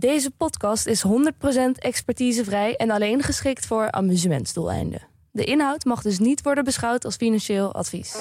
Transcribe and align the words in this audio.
Deze 0.00 0.30
podcast 0.30 0.86
is 0.86 1.04
100% 1.06 1.10
expertisevrij 1.78 2.76
en 2.76 2.90
alleen 2.90 3.22
geschikt 3.22 3.66
voor 3.66 3.90
amusementsdoeleinden. 3.90 5.02
De 5.30 5.44
inhoud 5.44 5.84
mag 5.84 6.02
dus 6.02 6.18
niet 6.18 6.42
worden 6.42 6.64
beschouwd 6.64 7.04
als 7.04 7.16
financieel 7.16 7.74
advies. 7.74 8.16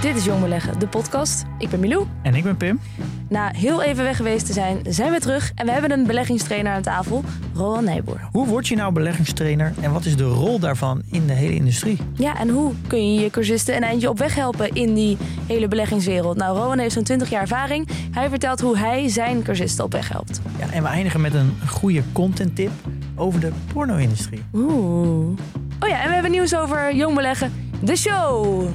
Dit 0.00 0.16
is 0.16 0.24
Jong 0.24 0.40
Beleggen, 0.40 0.78
de 0.78 0.86
podcast. 0.86 1.44
Ik 1.58 1.68
ben 1.68 1.80
Milou. 1.80 2.06
En 2.22 2.34
ik 2.34 2.44
ben 2.44 2.56
Pim. 2.56 2.80
Na 3.28 3.50
heel 3.56 3.82
even 3.82 4.04
weg 4.04 4.16
geweest 4.16 4.46
te 4.46 4.52
zijn, 4.52 4.80
zijn 4.88 5.12
we 5.12 5.20
terug 5.20 5.52
en 5.54 5.66
we 5.66 5.72
hebben 5.72 5.90
een 5.92 6.06
beleggingstrainer 6.06 6.72
aan 6.72 6.82
tafel, 6.82 7.24
Roland 7.54 7.84
Nijboer. 7.84 8.20
Hoe 8.32 8.46
word 8.46 8.68
je 8.68 8.76
nou 8.76 8.92
beleggingstrainer 8.92 9.72
en 9.80 9.92
wat 9.92 10.04
is 10.04 10.16
de 10.16 10.24
rol 10.24 10.58
daarvan 10.58 11.02
in 11.10 11.26
de 11.26 11.32
hele 11.32 11.54
industrie? 11.54 11.98
Ja, 12.14 12.38
en 12.38 12.48
hoe 12.48 12.72
kun 12.86 13.14
je 13.14 13.20
je 13.20 13.30
cursisten 13.30 13.76
een 13.76 13.82
eindje 13.82 14.08
op 14.08 14.18
weg 14.18 14.34
helpen 14.34 14.72
in 14.72 14.94
die 14.94 15.16
hele 15.46 15.68
beleggingswereld? 15.68 16.36
Nou, 16.36 16.58
Rowan 16.58 16.78
heeft 16.78 16.94
zo'n 16.94 17.04
20 17.04 17.30
jaar 17.30 17.40
ervaring. 17.40 17.88
Hij 18.10 18.28
vertelt 18.28 18.60
hoe 18.60 18.78
hij 18.78 19.08
zijn 19.08 19.42
cursisten 19.42 19.84
op 19.84 19.92
weg 19.92 20.08
helpt. 20.08 20.40
Ja, 20.58 20.70
en 20.70 20.82
we 20.82 20.88
eindigen 20.88 21.20
met 21.20 21.34
een 21.34 21.52
goede 21.68 22.02
content 22.12 22.56
tip 22.56 22.70
over 23.14 23.40
de 23.40 23.50
porno-industrie. 23.72 24.42
Oeh. 24.52 25.38
Oh 25.80 25.88
ja, 25.88 26.02
en 26.02 26.08
we 26.08 26.12
hebben 26.14 26.30
nieuws 26.30 26.56
over 26.56 26.94
Jong 26.94 27.14
Beleggen, 27.14 27.52
de 27.82 27.96
show. 27.96 28.68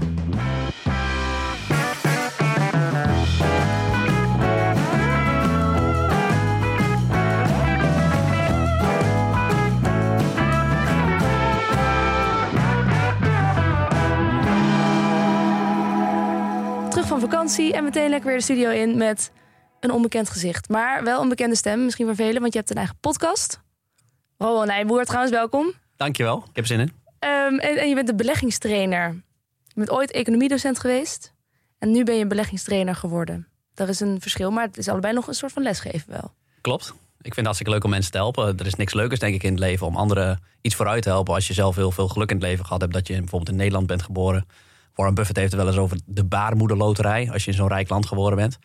Van 17.20 17.30
vakantie 17.30 17.74
en 17.74 17.84
meteen 17.84 18.10
lekker 18.10 18.28
weer 18.28 18.38
de 18.38 18.44
studio 18.44 18.70
in 18.70 18.98
met 18.98 19.32
een 19.80 19.92
onbekend 19.92 20.30
gezicht. 20.30 20.70
Maar 20.70 21.04
wel 21.04 21.22
een 21.22 21.30
bekende 21.30 21.56
stem, 21.56 21.84
misschien 21.84 22.06
voor 22.06 22.16
velen, 22.16 22.42
want 22.42 22.54
je 22.54 22.60
hebt 22.60 22.72
een 22.72 22.78
eigen 22.78 22.98
podcast. 23.00 23.62
Rowan 24.38 24.68
Nijboer, 24.68 25.06
trouwens, 25.06 25.34
welkom. 25.34 25.74
Dankjewel, 25.96 26.44
ik 26.50 26.56
heb 26.56 26.66
zin 26.66 26.80
in. 26.80 26.92
Ehm, 27.20 27.58
en, 27.58 27.78
en 27.78 27.90
je 27.90 27.96
bent 27.96 28.08
de 28.08 28.16
beleggingstrainer. 28.16 29.24
Je 29.64 29.74
bent 29.76 29.90
ooit 29.90 30.12
economiedocent 30.12 30.80
geweest. 30.80 31.34
En 31.80 31.92
nu 31.92 32.04
ben 32.04 32.16
je 32.16 32.28
beleggingstrainer 32.28 32.96
geworden. 32.96 33.48
Daar 33.74 33.90
is 33.90 34.00
een 34.00 34.22
verschil, 34.22 34.52
maar 34.52 34.66
het 34.66 34.78
is 34.78 34.88
allebei 34.88 35.14
nog 35.14 35.28
een 35.28 35.34
soort 35.34 35.52
van 35.52 35.64
lesgeven 35.64 36.12
wel. 36.12 36.34
Klopt. 36.62 36.88
Ik 36.88 37.34
vind 37.34 37.36
het 37.36 37.46
hartstikke 37.46 37.72
leuk 37.72 37.84
om 37.84 37.90
mensen 37.90 38.12
te 38.12 38.18
helpen. 38.18 38.58
Er 38.58 38.66
is 38.66 38.76
niks 38.76 38.94
leukers, 38.94 39.20
denk 39.20 39.36
ik, 39.36 39.44
in 39.44 39.52
het 39.52 39.60
leven 39.60 39.88
om 39.88 39.96
anderen 39.96 40.44
iets 40.62 40.76
vooruit 40.76 41.04
te 41.04 41.10
helpen. 41.10 41.34
Als 41.34 41.48
je 41.48 41.54
zelf 41.54 41.76
heel 41.76 41.92
veel 41.92 42.08
geluk 42.08 42.30
in 42.30 42.36
het 42.36 42.46
leven 42.46 42.66
gehad 42.66 42.82
hebt. 42.82 42.94
Dat 42.94 43.08
je 43.08 43.14
bijvoorbeeld 43.14 43.50
in 43.52 43.56
Nederland 43.56 43.88
bent 43.88 44.02
geboren. 44.02 44.46
Warren 44.96 45.16
Buffett 45.16 45.38
heeft 45.38 45.52
het 45.52 45.62
wel 45.62 45.70
eens 45.70 45.80
over 45.80 45.98
de 46.06 46.24
baarmoederloterij. 46.24 47.30
Als 47.32 47.46
je 47.46 47.52
in 47.52 47.58
zo'n 47.58 47.68
rijk 47.68 47.90
land 47.90 48.06
geboren 48.06 48.38
bent. 48.38 48.60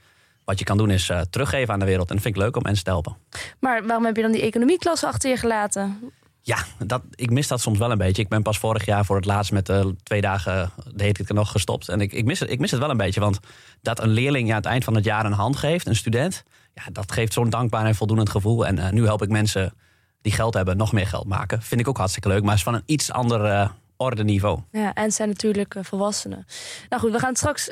Wat 0.44 0.58
je 0.58 0.64
kan 0.64 0.76
doen 0.76 0.90
is 0.90 1.08
eh, 1.08 1.20
teruggeven 1.20 1.72
aan 1.72 1.78
de 1.78 1.84
wereld. 1.84 2.08
En 2.08 2.14
dat 2.14 2.24
vind 2.24 2.36
ik 2.36 2.42
leuk 2.42 2.56
om 2.56 2.62
mensen 2.62 2.84
te 2.84 2.90
helpen. 2.90 3.16
Maar 3.58 3.86
waarom 3.86 4.04
heb 4.04 4.16
je 4.16 4.22
dan 4.22 4.32
die 4.32 4.42
economieklasse 4.42 5.06
achter 5.06 5.30
je 5.30 5.36
gelaten? 5.36 6.12
Ja, 6.42 6.64
dat, 6.78 7.02
ik 7.14 7.30
mis 7.30 7.48
dat 7.48 7.60
soms 7.60 7.78
wel 7.78 7.90
een 7.90 7.98
beetje. 7.98 8.22
Ik 8.22 8.28
ben 8.28 8.42
pas 8.42 8.58
vorig 8.58 8.84
jaar 8.84 9.04
voor 9.04 9.16
het 9.16 9.24
laatst 9.24 9.52
met 9.52 9.68
uh, 9.68 9.86
twee 10.02 10.20
dagen 10.20 10.70
de 10.94 11.04
heet 11.04 11.18
ik 11.18 11.32
nog 11.32 11.50
gestopt. 11.50 11.88
En 11.88 12.00
ik, 12.00 12.12
ik, 12.12 12.24
mis 12.24 12.40
het, 12.40 12.50
ik 12.50 12.58
mis 12.58 12.70
het 12.70 12.80
wel 12.80 12.90
een 12.90 12.96
beetje. 12.96 13.20
Want 13.20 13.38
dat 13.82 14.02
een 14.02 14.08
leerling 14.08 14.46
je 14.46 14.52
aan 14.52 14.58
het 14.58 14.66
eind 14.66 14.84
van 14.84 14.94
het 14.94 15.04
jaar 15.04 15.24
een 15.24 15.32
hand 15.32 15.56
geeft, 15.56 15.86
een 15.86 15.96
student. 15.96 16.44
Ja, 16.74 16.82
dat 16.92 17.12
geeft 17.12 17.32
zo'n 17.32 17.50
dankbaar 17.50 17.86
en 17.86 17.94
voldoenend 17.94 18.30
gevoel. 18.30 18.66
En 18.66 18.76
uh, 18.76 18.90
nu 18.90 19.04
help 19.04 19.22
ik 19.22 19.28
mensen 19.28 19.74
die 20.22 20.32
geld 20.32 20.54
hebben 20.54 20.76
nog 20.76 20.92
meer 20.92 21.06
geld 21.06 21.26
maken. 21.26 21.62
Vind 21.62 21.80
ik 21.80 21.88
ook 21.88 21.98
hartstikke 21.98 22.28
leuk. 22.28 22.42
Maar 22.42 22.54
is 22.54 22.62
van 22.62 22.74
een 22.74 22.82
iets 22.86 23.12
ander 23.12 23.70
orde 24.00 24.24
niveau. 24.24 24.58
Ja, 24.70 24.94
en 24.94 25.12
zijn 25.12 25.28
natuurlijk 25.28 25.74
volwassenen. 25.80 26.46
Nou 26.88 27.02
goed, 27.02 27.12
we 27.12 27.18
gaan 27.18 27.36
straks 27.36 27.70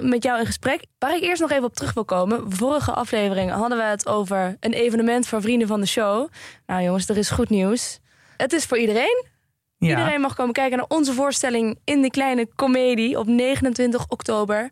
met 0.00 0.22
jou 0.22 0.38
in 0.38 0.46
gesprek. 0.46 0.86
Waar 0.98 1.16
ik 1.16 1.22
eerst 1.22 1.40
nog 1.40 1.50
even 1.50 1.64
op 1.64 1.74
terug 1.74 1.94
wil 1.94 2.04
komen. 2.04 2.52
Vorige 2.52 2.92
aflevering 2.92 3.50
hadden 3.50 3.78
we 3.78 3.84
het 3.84 4.06
over 4.06 4.56
een 4.60 4.72
evenement 4.72 5.26
voor 5.26 5.40
vrienden 5.40 5.68
van 5.68 5.80
de 5.80 5.86
show. 5.86 6.28
Nou 6.66 6.82
jongens, 6.82 7.08
er 7.08 7.16
is 7.16 7.30
goed 7.30 7.50
nieuws. 7.50 8.00
Het 8.36 8.52
is 8.52 8.64
voor 8.64 8.78
iedereen. 8.78 9.24
Ja. 9.78 9.88
Iedereen 9.88 10.20
mag 10.20 10.34
komen 10.34 10.52
kijken 10.52 10.76
naar 10.76 10.86
onze 10.88 11.12
voorstelling 11.12 11.78
in 11.84 12.02
de 12.02 12.10
kleine 12.10 12.48
komedie 12.54 13.18
op 13.18 13.26
29 13.26 14.08
oktober. 14.08 14.70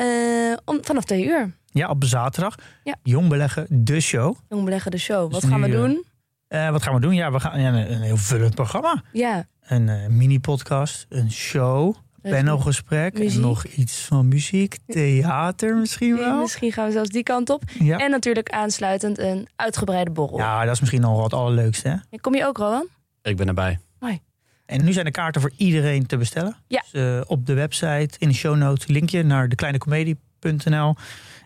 Uh, 0.00 0.56
om, 0.64 0.78
vanaf 0.84 1.04
twee 1.04 1.26
uur. 1.26 1.56
Ja, 1.66 1.88
op 1.88 2.04
zaterdag. 2.04 2.54
Ja. 2.84 2.94
Jong 3.02 3.28
beleggen, 3.28 3.66
de 3.70 4.00
show. 4.00 4.36
Jong 4.48 4.64
beleggen, 4.64 4.90
de 4.90 4.98
show. 4.98 5.32
Wat 5.32 5.40
dus 5.40 5.50
gaan 5.50 5.60
nu, 5.60 5.66
we 5.66 5.76
doen? 5.76 6.04
Uh, 6.48 6.70
wat 6.70 6.82
gaan 6.82 6.94
we 6.94 7.00
doen? 7.00 7.14
Ja, 7.14 7.32
we 7.32 7.40
gaan 7.40 7.60
ja, 7.60 7.68
een, 7.68 7.92
een 7.92 8.00
heel 8.00 8.16
vullend 8.16 8.54
programma. 8.54 9.02
Ja. 9.12 9.46
Een 9.66 9.88
uh, 9.88 10.06
mini-podcast, 10.06 11.06
een 11.08 11.32
show 11.32 11.94
panelgesprek 12.30 13.18
en 13.18 13.40
nog 13.40 13.64
iets 13.64 14.00
van 14.00 14.28
muziek, 14.28 14.76
theater 14.86 15.76
misschien 15.76 16.16
wel. 16.16 16.40
Misschien 16.40 16.72
gaan 16.72 16.86
we 16.86 16.92
zelfs 16.92 17.08
die 17.08 17.22
kant 17.22 17.50
op. 17.50 17.62
Ja. 17.78 17.98
En 17.98 18.10
natuurlijk 18.10 18.50
aansluitend 18.50 19.18
een 19.18 19.48
uitgebreide 19.56 20.10
borrel. 20.10 20.38
Ja, 20.38 20.64
dat 20.64 20.74
is 20.74 20.80
misschien 20.80 21.00
nog 21.00 21.20
wat 21.20 21.32
allerleukste. 21.32 21.88
Hè? 21.88 22.18
Kom 22.18 22.34
je 22.34 22.46
ook, 22.46 22.56
Rowan? 22.56 22.86
Ik 23.22 23.36
ben 23.36 23.48
erbij. 23.48 23.78
Hoi. 23.98 24.20
En 24.66 24.84
nu 24.84 24.92
zijn 24.92 25.04
de 25.04 25.10
kaarten 25.10 25.40
voor 25.40 25.52
iedereen 25.56 26.06
te 26.06 26.16
bestellen. 26.16 26.56
Ja. 26.66 26.84
Dus, 26.92 27.02
uh, 27.02 27.20
op 27.26 27.46
de 27.46 27.54
website, 27.54 28.18
in 28.18 28.28
de 28.28 28.34
show 28.34 28.56
notes, 28.56 28.86
linkje 28.86 29.22
naar 29.22 29.48
dekleinecomedie.nl. 29.48 30.96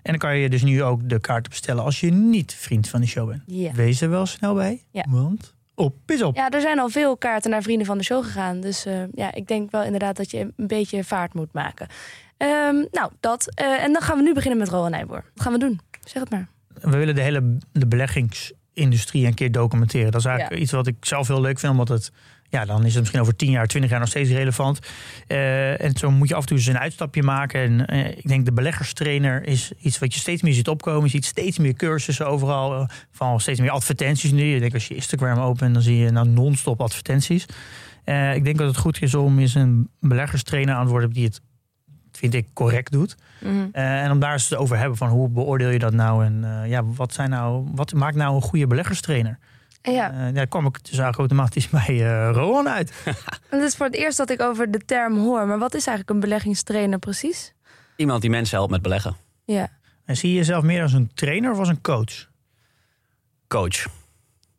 En 0.03 0.15
dan 0.15 0.19
kan 0.19 0.37
je 0.37 0.49
dus 0.49 0.63
nu 0.63 0.83
ook 0.83 1.09
de 1.09 1.21
kaarten 1.21 1.51
bestellen 1.51 1.85
als 1.85 2.01
je 2.01 2.11
niet 2.11 2.55
vriend 2.55 2.89
van 2.89 3.01
de 3.01 3.07
show 3.07 3.29
bent. 3.29 3.43
Ja. 3.47 3.73
Wees 3.73 4.01
er 4.01 4.11
wel 4.11 4.27
snel 4.27 4.55
bij, 4.55 4.83
ja. 4.91 5.05
want 5.09 5.57
op 5.79 5.95
is 6.07 6.23
op. 6.23 6.37
Ja, 6.37 6.51
er 6.51 6.61
zijn 6.61 6.79
al 6.79 6.89
veel 6.89 7.17
kaarten 7.17 7.51
naar 7.51 7.63
vrienden 7.63 7.87
van 7.87 7.99
de 7.99 8.05
show 8.05 8.25
gegaan. 8.25 8.61
Dus 8.61 8.87
uh, 8.87 9.03
ja, 9.15 9.35
ik 9.35 9.47
denk 9.47 9.71
wel 9.71 9.83
inderdaad 9.83 10.17
dat 10.17 10.31
je 10.31 10.39
een 10.39 10.67
beetje 10.67 11.05
vaart 11.05 11.35
moet 11.35 11.53
maken. 11.53 11.89
Um, 12.39 12.87
nou, 12.91 13.11
dat. 13.21 13.61
Uh, 13.61 13.83
en 13.83 13.93
dan 13.93 14.03
gaan 14.03 14.17
we 14.17 14.23
nu 14.23 14.35
beginnen 14.35 14.59
met 14.59 14.69
Rowan 14.69 14.91
Nijboer. 14.91 15.25
Wat 15.35 15.43
gaan 15.43 15.53
we 15.53 15.59
doen? 15.59 15.81
Zeg 16.05 16.23
het 16.23 16.31
maar. 16.31 16.49
We 16.81 16.97
willen 16.97 17.15
de 17.15 17.21
hele 17.21 17.59
de 17.73 17.87
beleggingsindustrie 17.87 19.27
een 19.27 19.35
keer 19.35 19.53
documenteren. 19.53 20.11
Dat 20.11 20.21
is 20.21 20.27
eigenlijk 20.27 20.57
ja. 20.57 20.63
iets 20.63 20.73
wat 20.73 20.87
ik 20.87 20.97
zelf 21.01 21.29
heel 21.29 21.41
leuk 21.41 21.59
vind, 21.59 21.73
omdat 21.73 21.89
het 21.89 22.13
ja, 22.51 22.65
dan 22.65 22.85
is 22.85 22.91
het 22.91 22.99
misschien 22.99 23.21
over 23.21 23.37
10 23.37 23.51
jaar, 23.51 23.67
20 23.67 23.91
jaar 23.91 24.01
nog 24.01 24.09
steeds 24.09 24.31
relevant. 24.31 24.79
Uh, 25.29 25.81
en 25.81 25.97
zo 25.97 26.11
moet 26.11 26.29
je 26.29 26.35
af 26.35 26.41
en 26.41 26.47
toe 26.47 26.57
eens 26.57 26.67
een 26.67 26.79
uitstapje 26.79 27.23
maken. 27.23 27.61
En 27.61 27.95
uh, 27.95 28.09
ik 28.09 28.29
denk 28.29 28.45
de 28.45 28.53
beleggerstrainer 28.53 29.47
is 29.47 29.73
iets 29.81 29.99
wat 29.99 30.15
je 30.15 30.21
steeds 30.21 30.43
meer 30.43 30.53
ziet 30.53 30.69
opkomen. 30.69 31.03
Je 31.03 31.09
ziet 31.09 31.25
steeds 31.25 31.59
meer 31.59 31.73
cursussen 31.73 32.27
overal, 32.27 32.81
uh, 32.81 32.89
van 33.11 33.41
steeds 33.41 33.61
meer 33.61 33.71
advertenties 33.71 34.31
nu. 34.31 34.55
Ik 34.55 34.61
denk 34.61 34.75
als 34.75 34.89
je 34.89 34.95
Instagram 34.95 35.39
opent, 35.39 35.75
dan 35.75 35.83
zie 35.83 35.97
je 35.97 36.11
nou 36.11 36.29
non-stop 36.29 36.81
advertenties. 36.81 37.47
ik 38.35 38.45
denk 38.45 38.59
dat 38.59 38.69
het 38.69 38.77
goed 38.77 39.03
is 39.03 39.15
om 39.15 39.39
eens 39.39 39.55
een 39.55 39.91
beleggerstrainer 40.01 40.75
aan 40.75 40.85
te 40.85 40.91
worden 40.91 41.13
die 41.13 41.25
het, 41.25 41.41
vind 42.13 42.35
ik, 42.35 42.47
correct 42.53 42.93
doet. 42.93 43.17
Mhm. 43.41 43.53
Mm 43.53 43.61
-hmm. 43.61 43.73
en 43.73 44.11
om 44.11 44.19
daar 44.19 44.33
eens 44.33 44.55
over 44.55 44.79
hebben 44.79 44.99
van 44.99 45.09
hoe 45.09 45.29
beoordeel 45.29 45.71
je 45.71 45.79
dat 45.79 45.93
nou? 45.93 46.25
En 46.25 46.65
ja, 46.67 46.85
wat, 46.85 47.13
zijn 47.13 47.31
nou, 47.31 47.69
wat 47.75 47.93
maakt 47.93 48.17
nou 48.17 48.35
een 48.35 48.43
goede 48.43 48.67
beleggerstrainer? 48.67 49.39
Ja. 49.83 50.29
Uh, 50.29 50.35
daar 50.35 50.47
kwam 50.47 50.67
ik 50.67 50.73
dus 50.73 50.99
eigenlijk 50.99 51.19
automatisch 51.19 51.69
bij 51.87 51.95
uh, 52.35 52.65
uit. 52.65 52.93
Het 53.51 53.63
is 53.63 53.77
voor 53.77 53.87
het 53.87 53.95
eerst 53.95 54.17
dat 54.17 54.31
ik 54.31 54.41
over 54.41 54.71
de 54.71 54.85
term 54.85 55.19
hoor. 55.19 55.47
Maar 55.47 55.59
wat 55.59 55.75
is 55.75 55.87
eigenlijk 55.87 56.11
een 56.11 56.21
beleggingstrainer 56.21 56.99
precies? 56.99 57.55
Iemand 57.97 58.21
die 58.21 58.31
mensen 58.31 58.57
helpt 58.57 58.73
met 58.73 58.83
beleggen. 58.83 59.17
Ja. 59.45 59.69
En 60.05 60.17
zie 60.17 60.31
je 60.31 60.37
jezelf 60.37 60.63
meer 60.65 60.83
als 60.83 60.93
een 60.93 61.11
trainer 61.15 61.51
of 61.51 61.59
als 61.59 61.69
een 61.69 61.81
coach? 61.81 62.29
Coach. 63.49 63.87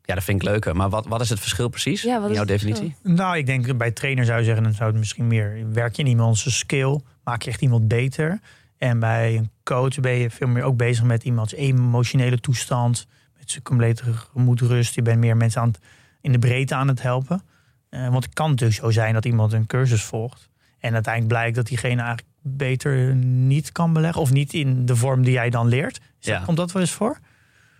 Ja, 0.02 0.14
dat 0.14 0.24
vind 0.24 0.42
ik 0.42 0.48
leuker. 0.48 0.76
Maar 0.76 0.88
wat, 0.88 1.06
wat 1.06 1.20
is 1.20 1.28
het 1.28 1.40
verschil 1.40 1.68
precies 1.68 2.02
ja, 2.02 2.26
in 2.26 2.32
jouw 2.32 2.44
definitie? 2.44 2.94
Nou, 3.02 3.36
ik 3.36 3.46
denk 3.46 3.76
bij 3.76 3.90
trainer 3.90 4.24
zou 4.24 4.38
je 4.38 4.44
zeggen... 4.44 4.62
dan 4.62 4.72
zou 4.72 4.90
het 4.90 4.98
misschien 4.98 5.26
meer... 5.26 5.72
werk 5.72 5.96
je 5.96 6.02
in 6.02 6.08
iemands 6.08 6.58
skill, 6.58 7.00
maak 7.24 7.42
je 7.42 7.50
echt 7.50 7.60
iemand 7.60 7.88
beter. 7.88 8.40
En 8.78 8.98
bij 8.98 9.36
een 9.36 9.50
coach 9.62 10.00
ben 10.00 10.12
je 10.12 10.30
veel 10.30 10.48
meer 10.48 10.62
ook 10.62 10.76
bezig 10.76 11.04
met 11.04 11.24
iemands 11.24 11.54
emotionele 11.54 12.40
toestand 12.40 13.06
zijn 13.50 13.62
complete 13.62 14.02
gemoedsrust. 14.32 14.94
Je 14.94 15.02
bent 15.02 15.18
meer 15.18 15.36
mensen 15.36 15.60
aan 15.60 15.68
het, 15.68 15.78
in 16.20 16.32
de 16.32 16.38
breedte 16.38 16.74
aan 16.74 16.88
het 16.88 17.02
helpen. 17.02 17.42
Uh, 17.90 18.08
want 18.08 18.24
het 18.24 18.34
kan 18.34 18.50
natuurlijk 18.50 18.80
zo 18.80 18.90
zijn 18.90 19.14
dat 19.14 19.24
iemand 19.24 19.52
een 19.52 19.66
cursus 19.66 20.02
volgt. 20.02 20.48
En 20.78 20.94
uiteindelijk 20.94 21.34
blijkt 21.34 21.56
dat 21.56 21.66
diegene 21.66 22.00
eigenlijk 22.02 22.28
beter 22.42 23.14
niet 23.14 23.72
kan 23.72 23.92
beleggen. 23.92 24.20
Of 24.20 24.32
niet 24.32 24.52
in 24.52 24.86
de 24.86 24.96
vorm 24.96 25.22
die 25.22 25.32
jij 25.32 25.50
dan 25.50 25.68
leert. 25.68 26.00
Ja. 26.18 26.42
Komt 26.44 26.56
dat 26.56 26.72
wel 26.72 26.82
eens 26.82 26.92
voor? 26.92 27.18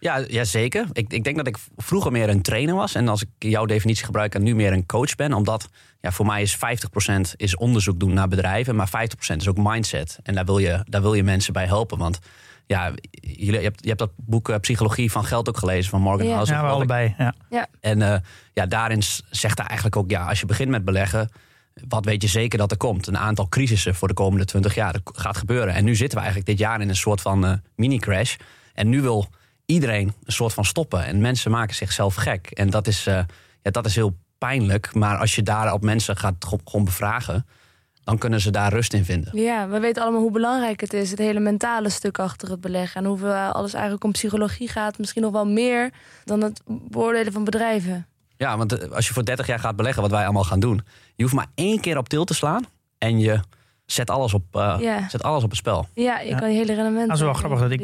Ja, 0.00 0.24
ja 0.28 0.44
zeker. 0.44 0.86
Ik, 0.92 1.12
ik 1.12 1.24
denk 1.24 1.36
dat 1.36 1.46
ik 1.46 1.56
vroeger 1.76 2.12
meer 2.12 2.28
een 2.28 2.42
trainer 2.42 2.74
was. 2.74 2.94
En 2.94 3.08
als 3.08 3.22
ik 3.22 3.28
jouw 3.38 3.64
definitie 3.64 4.04
gebruik 4.04 4.34
en 4.34 4.42
nu 4.42 4.54
meer 4.54 4.72
een 4.72 4.86
coach 4.86 5.14
ben. 5.14 5.32
Omdat 5.32 5.68
ja, 6.00 6.12
voor 6.12 6.26
mij 6.26 6.42
is 6.42 6.56
50% 6.56 6.58
is 7.36 7.56
onderzoek 7.56 8.00
doen 8.00 8.14
naar 8.14 8.28
bedrijven. 8.28 8.76
Maar 8.76 8.90
50% 9.34 9.36
is 9.36 9.48
ook 9.48 9.58
mindset. 9.58 10.18
En 10.22 10.34
daar 10.34 10.44
wil 10.44 10.58
je, 10.58 10.84
daar 10.84 11.02
wil 11.02 11.14
je 11.14 11.22
mensen 11.22 11.52
bij 11.52 11.66
helpen. 11.66 11.98
Want 11.98 12.18
ja, 12.70 12.92
jullie, 13.10 13.52
je, 13.52 13.60
hebt, 13.60 13.80
je 13.82 13.88
hebt 13.88 13.98
dat 13.98 14.10
boek 14.16 14.48
uh, 14.48 14.56
Psychologie 14.56 15.10
van 15.10 15.24
Geld 15.24 15.48
ook 15.48 15.56
gelezen 15.56 15.90
van 15.90 16.00
Morgan 16.00 16.26
Ja. 16.26 16.34
Housel. 16.34 16.54
Ja, 16.54 16.62
we 16.62 16.68
allebei. 16.68 17.14
Ja. 17.50 17.66
En 17.80 18.02
eh, 18.02 18.18
ja, 18.52 18.66
daarin 18.66 19.02
zegt 19.30 19.58
hij 19.58 19.66
eigenlijk 19.66 19.96
ook, 19.96 20.10
ja, 20.10 20.26
als 20.28 20.40
je 20.40 20.46
begint 20.46 20.70
met 20.70 20.84
beleggen, 20.84 21.30
wat 21.88 22.04
weet 22.04 22.22
je 22.22 22.28
zeker 22.28 22.58
dat 22.58 22.70
er 22.70 22.76
komt? 22.76 23.06
Een 23.06 23.18
aantal 23.18 23.48
crisissen 23.48 23.94
voor 23.94 24.08
de 24.08 24.14
komende 24.14 24.44
20 24.44 24.74
jaar. 24.74 24.92
Dat 24.92 25.02
gaat 25.12 25.36
gebeuren. 25.36 25.74
En 25.74 25.84
nu 25.84 25.96
zitten 25.96 26.18
we 26.18 26.24
eigenlijk 26.24 26.50
dit 26.50 26.58
jaar 26.58 26.80
in 26.80 26.88
een 26.88 26.96
soort 26.96 27.20
van 27.20 27.46
eh, 27.46 27.52
mini-crash. 27.76 28.36
En 28.74 28.88
nu 28.88 29.02
wil 29.02 29.28
iedereen 29.66 30.14
een 30.24 30.32
soort 30.32 30.54
van 30.54 30.64
stoppen. 30.64 31.04
En 31.04 31.20
mensen 31.20 31.50
maken 31.50 31.74
zichzelf 31.74 32.14
gek. 32.14 32.46
En 32.50 32.70
dat 32.70 32.86
is, 32.86 33.06
eh, 33.06 33.14
ja, 33.62 33.70
dat 33.70 33.86
is 33.86 33.94
heel 33.94 34.16
pijnlijk. 34.38 34.94
Maar 34.94 35.16
als 35.16 35.34
je 35.34 35.42
daar 35.42 35.72
op 35.72 35.82
mensen 35.82 36.16
gaat 36.16 36.34
gewoon 36.64 36.84
bevragen, 36.84 37.46
dan 38.04 38.18
kunnen 38.18 38.40
ze 38.40 38.50
daar 38.50 38.72
rust 38.72 38.92
in 38.92 39.04
vinden. 39.04 39.38
Ja, 39.40 39.68
we 39.68 39.78
weten 39.80 40.02
allemaal 40.02 40.20
hoe 40.20 40.30
belangrijk 40.30 40.80
het 40.80 40.92
is. 40.92 41.10
Het 41.10 41.18
hele 41.18 41.40
mentale 41.40 41.88
stuk 41.88 42.18
achter 42.18 42.50
het 42.50 42.60
beleggen. 42.60 43.00
En 43.02 43.08
hoeveel 43.08 43.32
alles 43.34 43.72
eigenlijk 43.72 44.04
om 44.04 44.12
psychologie 44.12 44.68
gaat. 44.68 44.98
Misschien 44.98 45.22
nog 45.22 45.32
wel 45.32 45.46
meer 45.46 45.90
dan 46.24 46.40
het 46.42 46.60
beoordelen 46.66 47.32
van 47.32 47.44
bedrijven. 47.44 48.06
Ja, 48.36 48.56
want 48.56 48.78
eh, 48.78 48.90
als 48.90 49.06
je 49.06 49.12
voor 49.12 49.24
30 49.24 49.46
jaar 49.46 49.58
gaat 49.58 49.76
beleggen, 49.76 50.02
wat 50.02 50.10
wij 50.10 50.24
allemaal 50.24 50.44
gaan 50.44 50.60
doen, 50.60 50.80
je 51.16 51.22
hoeft 51.22 51.34
maar 51.34 51.46
één 51.54 51.80
keer 51.80 51.98
op 51.98 52.08
til 52.08 52.24
te 52.24 52.34
slaan 52.34 52.64
en 52.98 53.18
je 53.18 53.40
zet 53.86 54.10
alles 54.10 54.34
op, 54.34 54.44
eh, 54.52 54.76
Ja. 54.80 55.08
zet 55.08 55.22
alles 55.22 55.42
op 55.42 55.48
het 55.48 55.58
spel. 55.58 55.88
Ja, 55.94 56.18
je 56.18 56.28
Ja. 56.28 56.38
kan 56.38 56.50
je 56.50 56.56
hele 56.56 56.74
rendement... 56.74 57.06
Dat 57.06 57.16
is 57.16 57.22
wel 57.22 57.32
eh, 57.32 57.36
grappig 57.38 57.60
dat 57.60 57.70
ik. 57.70 57.80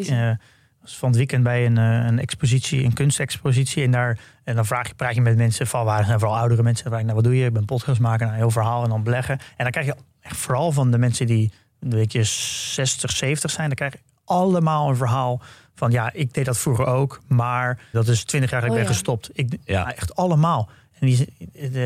Was 0.86 0.98
van 0.98 1.08
het 1.08 1.16
weekend 1.16 1.42
bij 1.42 1.66
een, 1.66 1.78
eh, 1.78 2.06
een 2.06 2.18
expositie, 2.18 2.84
een 2.84 2.92
kunstexpositie. 2.92 3.84
En, 3.84 3.90
daar, 3.90 4.18
en 4.44 4.54
dan 4.54 4.66
vraag 4.66 4.88
je, 4.88 4.94
praat 4.94 5.14
je 5.14 5.20
met 5.20 5.36
mensen, 5.36 5.66
valwaardig 5.66 6.08
en 6.08 6.18
vooral 6.18 6.38
oudere 6.38 6.62
mensen. 6.62 6.86
Vraag 6.86 6.98
je, 6.98 7.04
nou, 7.04 7.16
wat 7.16 7.24
doe 7.24 7.36
je? 7.36 7.44
Ik 7.44 7.52
ben 7.52 7.64
podcast 7.64 8.00
maken, 8.00 8.20
nou, 8.20 8.32
een 8.32 8.42
heel 8.42 8.50
verhaal 8.50 8.82
en 8.82 8.88
dan 8.88 9.02
beleggen. 9.02 9.38
En 9.38 9.56
dan 9.56 9.70
krijg 9.70 9.86
je 9.86 9.94
echt 10.20 10.36
vooral 10.36 10.72
van 10.72 10.90
de 10.90 10.98
mensen 10.98 11.26
die 11.26 11.52
een 11.80 11.88
beetje 11.88 12.22
60, 12.24 13.10
70 13.10 13.50
zijn. 13.50 13.66
Dan 13.66 13.76
krijg 13.76 13.92
je 13.92 13.98
allemaal 14.24 14.88
een 14.88 14.96
verhaal 14.96 15.40
van 15.74 15.90
ja, 15.90 16.12
ik 16.12 16.34
deed 16.34 16.44
dat 16.44 16.58
vroeger 16.58 16.86
ook. 16.86 17.20
Maar 17.26 17.78
dat 17.92 18.08
is 18.08 18.24
20 18.24 18.50
jaar 18.50 18.60
geleden 18.60 18.82
Oh, 18.82 18.86
ben 18.86 18.92
ja. 18.92 18.98
gestopt. 18.98 19.30
Ik, 19.32 19.58
Ja. 19.64 19.78
ja. 19.80 19.94
Echt 19.94 20.14
allemaal. 20.14 20.68
En 20.98 21.06
die, 21.06 21.28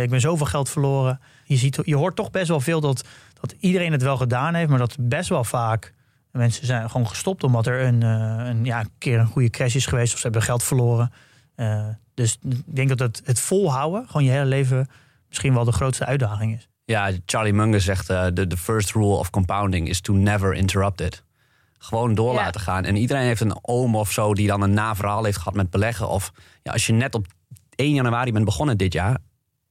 ik 0.03 0.11
ben 0.11 0.21
zoveel 0.21 0.47
geld 0.47 0.69
verloren. 0.71 1.21
Je, 1.45 1.57
ziet, 1.57 1.79
je 1.83 1.97
hoort 1.97 2.17
toch 2.17 2.31
best 2.31 2.49
wel 2.49 2.61
veel 2.61 2.81
dat, 2.81 3.05
dat 3.41 3.55
iedereen 3.59 3.93
het 3.93 4.03
wel 4.03 4.17
gedaan 4.17 4.55
heeft. 4.55 4.71
Maar 4.71 4.79
dat 4.79 4.97
best 4.99 5.29
wel 5.29 5.45
vaak 5.45 5.93
mensen 6.33 6.67
zijn 6.67 6.91
gewoon 6.91 7.09
gestopt 7.09 7.45
omdat 7.45 7.67
er 7.67 7.81
een, 7.87 8.03
eh, 8.03 8.47
een, 8.49 8.65
ja, 8.65 8.81
een 8.81 8.91
keer 8.99 9.19
een 9.19 9.27
goede 9.27 9.51
crash 9.51 9.75
is 9.75 9.87
geweest. 9.87 10.13
Of 10.13 10.19
ze 10.19 10.25
hebben 10.25 10.43
geld 10.43 10.63
verloren. 10.63 11.13
Eh, 11.55 11.87
dus 12.15 12.39
ik 12.49 12.77
denk 12.77 12.89
dat 12.89 12.99
het, 12.99 13.23
het 13.25 13.41
volhouden, 13.41 14.07
gewoon 14.07 14.25
je 14.25 14.31
hele 14.31 14.45
leven, 14.45 14.89
misschien 15.29 15.55
wel 15.55 15.65
de 15.65 15.73
grootste 15.73 16.05
uitdaging 16.07 16.55
is. 16.57 16.69
Ja, 16.85 17.11
Charlie 17.27 17.53
Munger 17.53 17.81
zegt: 17.81 18.11
eh, 18.11 18.27
de 18.35 18.47
the 18.47 18.57
first 18.57 18.93
rule 18.93 19.15
of 19.17 19.31
compounding 19.31 19.89
is 19.89 20.01
to 20.01 20.13
never 20.13 20.55
interrupt 20.55 21.01
it. 21.01 21.25
Gewoon 21.79 22.15
door 22.15 22.35
Ja. 22.35 22.41
laten 22.41 22.61
gaan. 22.61 22.85
En 22.85 22.97
iedereen 22.97 23.23
heeft 23.23 23.41
een 23.41 23.59
oom 23.63 23.97
of 23.97 24.13
zo 24.13 24.35
die 24.35 24.47
dan 24.47 24.63
een 24.63 24.75
naverhaal 24.75 25.25
heeft 25.25 25.37
gehad 25.39 25.55
met 25.55 25.71
beleggen. 25.71 26.09
Of 26.09 26.33
ja, 26.63 26.73
als 26.73 26.87
je 26.87 26.93
net 26.93 27.15
op 27.15 27.27
1 27.75 27.95
januari 27.95 28.33
bent 28.33 28.45
begonnen 28.45 28.79
dit 28.79 28.93
jaar, 28.93 29.19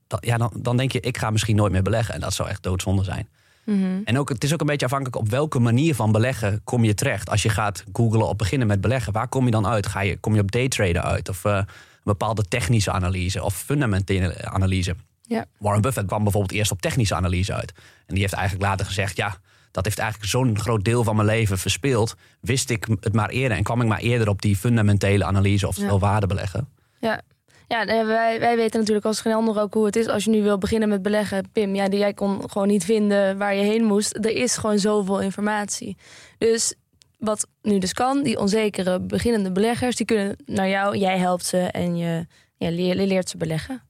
dan, 0.08 0.20
ja, 0.22 0.38
dan, 0.38 0.52
dan 0.56 0.78
denk 0.78 0.92
je: 0.92 1.00
ik 1.00 1.18
ga 1.18 1.30
misschien 1.30 1.56
nooit 1.56 1.72
meer 1.72 1.82
beleggen. 1.84 2.14
En 2.14 2.20
dat 2.20 2.34
zou 2.34 2.50
echt 2.50 2.64
doodzonde 2.64 3.04
zijn. 3.04 3.30
Mhm. 3.70 4.02
En 4.04 4.18
ook, 4.20 4.30
het 4.30 4.44
is 4.44 4.54
ook 4.54 4.62
een 4.62 4.68
beetje 4.68 4.86
afhankelijk 4.86 5.18
op 5.18 5.30
welke 5.30 5.60
manier 5.60 5.96
van 5.96 6.12
beleggen 6.12 6.62
kom 6.64 6.84
je 6.84 6.94
terecht. 6.94 7.30
Als 7.30 7.44
je 7.44 7.50
gaat 7.50 7.84
googlen 7.94 8.28
op 8.28 8.38
beginnen 8.38 8.68
met 8.68 8.82
beleggen, 8.82 9.14
waar 9.14 9.28
kom 9.28 9.46
je 9.46 9.52
dan 9.52 9.68
uit? 9.68 9.88
Ga 9.88 10.02
je, 10.02 10.18
kom 10.18 10.36
je 10.36 10.42
op 10.42 10.52
daytraden 10.52 11.04
uit? 11.04 11.30
Of 11.30 11.46
eh, 11.46 11.56
een 11.56 11.66
bepaalde 12.04 12.44
technische 12.44 12.92
analyse 12.92 13.44
of 13.44 13.56
fundamentele 13.56 14.46
analyse? 14.50 14.96
Ja. 15.22 15.46
Warren 15.60 15.82
Buffett 15.82 16.08
kwam 16.08 16.24
bijvoorbeeld 16.24 16.54
eerst 16.54 16.72
op 16.72 16.82
technische 16.82 17.16
analyse 17.16 17.54
uit. 17.54 17.74
En 18.06 18.14
die 18.14 18.20
heeft 18.20 18.34
eigenlijk 18.34 18.66
later 18.66 18.86
gezegd, 18.86 19.18
ja, 19.18 19.38
dat 19.72 19.86
heeft 19.86 20.00
eigenlijk 20.00 20.30
zo'n 20.30 20.60
groot 20.60 20.84
deel 20.86 21.04
van 21.04 21.16
mijn 21.16 21.28
leven 21.28 21.58
verspeeld. 21.58 22.16
Wist 22.42 22.70
ik 22.70 22.88
het 23.00 23.14
maar 23.14 23.30
eerder 23.30 23.58
en 23.58 23.64
kwam 23.64 23.82
ik 23.82 23.88
maar 23.88 24.00
eerder 24.00 24.30
op 24.30 24.42
die 24.42 24.56
fundamentele 24.56 25.24
analyse, 25.26 25.68
oftewel 25.68 25.94
Ja. 25.94 26.00
waarde 26.00 26.28
beleggen. 26.28 26.68
Ja, 27.00 27.22
ja 27.70 27.84
nee, 27.84 28.06
wij, 28.06 28.40
wij 28.40 28.56
weten 28.56 28.80
natuurlijk 28.80 29.06
als 29.06 29.22
geen 29.22 29.34
ander 29.34 29.62
ook 29.62 29.74
hoe 29.74 29.86
het 29.86 29.96
is 29.96 30.08
als 30.08 30.24
je 30.24 30.30
nu 30.30 30.42
wil 30.42 30.58
beginnen 30.58 30.90
met 30.90 31.02
beleggen. 31.02 31.52
Pim, 31.52 31.76
ja, 31.76 31.88
jij 31.88 32.14
kon 32.14 32.50
gewoon 32.50 32.68
niet 32.68 32.86
vinden 32.86 33.38
waar 33.38 33.56
je 33.56 33.64
heen 33.64 33.84
moest. 33.84 34.16
Er 34.16 34.36
is 34.36 34.58
gewoon 34.58 34.80
zoveel 34.80 35.20
informatie. 35.20 35.98
Dus 36.38 36.74
wat 37.18 37.48
nu 37.62 37.78
dus 37.78 37.94
kan, 37.94 38.24
die 38.24 38.40
onzekere 38.40 39.00
beginnende 39.00 39.52
beleggers, 39.52 39.96
die 39.96 40.06
kunnen 40.06 40.36
naar 40.46 40.70
jou, 40.70 40.98
jij 40.98 41.18
helpt 41.18 41.46
ze 41.46 41.58
en 41.58 41.98
je, 41.98 42.26
ja, 42.58 42.70
leert 42.70 43.30
ze 43.30 43.38
beleggen. 43.38 43.82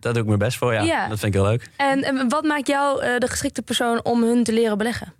Daar 0.00 0.12
doe 0.12 0.22
ik 0.22 0.28
mijn 0.28 0.38
best 0.38 0.58
voor, 0.58 0.72
ja. 0.72 0.82
Ja. 0.82 1.08
Dat 1.08 1.18
vind 1.18 1.34
ik 1.34 1.40
heel 1.40 1.50
leuk. 1.50 1.68
En, 1.76 2.02
en 2.02 2.28
wat 2.28 2.44
maakt 2.44 2.66
jou 2.66 3.02
eh, 3.02 3.18
de 3.18 3.28
geschikte 3.28 3.62
persoon 3.62 4.04
om 4.04 4.22
hun 4.22 4.44
te 4.44 4.52
leren 4.52 4.78
beleggen? 4.78 5.14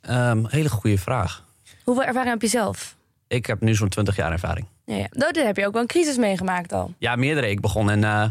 Ehm, 0.00 0.44
hele 0.46 0.68
goede 0.68 0.98
vraag. 0.98 1.44
Hoeveel 1.84 2.04
ervaring 2.04 2.32
heb 2.32 2.42
je 2.42 2.48
zelf? 2.48 2.96
Ik 3.28 3.46
heb 3.46 3.60
nu 3.60 3.74
zo'n 3.74 3.88
20 3.88 4.16
jaar 4.16 4.32
ervaring. 4.32 4.66
Ja, 4.90 4.96
ja. 4.96 5.06
Nou, 5.10 5.32
daar 5.32 5.44
heb 5.44 5.56
je 5.56 5.66
ook 5.66 5.72
wel 5.72 5.82
een 5.82 5.88
crisis 5.88 6.16
meegemaakt 6.16 6.72
al. 6.72 6.94
Ja, 6.98 7.16
meerdere. 7.16 7.50
Ik 7.50 7.60
begon 7.60 7.90
en 7.90 8.04
eh, 8.04 8.24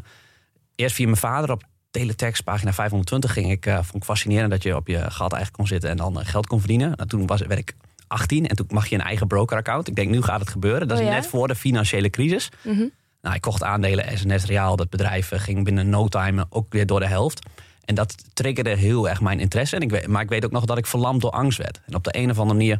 eerst 0.76 0.96
via 0.96 1.06
mijn 1.06 1.18
vader 1.18 1.52
op 1.52 1.64
teletext, 1.92 2.44
pagina 2.44 2.74
520, 2.74 3.34
ging 3.34 3.52
ik, 3.52 3.66
eh, 3.66 3.76
vond 3.76 3.96
ik 3.96 4.04
fascinerend 4.04 4.52
dat 4.52 4.64
je 4.64 4.76
op 4.76 4.88
je 4.88 4.98
geld 4.98 5.34
eigenlijk 5.34 5.54
kon 5.54 5.68
zitten 5.68 5.90
en 5.90 5.98
dan 5.98 6.20
eh, 6.20 6.26
geld 6.26 6.48
kon 6.48 6.60
verdienen. 6.60 6.92
Nou, 6.96 7.10
toen 7.10 7.26
was, 7.26 7.42
werd 7.42 7.60
ik 7.60 7.76
18 8.08 8.48
en 8.48 8.56
toen 8.56 8.66
mag 8.70 8.88
je 8.88 8.96
een 8.96 9.02
eigen 9.02 9.28
broker-account. 9.28 9.88
Ik 9.88 9.96
denk, 9.96 10.10
nu 10.10 10.22
gaat 10.22 10.40
het 10.40 10.50
gebeuren. 10.50 10.88
Dat 10.88 10.98
is 10.98 11.04
Oh 11.04 11.10
ja? 11.10 11.16
net 11.16 11.28
voor 11.28 11.48
de 11.48 11.56
financiële 11.56 12.10
crisis. 12.10 12.50
Mhm. 12.62 12.88
Nou, 13.22 13.36
ik 13.36 13.42
kocht 13.42 13.64
aandelen 13.64 14.18
SNS 14.18 14.46
Reaal. 14.46 14.76
Dat 14.76 14.90
bedrijf 14.90 15.32
ging 15.34 15.64
binnen 15.64 15.90
no 15.90 16.08
time 16.08 16.46
ook 16.50 16.66
weer 16.70 16.86
door 16.86 17.00
de 17.00 17.08
helft. 17.08 17.46
En 17.86 17.96
dat 17.96 18.16
triggerde 18.34 18.76
heel 18.76 19.10
erg 19.10 19.22
mijn 19.22 19.40
interesse. 19.40 19.76
En 19.76 19.82
ik 19.82 20.08
maar 20.08 20.22
ik 20.22 20.30
weet 20.30 20.46
ook 20.46 20.52
nog 20.52 20.66
dat 20.66 20.78
ik 20.78 20.86
verlamd 20.86 21.22
door 21.22 21.32
angst 21.32 21.58
werd. 21.58 21.82
En 21.86 21.96
op 21.96 22.04
de 22.04 22.18
een 22.18 22.30
of 22.30 22.40
andere 22.40 22.58
manier 22.58 22.80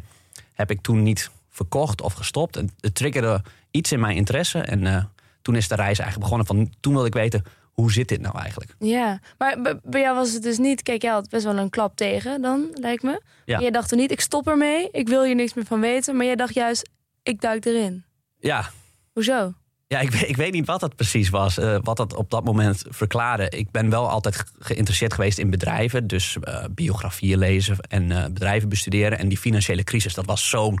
heb 0.54 0.70
ik 0.70 0.80
toen 0.80 1.02
niet 1.02 1.30
verkocht 1.60 2.00
of 2.00 2.12
gestopt. 2.12 2.56
En 2.56 2.70
het 2.80 2.94
triggerde 2.94 3.42
iets 3.70 3.92
in 3.92 4.00
mijn 4.00 4.16
interesse. 4.16 4.58
En 4.58 4.86
eh, 4.86 5.04
toen 5.42 5.56
is 5.56 5.68
de 5.68 5.74
reis 5.74 5.98
eigenlijk 5.98 6.20
begonnen. 6.30 6.46
Van, 6.46 6.72
toen 6.80 6.92
wilde 6.92 7.08
ik 7.08 7.14
weten, 7.14 7.44
hoe 7.72 7.92
zit 7.92 8.08
dit 8.08 8.20
nou 8.20 8.38
eigenlijk? 8.38 8.74
Ja, 8.78 9.20
maar 9.38 9.58
bij 9.82 10.00
jou 10.00 10.16
was 10.16 10.32
het 10.32 10.42
dus 10.42 10.58
niet... 10.58 10.82
Kijk, 10.82 11.02
jij 11.02 11.10
had 11.12 11.28
best 11.28 11.44
wel 11.44 11.58
een 11.58 11.70
klap 11.70 11.96
tegen 11.96 12.42
dan, 12.42 12.66
lijkt 12.74 13.02
me. 13.02 13.20
Ja. 13.44 13.60
Jij 13.60 13.70
dacht 13.70 13.88
toen 13.88 13.98
niet, 13.98 14.10
ik 14.10 14.20
stop 14.20 14.48
ermee. 14.48 14.88
Ik 14.92 15.08
wil 15.08 15.24
hier 15.24 15.34
niks 15.34 15.54
meer 15.54 15.64
van 15.64 15.80
weten. 15.80 16.16
Maar 16.16 16.26
jij 16.26 16.36
dacht 16.36 16.54
juist, 16.54 16.90
ik 17.22 17.40
duik 17.40 17.64
erin. 17.64 18.04
Ja, 18.38 18.70
Hoezo? 19.12 19.52
Ja, 19.86 20.00
ik, 20.00 20.10
weet- 20.10 20.28
ik 20.28 20.36
weet 20.36 20.52
niet 20.52 20.66
wat 20.66 20.80
dat 20.80 20.96
precies 20.96 21.28
was, 21.28 21.58
eh, 21.58 21.76
wat 21.82 21.96
dat 21.96 22.14
op 22.14 22.30
dat 22.30 22.44
moment 22.44 22.82
verklaarde. 22.88 23.48
Ik 23.48 23.70
ben 23.70 23.90
wel 23.90 24.08
altijd 24.10 24.36
ge- 24.36 24.44
geïnteresseerd 24.58 25.14
geweest 25.14 25.38
in 25.38 25.50
bedrijven, 25.50 26.06
dus 26.06 26.36
eh, 26.42 26.64
biografieën 26.70 27.38
lezen 27.38 27.76
en 27.88 28.32
bedrijven 28.32 28.68
bestuderen. 28.68 29.18
En 29.18 29.28
die 29.28 29.38
financiële 29.38 29.84
crisis, 29.84 30.14
dat 30.14 30.26
was 30.26 30.48
zo'n 30.48 30.78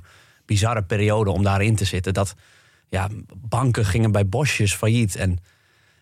bizarre 0.50 0.82
periode 0.82 1.30
om 1.30 1.42
daarin 1.42 1.76
te 1.76 1.84
zitten. 1.84 2.14
Dat 2.14 2.34
ja, 2.88 3.08
banken 3.36 3.84
gingen 3.84 4.12
bij 4.12 4.26
bosjes 4.26 4.74
failliet. 4.74 5.16
En 5.16 5.38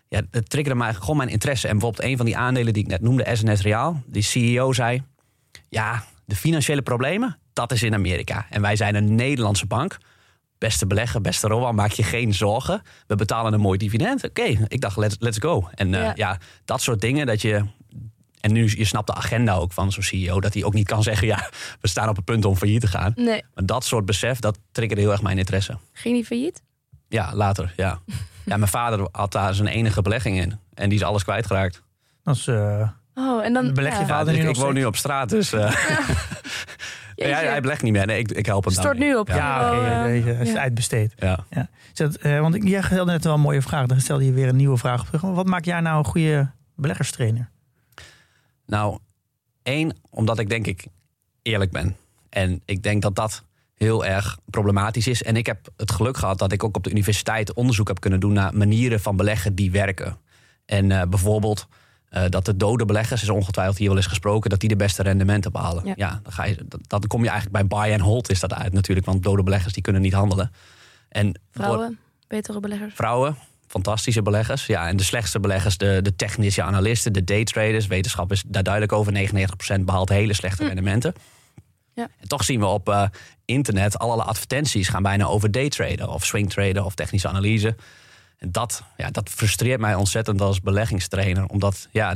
ja, 0.07 0.21
het 0.31 0.49
triggerde 0.49 0.79
mij 0.79 0.93
gewoon 0.93 1.17
mijn 1.17 1.29
interesse. 1.29 1.67
En 1.67 1.73
bijvoorbeeld 1.73 2.09
een 2.09 2.17
van 2.17 2.25
die 2.25 2.37
aandelen 2.37 2.73
die 2.73 2.83
ik 2.83 2.89
net 2.89 3.01
noemde, 3.01 3.27
SNS 3.33 3.61
Reaal, 3.61 4.03
die 4.05 4.21
CEO 4.21 4.73
zei: 4.73 5.03
Ja, 5.69 6.03
de 6.25 6.35
financiële 6.35 6.81
problemen, 6.81 7.37
dat 7.53 7.71
is 7.71 7.83
in 7.83 7.93
Amerika. 7.93 8.45
En 8.49 8.61
wij 8.61 8.75
zijn 8.75 8.95
een 8.95 9.15
Nederlandse 9.15 9.65
bank. 9.65 9.97
Beste 10.57 10.87
belegger, 10.87 11.21
beste 11.21 11.47
Rowan, 11.47 11.75
maak 11.75 11.91
je 11.91 12.03
geen 12.03 12.33
zorgen. 12.33 12.81
We 13.07 13.15
betalen 13.15 13.53
een 13.53 13.59
mooi 13.59 13.77
dividend. 13.77 14.23
Oké, 14.23 14.43
ik 14.67 14.81
dacht, 14.81 14.97
let's, 14.97 15.15
let's 15.19 15.37
go. 15.37 15.69
En 15.75 15.93
eh, 15.93 16.01
Ja. 16.01 16.11
ja. 16.15 16.37
dat 16.65 16.81
soort 16.81 17.01
dingen 17.01 17.25
dat 17.25 17.41
je... 17.41 17.65
En 18.39 18.51
nu, 18.53 18.73
je 18.77 18.85
snapt 18.85 19.07
de 19.07 19.13
agenda 19.13 19.53
ook 19.53 19.71
van 19.73 19.91
zo'n 19.91 20.03
CEO... 20.03 20.39
dat 20.39 20.53
hij 20.53 20.63
ook 20.63 20.73
niet 20.73 20.87
kan 20.87 21.03
zeggen, 21.03 21.27
ja, 21.27 21.49
we 21.81 21.87
staan 21.87 22.09
op 22.09 22.15
het 22.15 22.25
punt 22.25 22.45
om 22.45 22.55
failliet 22.55 22.81
te 22.81 22.87
gaan. 22.87 23.13
Nee, 23.15 23.43
Maar 23.55 23.65
dat 23.65 23.85
soort 23.85 24.05
besef, 24.05 24.39
dat 24.39 24.59
triggerde 24.71 25.01
heel 25.01 25.11
erg 25.11 25.21
mijn 25.21 25.37
interesse. 25.37 25.77
ging 25.93 26.15
niet 26.15 26.25
failliet? 26.25 26.61
Ja, 27.07 27.29
later, 27.33 27.73
ja. 27.75 27.99
ja, 28.45 28.57
mijn 28.57 28.67
vader 28.71 29.07
had 29.11 29.31
daar 29.31 29.53
zijn 29.53 29.67
enige 29.67 30.01
belegging 30.01 30.37
in. 30.37 30.59
En 30.73 30.89
die 30.89 30.97
is 30.97 31.03
alles 31.05 31.23
kwijtgeraakt. 31.23 31.81
Dat 32.23 32.35
is, 32.35 32.47
eh, 32.47 32.89
Oh, 33.15 33.43
en 33.45 33.53
dan... 33.53 33.73
Beleg 33.73 33.93
je 33.93 33.99
ja. 33.99 34.05
vader 34.07 34.33
dus 34.33 34.43
nu 34.43 34.49
ik, 34.49 34.55
woon 34.55 34.73
nu 34.73 34.85
op 34.85 34.95
straat, 34.95 35.29
dus... 35.29 35.53
eh 35.53 35.71
Jeetje. 37.15 37.33
ja, 37.43 37.49
hij 37.49 37.61
belegt 37.61 37.81
niet 37.81 37.93
meer. 37.93 38.05
Nee, 38.05 38.19
ik, 38.19 38.31
ik 38.31 38.45
help 38.45 38.63
hem 38.63 38.73
Stort 38.73 38.97
nu 38.97 39.15
op. 39.15 39.27
Ja. 39.27 39.35
ja, 39.73 40.03
deze 40.03 40.31
is 40.31 40.51
ja. 40.51 40.59
uitbesteed. 40.59 41.13
ja. 41.17 41.45
Is 41.49 41.67
dat, 41.93 42.15
eh, 42.15 42.39
want 42.39 42.55
ik- 42.55 42.67
jij 42.67 42.81
stelde 42.81 43.11
net 43.11 43.23
wel 43.23 43.33
een 43.33 43.39
mooie 43.39 43.61
vraag. 43.61 43.85
Dan 43.85 43.99
stelde 43.99 44.25
je 44.25 44.31
weer 44.31 44.47
een 44.47 44.55
nieuwe 44.55 44.77
vraag 44.77 44.99
op 45.01 45.05
terug. 45.05 45.21
Wat 45.21 45.45
maakt 45.47 45.65
jij 45.65 45.79
nou 45.79 45.97
een 45.97 46.05
goede 46.05 46.49
beleggerstrainer? 46.75 47.49
Nou, 48.69 48.97
één, 49.63 49.97
omdat 50.09 50.39
ik 50.39 50.49
denk 50.49 50.67
ik 50.67 50.85
eerlijk 51.41 51.71
ben. 51.71 51.95
En 52.29 52.61
ik 52.65 52.83
denk 52.83 53.01
dat 53.01 53.15
dat 53.15 53.43
heel 53.75 54.05
erg 54.05 54.37
problematisch 54.45 55.07
is. 55.07 55.23
En 55.23 55.35
ik 55.35 55.45
heb 55.45 55.67
het 55.77 55.91
geluk 55.91 56.17
gehad 56.17 56.37
dat 56.39 56.51
ik 56.51 56.63
ook 56.63 56.75
op 56.75 56.83
de 56.83 56.89
universiteit 56.91 57.53
onderzoek 57.53 57.87
heb 57.87 57.99
kunnen 57.99 58.19
doen 58.19 58.33
naar 58.33 58.55
manieren 58.55 58.99
van 58.99 59.15
beleggen 59.15 59.55
die 59.55 59.71
werken. 59.71 60.17
En 60.65 60.91
eh, 60.91 61.07
bijvoorbeeld 61.07 61.67
eh, 62.09 62.23
dat 62.29 62.45
de 62.45 62.57
dode 62.57 62.85
beleggers, 62.85 63.21
is 63.21 63.29
ongetwijfeld 63.29 63.77
hier 63.77 63.87
wel 63.87 63.97
eens 63.97 64.05
gesproken, 64.07 64.49
dat 64.49 64.59
die 64.59 64.69
de 64.69 64.75
beste 64.75 65.03
rendementen 65.03 65.51
behalen. 65.51 65.85
Ja. 65.85 65.93
Ja, 65.95 66.19
dan, 66.23 66.31
ga 66.31 66.45
je, 66.45 66.65
dan 66.87 67.01
kom 67.07 67.23
je 67.23 67.29
eigenlijk 67.29 67.69
bij 67.69 67.79
buy 67.79 67.91
and 67.93 68.01
hold 68.01 68.29
is 68.29 68.39
dat 68.39 68.53
uit 68.53 68.73
natuurlijk, 68.73 69.05
want 69.05 69.23
dode 69.23 69.43
beleggers 69.43 69.73
die 69.73 69.83
kunnen 69.83 70.01
niet 70.01 70.13
handelen. 70.13 70.51
En 71.09 71.25
door- 71.31 71.41
Vrouwen, 71.51 71.99
betere 72.27 72.59
beleggers. 72.59 72.93
vrouwen, 72.95 73.35
fantastische 73.69 74.21
beleggers. 74.21 74.65
Ja, 74.65 74.87
en 74.87 74.97
de 74.97 75.03
slechtste 75.03 75.39
beleggers, 75.39 75.77
de, 75.77 75.99
de 76.01 76.15
technische 76.15 76.63
analisten, 76.63 77.13
de 77.13 77.23
daytraders. 77.23 77.87
Wetenschap 77.87 78.31
is 78.31 78.43
daar 78.47 78.63
duidelijk 78.63 78.93
over. 78.93 79.13
99% 79.79 79.81
behaalt 79.81 80.09
hele 80.09 80.33
slechte 80.33 80.65
rendementen. 80.65 81.13
Ja. 81.93 82.07
En 82.19 82.27
toch 82.27 82.43
zien 82.43 82.59
we 82.59 82.65
op 82.65 82.89
uh, 82.89 83.03
internet 83.45 83.99
allerlei 83.99 84.29
advertenties 84.29 84.87
gaan 84.87 85.03
bijna 85.03 85.25
over 85.25 85.51
daytraden 85.51 86.09
of 86.09 86.25
swingtraden 86.25 86.85
of 86.85 86.95
technische 86.95 87.27
analyse. 87.27 87.75
En 88.37 88.51
dat, 88.51 88.83
ja, 88.97 89.09
dat 89.09 89.29
frustreert 89.29 89.79
mij 89.79 89.95
ontzettend 89.95 90.41
als 90.41 90.61
beleggingstrainer. 90.61 91.45
Omdat 91.45 91.87
ja, 91.91 92.15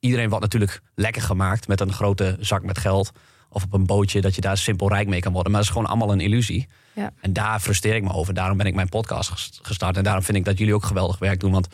iedereen 0.00 0.28
wordt 0.28 0.44
natuurlijk 0.44 0.80
lekker 0.94 1.22
gemaakt 1.22 1.68
met 1.68 1.80
een 1.80 1.92
grote 1.92 2.36
zak 2.40 2.62
met 2.62 2.78
geld. 2.78 3.12
Of 3.48 3.64
op 3.64 3.72
een 3.72 3.86
bootje 3.86 4.20
dat 4.20 4.34
je 4.34 4.40
daar 4.40 4.58
simpel 4.58 4.88
rijk 4.88 5.08
mee 5.08 5.20
kan 5.20 5.32
worden. 5.32 5.52
Maar 5.52 5.60
dat 5.60 5.70
is 5.70 5.76
gewoon 5.76 5.90
allemaal 5.90 6.12
een 6.12 6.20
illusie. 6.20 6.68
Ja. 6.94 7.12
En 7.20 7.32
daar 7.32 7.60
frustreer 7.60 7.94
ik 7.94 8.02
me 8.02 8.12
over. 8.12 8.34
Daarom 8.34 8.56
ben 8.56 8.66
ik 8.66 8.74
mijn 8.74 8.88
podcast 8.88 9.58
gestart. 9.62 9.96
En 9.96 10.02
daarom 10.04 10.22
vind 10.22 10.36
ik 10.38 10.44
dat 10.44 10.58
jullie 10.58 10.74
ook 10.74 10.84
geweldig 10.84 11.18
werk 11.18 11.40
doen. 11.40 11.52
Want 11.52 11.68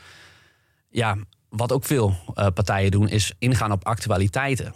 ja, 0.91 1.17
wat 1.49 1.73
ook 1.73 1.85
veel 1.85 2.17
uh, 2.35 2.47
partijen 2.55 2.91
doen, 2.91 3.09
is 3.09 3.33
ingaan 3.39 3.73
op 3.73 3.87
actualiteiten. 3.87 4.75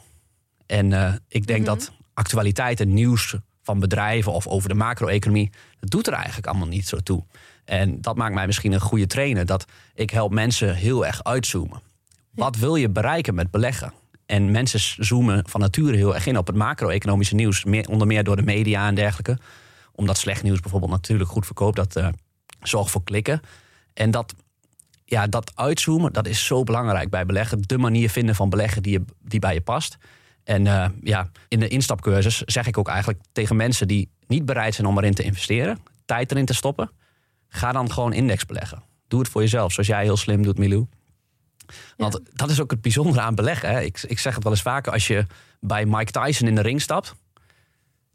En 0.66 0.90
uh, 0.90 1.12
ik 1.28 1.46
denk 1.46 1.60
Mhm. 1.60 1.68
dat 1.68 1.92
actualiteiten, 2.14 2.94
nieuws 2.94 3.34
van 3.62 3.78
bedrijven 3.78 4.32
of 4.32 4.46
over 4.46 4.68
de 4.68 4.74
macro-economie, 4.74 5.50
dat 5.80 5.90
doet 5.90 6.06
er 6.06 6.12
eigenlijk 6.12 6.46
allemaal 6.46 6.68
niet 6.68 6.88
zo 6.88 6.96
toe. 6.98 7.24
En 7.64 8.00
dat 8.00 8.16
maakt 8.16 8.34
mij 8.34 8.46
misschien 8.46 8.72
een 8.72 8.80
goede 8.80 9.06
trainer. 9.06 9.46
Dat 9.46 9.64
ik 9.94 10.10
help 10.10 10.32
mensen 10.32 10.74
heel 10.74 11.06
erg 11.06 11.24
uitzoomen. 11.24 11.80
Wat 12.30 12.56
wil 12.56 12.76
je 12.76 12.88
bereiken 12.90 13.34
met 13.34 13.50
beleggen? 13.50 13.92
En 14.26 14.50
mensen 14.50 15.04
zoomen 15.04 15.48
van 15.48 15.60
nature 15.60 15.96
heel 15.96 16.14
erg 16.14 16.26
in 16.26 16.38
op 16.38 16.46
het 16.46 16.56
macro-economische 16.56 17.34
nieuws. 17.34 17.64
Meer, 17.64 17.88
onder 17.88 18.06
meer 18.06 18.24
door 18.24 18.36
de 18.36 18.42
media 18.42 18.86
en 18.86 18.94
dergelijke. 18.94 19.38
Omdat 19.94 20.16
slecht 20.18 20.42
nieuws 20.42 20.60
bijvoorbeeld 20.60 20.92
natuurlijk 20.92 21.30
goed 21.30 21.46
verkoopt. 21.46 21.76
Dat 21.76 21.96
uh, 21.96 22.08
zorgt 22.62 22.90
voor 22.90 23.04
klikken. 23.04 23.40
En 23.94 24.10
dat, 24.10 24.34
ja, 25.04 25.26
dat 25.26 25.52
uitzoomen, 25.54 26.12
dat 26.12 26.26
is 26.26 26.46
zo 26.46 26.62
belangrijk 26.62 27.10
bij 27.10 27.26
beleggen. 27.26 27.62
De 27.62 27.78
manier 27.78 28.10
vinden 28.10 28.34
van 28.34 28.50
beleggen 28.50 28.82
die, 28.82 28.92
je, 28.92 29.04
die 29.20 29.40
bij 29.40 29.54
je 29.54 29.60
past. 29.60 29.96
En 30.44 30.64
uh, 30.64 30.86
ja, 31.02 31.30
in 31.48 31.60
de 31.60 31.68
instapcursus 31.68 32.38
zeg 32.38 32.66
ik 32.66 32.78
ook 32.78 32.88
eigenlijk 32.88 33.20
tegen 33.32 33.56
mensen 33.56 33.88
die 33.88 34.08
niet 34.26 34.44
bereid 34.44 34.74
zijn 34.74 34.86
om 34.86 34.98
erin 34.98 35.14
te 35.14 35.22
investeren, 35.22 35.78
tijd 36.04 36.30
erin 36.30 36.44
te 36.44 36.54
stoppen, 36.54 36.90
ga 37.48 37.72
dan 37.72 37.92
gewoon 37.92 38.12
index 38.12 38.46
beleggen. 38.46 38.82
Doe 39.08 39.20
het 39.20 39.28
voor 39.28 39.40
jezelf, 39.40 39.72
zoals 39.72 39.88
jij 39.88 40.02
heel 40.02 40.16
slim 40.16 40.42
doet, 40.42 40.58
Milou. 40.58 40.86
Want 41.96 42.12
ja. 42.12 42.20
dat 42.32 42.50
is 42.50 42.60
ook 42.60 42.70
het 42.70 42.80
bijzondere 42.80 43.20
aan 43.20 43.34
beleggen. 43.34 43.68
Hè. 43.68 43.80
Ik, 43.80 44.02
ik 44.02 44.18
zeg 44.18 44.34
het 44.34 44.42
wel 44.42 44.52
eens 44.52 44.62
vaker, 44.62 44.92
als 44.92 45.06
je 45.06 45.26
bij 45.60 45.86
Mike 45.86 46.10
Tyson 46.12 46.48
in 46.48 46.54
de 46.54 46.60
ring 46.60 46.82
stapt, 46.82 47.14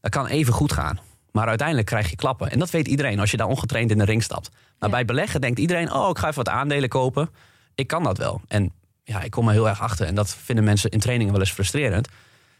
dat 0.01 0.11
kan 0.11 0.27
even 0.27 0.53
goed 0.53 0.71
gaan. 0.71 0.99
Maar 1.31 1.47
uiteindelijk 1.47 1.87
krijg 1.87 2.09
je 2.09 2.15
klappen. 2.15 2.51
En 2.51 2.59
dat 2.59 2.69
weet 2.69 2.87
iedereen 2.87 3.19
als 3.19 3.31
je 3.31 3.37
daar 3.37 3.47
ongetraind 3.47 3.91
in 3.91 3.97
de 3.97 4.03
ring 4.05 4.23
stapt. 4.23 4.49
Maar 4.79 4.89
ja. 4.89 4.95
bij 4.95 5.05
beleggen 5.05 5.41
denkt 5.41 5.59
iedereen, 5.59 5.93
oh, 5.93 6.09
ik 6.09 6.17
ga 6.17 6.27
even 6.27 6.43
wat 6.43 6.53
aandelen 6.53 6.89
kopen. 6.89 7.29
Ik 7.75 7.87
kan 7.87 8.03
dat 8.03 8.17
wel. 8.17 8.41
En 8.47 8.71
ja, 9.03 9.21
ik 9.21 9.31
kom 9.31 9.47
er 9.47 9.53
heel 9.53 9.67
erg 9.67 9.81
achter. 9.81 10.07
En 10.07 10.15
dat 10.15 10.35
vinden 10.35 10.63
mensen 10.63 10.89
in 10.89 10.99
trainingen 10.99 11.31
wel 11.33 11.41
eens 11.41 11.51
frustrerend. 11.51 12.07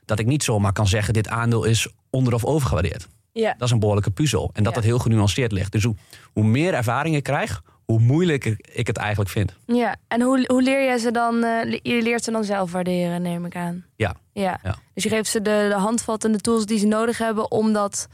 Dat 0.05 0.19
ik 0.19 0.25
niet 0.25 0.43
zomaar 0.43 0.73
kan 0.73 0.87
zeggen, 0.87 1.13
dit 1.13 1.27
aandeel 1.27 1.63
is 1.63 1.87
onder- 2.09 2.33
of 2.33 2.45
overgewaardeerd. 2.45 3.07
Ja. 3.31 3.53
Dat 3.57 3.67
is 3.67 3.71
een 3.73 3.79
behoorlijke 3.79 4.11
puzzel. 4.11 4.49
En 4.53 4.63
dat 4.63 4.73
Ja. 4.73 4.79
het 4.79 4.87
heel 4.89 4.99
genuanceerd 4.99 5.51
ligt. 5.51 5.71
Dus 5.71 5.83
hoe, 5.83 5.95
hoe 6.33 6.43
meer 6.43 6.73
ervaring 6.73 7.15
ik 7.15 7.23
krijg, 7.23 7.61
hoe 7.85 7.99
moeilijker 7.99 8.55
ik 8.71 8.87
het 8.87 8.97
eigenlijk 8.97 9.29
vind. 9.29 9.55
Ja, 9.65 9.95
en 10.07 10.21
hoe, 10.21 10.43
hoe 10.47 10.61
leer 10.61 10.83
jij 10.83 10.97
ze 10.97 11.11
dan? 11.11 11.43
eh, 11.43 11.79
je 11.81 12.01
leert 12.01 12.23
ze 12.23 12.31
dan 12.31 12.43
zelf 12.43 12.71
waarderen, 12.71 13.21
neem 13.21 13.45
ik 13.45 13.55
aan. 13.55 13.85
Ja. 13.95 14.15
Ja. 14.33 14.59
Ja. 14.63 14.75
Dus 14.93 15.03
je 15.03 15.09
geeft 15.09 15.29
ze 15.29 15.41
de, 15.41 15.65
de 15.69 15.75
handvat 15.79 16.23
en 16.23 16.31
de 16.31 16.39
tools 16.39 16.65
die 16.65 16.79
ze 16.79 16.87
nodig 16.87 17.17
hebben 17.17 17.51
om 17.51 17.73
dat 17.73 18.07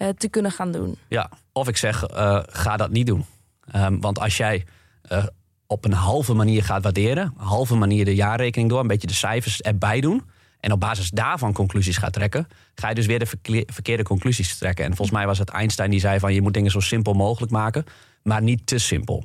eh, 0.00 0.08
te 0.08 0.28
kunnen 0.28 0.50
gaan 0.50 0.72
doen. 0.72 0.96
Ja, 1.08 1.30
of 1.52 1.68
ik 1.68 1.76
zeg, 1.76 2.04
eh, 2.04 2.40
ga 2.46 2.76
dat 2.76 2.90
niet 2.90 3.06
doen. 3.06 3.24
Ehm, 3.70 3.98
want 3.98 4.18
als 4.18 4.36
jij 4.36 4.64
eh, 5.02 5.24
op 5.66 5.84
een 5.84 5.92
halve 5.92 6.34
manier 6.34 6.64
gaat 6.64 6.82
waarderen, 6.82 7.34
een 7.38 7.46
halve 7.46 7.74
manier 7.74 8.04
de 8.04 8.14
jaarrekening 8.14 8.70
door, 8.70 8.80
een 8.80 8.86
beetje 8.86 9.06
de 9.06 9.14
cijfers 9.14 9.60
erbij 9.60 10.00
doen, 10.00 10.22
en 10.60 10.72
op 10.72 10.80
basis 10.80 11.10
daarvan 11.10 11.52
conclusies 11.52 11.96
gaat 11.96 12.12
trekken, 12.12 12.48
ga 12.74 12.88
je 12.88 12.94
dus 12.94 13.06
weer 13.06 13.18
de 13.18 13.64
verkeerde 13.66 14.02
conclusies 14.02 14.58
trekken. 14.58 14.84
En 14.84 14.96
volgens 14.96 15.16
mij 15.16 15.26
was 15.26 15.38
het 15.38 15.48
Einstein 15.48 15.90
die 15.90 16.00
zei 16.00 16.18
van 16.18 16.34
je 16.34 16.42
moet 16.42 16.54
dingen 16.54 16.70
zo 16.70 16.80
simpel 16.80 17.12
mogelijk 17.12 17.52
maken, 17.52 17.84
maar 18.22 18.42
niet 18.42 18.66
te 18.66 18.78
simpel. 18.78 19.24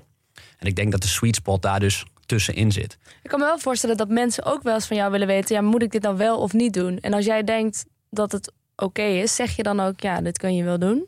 En 0.57 0.67
ik 0.67 0.75
denk 0.75 0.91
dat 0.91 1.01
de 1.01 1.07
sweet 1.07 1.35
spot 1.35 1.61
daar 1.61 1.79
dus 1.79 2.05
tussenin 2.25 2.71
zit. 2.71 2.97
Ik 3.23 3.29
kan 3.29 3.39
me 3.39 3.45
wel 3.45 3.59
voorstellen 3.59 3.97
dat 3.97 4.09
mensen 4.09 4.43
ook 4.43 4.63
wel 4.63 4.73
eens 4.73 4.87
van 4.87 4.97
jou 4.97 5.11
willen 5.11 5.27
weten... 5.27 5.55
ja, 5.55 5.61
moet 5.61 5.81
ik 5.81 5.91
dit 5.91 6.01
nou 6.01 6.17
wel 6.17 6.39
of 6.39 6.53
niet 6.53 6.73
doen? 6.73 6.99
En 6.99 7.13
als 7.13 7.25
jij 7.25 7.43
denkt 7.43 7.85
dat 8.09 8.31
het 8.31 8.51
oké 8.75 9.01
is, 9.01 9.35
zeg 9.35 9.55
je 9.55 9.63
dan 9.63 9.79
ook... 9.79 9.99
ja, 9.99 10.21
dit 10.21 10.37
kun 10.37 10.55
je 10.55 10.63
wel 10.63 10.79
doen? 10.79 11.07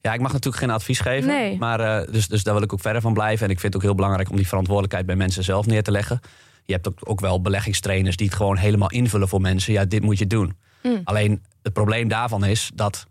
Ja, 0.00 0.12
ik 0.12 0.20
mag 0.20 0.32
natuurlijk 0.32 0.62
geen 0.62 0.72
advies 0.72 1.00
geven. 1.00 1.28
Nee. 1.28 1.58
Maar 1.58 1.80
eh, 1.80 2.12
dus, 2.12 2.28
dus 2.28 2.42
daar 2.42 2.54
wil 2.54 2.62
ik 2.62 2.72
ook 2.72 2.80
verder 2.80 3.02
van 3.02 3.12
blijven. 3.12 3.46
En 3.46 3.52
ik 3.52 3.60
vind 3.60 3.72
het 3.72 3.82
ook 3.82 3.88
heel 3.88 3.96
belangrijk 3.96 4.30
om 4.30 4.36
die 4.36 4.48
verantwoordelijkheid 4.48 5.06
bij 5.06 5.16
mensen 5.16 5.44
zelf 5.44 5.66
neer 5.66 5.82
te 5.82 5.90
leggen. 5.90 6.20
Je 6.64 6.72
hebt 6.72 6.88
ook, 6.88 6.98
ook 7.02 7.20
wel 7.20 7.40
beleggingstrainers 7.40 8.16
die 8.16 8.26
het 8.26 8.36
gewoon 8.36 8.56
helemaal 8.56 8.90
invullen 8.90 9.28
voor 9.28 9.40
mensen. 9.40 9.72
Ja, 9.72 9.84
dit 9.84 10.02
moet 10.02 10.18
je 10.18 10.26
doen. 10.26 10.56
Mm. 10.82 11.00
Alleen 11.04 11.42
het 11.62 11.72
probleem 11.72 12.08
daarvan 12.08 12.44
is 12.44 12.70
dat 12.74 13.06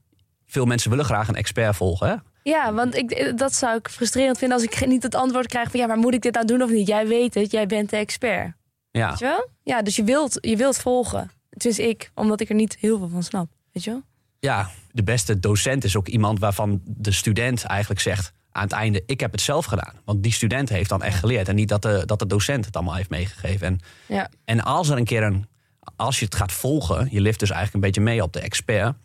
veel 0.46 0.66
mensen 0.66 0.90
willen 0.90 1.06
graag 1.06 1.28
een 1.28 1.36
expert 1.36 1.76
volgen. 1.76 2.08
Hè? 2.08 2.16
Ja, 2.44 2.74
want 2.74 2.96
ik, 2.96 3.38
dat 3.38 3.54
zou 3.54 3.78
ik 3.78 3.90
frustrerend 3.90 4.38
vinden... 4.38 4.58
als 4.58 4.68
ik 4.68 4.86
niet 4.88 5.04
het 5.04 5.16
antwoord 5.16 5.48
krijg 5.48 5.72
van... 5.72 5.80
ja, 5.80 5.88
maar 5.88 5.98
moet 5.98 6.14
ik 6.14 6.22
dit 6.22 6.34
nou 6.34 6.46
doen 6.46 6.62
of 6.62 6.70
niet? 6.70 6.88
Jij 6.88 7.08
weet 7.08 7.34
het, 7.34 7.52
jij 7.52 7.66
bent 7.66 7.90
de 7.90 7.98
expert. 7.98 8.54
Ja. 8.92 9.10
Weet 9.10 9.20
je 9.20 9.26
wel? 9.26 9.50
Ja, 9.64 9.82
dus 9.82 9.96
je 9.96 10.04
wilt, 10.04 10.38
je 10.42 10.56
wilt 10.56 10.78
volgen. 10.78 11.32
Het 11.50 11.66
is 11.66 11.80
ik, 11.80 12.12
omdat 12.14 12.42
ik 12.42 12.50
er 12.50 12.56
niet 12.56 12.78
heel 12.80 12.98
veel 12.98 13.10
van 13.10 13.24
snap. 13.24 13.48
Weet 13.76 13.84
je 13.84 13.90
wel? 13.92 14.02
ja, 14.40 14.70
de 14.92 15.04
beste 15.04 15.40
docent 15.40 15.84
is 15.84 15.96
ook 15.96 16.08
iemand 16.08 16.40
waarvan 16.40 16.82
de 16.86 17.12
student 17.12 17.64
eigenlijk 17.64 18.02
zegt 18.02 18.34
aan 18.52 18.64
het 18.64 18.72
einde: 18.72 19.04
Ik 19.06 19.20
heb 19.20 19.32
het 19.32 19.42
zelf 19.42 19.66
gedaan. 19.66 19.94
Want 20.06 20.24
die 20.24 20.32
student 20.32 20.70
heeft 20.70 20.90
dan 20.90 21.04
echt 21.04 21.20
geleerd. 21.20 21.48
En 21.48 21.56
niet 21.56 21.70
dat 21.70 21.82
de, 21.82 22.04
dat 22.06 22.20
de 22.20 22.28
docent 22.28 22.66
het 22.66 22.76
allemaal 22.76 22.96
heeft 22.96 23.10
meegegeven. 23.10 23.68
En, 23.68 23.80
Ja. 24.08 24.30
en 24.46 24.64
als 24.64 24.90
er 24.90 24.98
een 24.98 25.06
keer 25.06 25.24
een. 25.24 25.48
Als 25.96 26.20
je 26.20 26.26
het 26.26 26.36
gaat 26.36 26.52
volgen, 26.52 27.08
je 27.12 27.22
lift 27.22 27.40
dus 27.40 27.50
eigenlijk 27.50 27.76
een 27.86 27.92
beetje 27.92 28.10
mee 28.12 28.24
op 28.24 28.34
de 28.34 28.40
expert. 28.40 28.96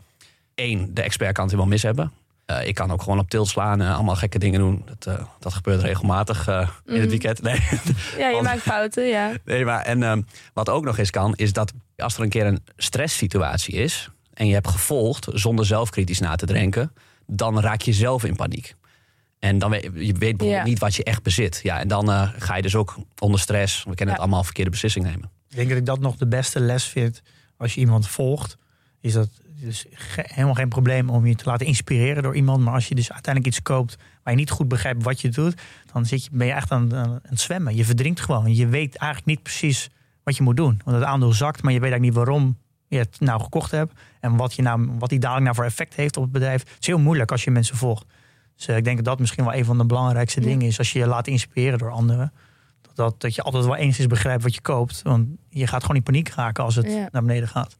Eén, 0.54 0.94
de 0.94 1.02
expert 1.02 1.32
kan 1.34 1.46
het 1.46 1.54
wel 1.54 1.66
mis 1.66 1.82
hebben. 1.82 2.12
Eh, 2.46 2.66
ik 2.66 2.74
kan 2.74 2.90
ook 2.90 3.02
gewoon 3.02 3.18
op 3.18 3.30
tilt 3.30 3.48
slaan 3.48 3.80
en 3.80 3.94
allemaal 3.94 4.16
gekke 4.16 4.38
dingen 4.38 4.60
doen. 4.60 4.82
Dat, 4.86 5.06
eh, 5.18 5.24
dat 5.38 5.54
gebeurt 5.54 5.82
regelmatig 5.82 6.48
eh, 6.48 6.68
in 6.84 6.92
het 6.92 7.00
Mhm. 7.00 7.08
weekend. 7.08 7.42
Nee, 7.42 7.60
Ja, 8.18 8.26
je 8.28 8.32
Want- 8.32 8.44
maakt 8.46 8.60
fouten, 8.60 9.06
ja. 9.06 9.32
nee 9.44 9.64
maar 9.64 9.82
en 9.84 10.02
ehm, 10.02 10.22
wat 10.52 10.68
ook 10.68 10.84
nog 10.84 10.98
eens 10.98 11.10
kan, 11.10 11.34
is 11.36 11.52
dat 11.52 11.72
als 11.96 12.16
er 12.16 12.22
een 12.22 12.28
keer 12.28 12.46
een 12.46 12.64
stresssituatie 12.76 13.74
is. 13.74 14.08
En 14.40 14.47
je 14.47 14.52
hebt 14.54 14.68
gevolgd 14.68 15.26
zonder 15.32 15.66
zelf 15.66 15.90
kritisch 15.90 16.18
na 16.18 16.37
te 16.37 16.47
denken. 16.47 16.92
dan 17.26 17.61
raak 17.61 17.80
je 17.82 17.92
zelf 17.92 18.25
in 18.25 18.37
paniek. 18.37 18.75
En 19.38 19.59
dan 19.59 19.70
weet 19.70 19.82
je 19.82 19.90
weet 19.90 20.18
bijvoorbeeld 20.18 20.50
Ja. 20.50 20.64
niet 20.64 20.78
wat 20.78 20.94
je 20.94 21.04
echt 21.04 21.23
bezit. 21.23 21.61
Ja, 21.62 21.78
en 21.78 21.88
dan 21.88 22.11
eh, 22.11 22.28
ga 22.38 22.56
je 22.56 22.62
dus 22.62 22.75
ook 22.75 22.97
onder 23.18 23.40
stress. 23.40 23.76
We 23.78 23.85
kennen 23.94 24.06
Ja. 24.06 24.11
het 24.12 24.20
allemaal 24.20 24.44
verkeerde 24.44 24.70
beslissing 24.70 25.04
nemen. 25.04 25.30
Ik 25.49 25.56
denk 25.56 25.68
dat 25.68 25.78
ik 25.78 25.87
dat 25.87 26.00
nog 26.00 26.16
de 26.16 26.26
beste 26.26 26.61
les 26.61 26.85
vind 26.85 27.23
als 27.56 27.75
je 27.75 27.80
iemand 27.80 28.09
volgt. 28.09 28.56
Is 29.00 29.12
dat 29.12 29.28
dus 29.61 29.85
ge- 29.92 30.25
helemaal 30.26 30.54
geen 30.54 30.68
probleem 30.68 31.11
om 31.11 31.26
je 31.26 31.35
te 31.35 31.44
laten 31.44 31.66
inspireren 31.66 32.23
door 32.23 32.37
iemand. 32.37 32.64
Maar 32.64 32.75
als 32.75 32.88
je 32.88 32.94
dus 32.94 33.12
uiteindelijk 33.12 33.54
iets 33.54 33.62
koopt 33.64 33.97
waar 34.23 34.32
je 34.32 34.38
niet 34.38 34.50
goed 34.50 34.68
begrijpt 34.68 35.02
wat 35.02 35.20
je 35.20 35.28
doet, 35.28 35.54
dan 35.92 36.06
zit 36.06 36.25
je, 36.25 36.30
ben 36.32 36.47
je 36.47 36.52
echt 36.52 36.70
aan, 36.70 36.94
aan 36.94 37.20
het 37.23 37.40
zwemmen. 37.40 37.76
Je 37.76 37.85
verdrinkt 37.85 38.20
gewoon. 38.20 38.54
Je 38.54 38.66
weet 38.66 38.97
eigenlijk 38.97 39.30
niet 39.37 39.42
precies 39.42 39.88
wat 40.23 40.37
je 40.37 40.42
moet 40.42 40.56
doen. 40.56 40.80
Want 40.85 40.97
het 40.97 41.06
aandeel 41.06 41.32
zakt, 41.32 41.62
maar 41.62 41.73
je 41.73 41.80
weet 41.80 41.90
eigenlijk 41.90 42.16
niet 42.16 42.26
waarom 42.26 42.56
je 42.90 42.99
het 42.99 43.20
nou 43.20 43.40
gekocht 43.42 43.70
hebt. 43.70 43.92
En 44.20 44.37
wat, 44.37 44.54
je 44.54 44.62
nou, 44.62 44.88
wat 44.99 45.09
die 45.09 45.18
dadelijk 45.18 45.44
nou 45.44 45.56
voor 45.56 45.64
effect 45.64 45.94
heeft 45.94 46.16
op 46.16 46.23
het 46.23 46.32
bedrijf. 46.32 46.61
Het 46.61 46.76
is 46.80 46.87
heel 46.87 46.99
moeilijk 46.99 47.30
als 47.30 47.44
je 47.44 47.50
mensen 47.50 47.76
volgt. 47.76 48.04
Dus 48.56 48.66
eh, 48.66 48.76
ik 48.76 48.85
denk 48.85 48.97
dat 48.97 49.04
dat 49.04 49.18
misschien 49.18 49.44
wel 49.44 49.54
een 49.54 49.64
van 49.64 49.78
de 49.78 49.87
belangrijkste 49.87 50.40
Ja. 50.40 50.47
dingen 50.47 50.66
is. 50.66 50.78
Als 50.78 50.92
je 50.92 50.99
je 50.99 51.06
laat 51.06 51.26
inspireren 51.26 51.78
door 51.78 51.90
anderen. 51.90 52.32
Dat, 52.82 52.97
dat, 52.97 53.20
dat 53.20 53.35
je 53.35 53.42
altijd 53.42 53.64
wel 53.64 53.76
eens 53.76 53.99
is 53.99 54.06
begrijpt 54.06 54.42
wat 54.42 54.54
je 54.54 54.61
koopt. 54.61 55.02
Want 55.02 55.28
je 55.49 55.66
gaat 55.66 55.80
gewoon 55.80 55.97
in 55.97 56.02
paniek 56.02 56.28
raken 56.28 56.64
als 56.64 56.75
het 56.75 56.87
Ja. 56.92 57.09
naar 57.12 57.23
beneden 57.23 57.49
gaat. 57.49 57.76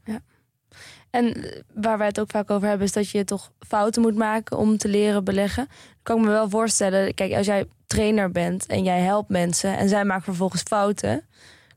En 1.11 1.35
eh, 1.35 1.61
waar 1.75 1.99
wij 1.99 2.07
het 2.07 2.21
ook 2.21 2.31
vaak 2.31 2.51
over 2.51 2.69
hebben, 2.69 2.87
is 2.87 2.93
dat 2.93 3.11
je 3.11 3.25
toch 3.25 3.51
fouten 3.59 4.03
moet 4.03 4.17
maken 4.17 4.57
om 4.59 4.77
te 4.77 4.89
leren 4.89 5.25
beleggen. 5.25 5.67
Dan 5.69 5.77
kan 6.03 6.17
ik 6.19 6.23
me 6.25 6.29
wel 6.31 6.49
voorstellen, 6.51 7.15
kijk, 7.15 7.33
als 7.33 7.47
jij 7.47 7.65
trainer 7.87 8.31
bent 8.31 8.67
en 8.67 8.83
jij 8.85 9.01
helpt 9.01 9.29
mensen 9.29 9.77
en 9.79 9.89
zij 9.89 10.05
maken 10.05 10.25
vervolgens 10.25 10.63
fouten, 10.63 11.25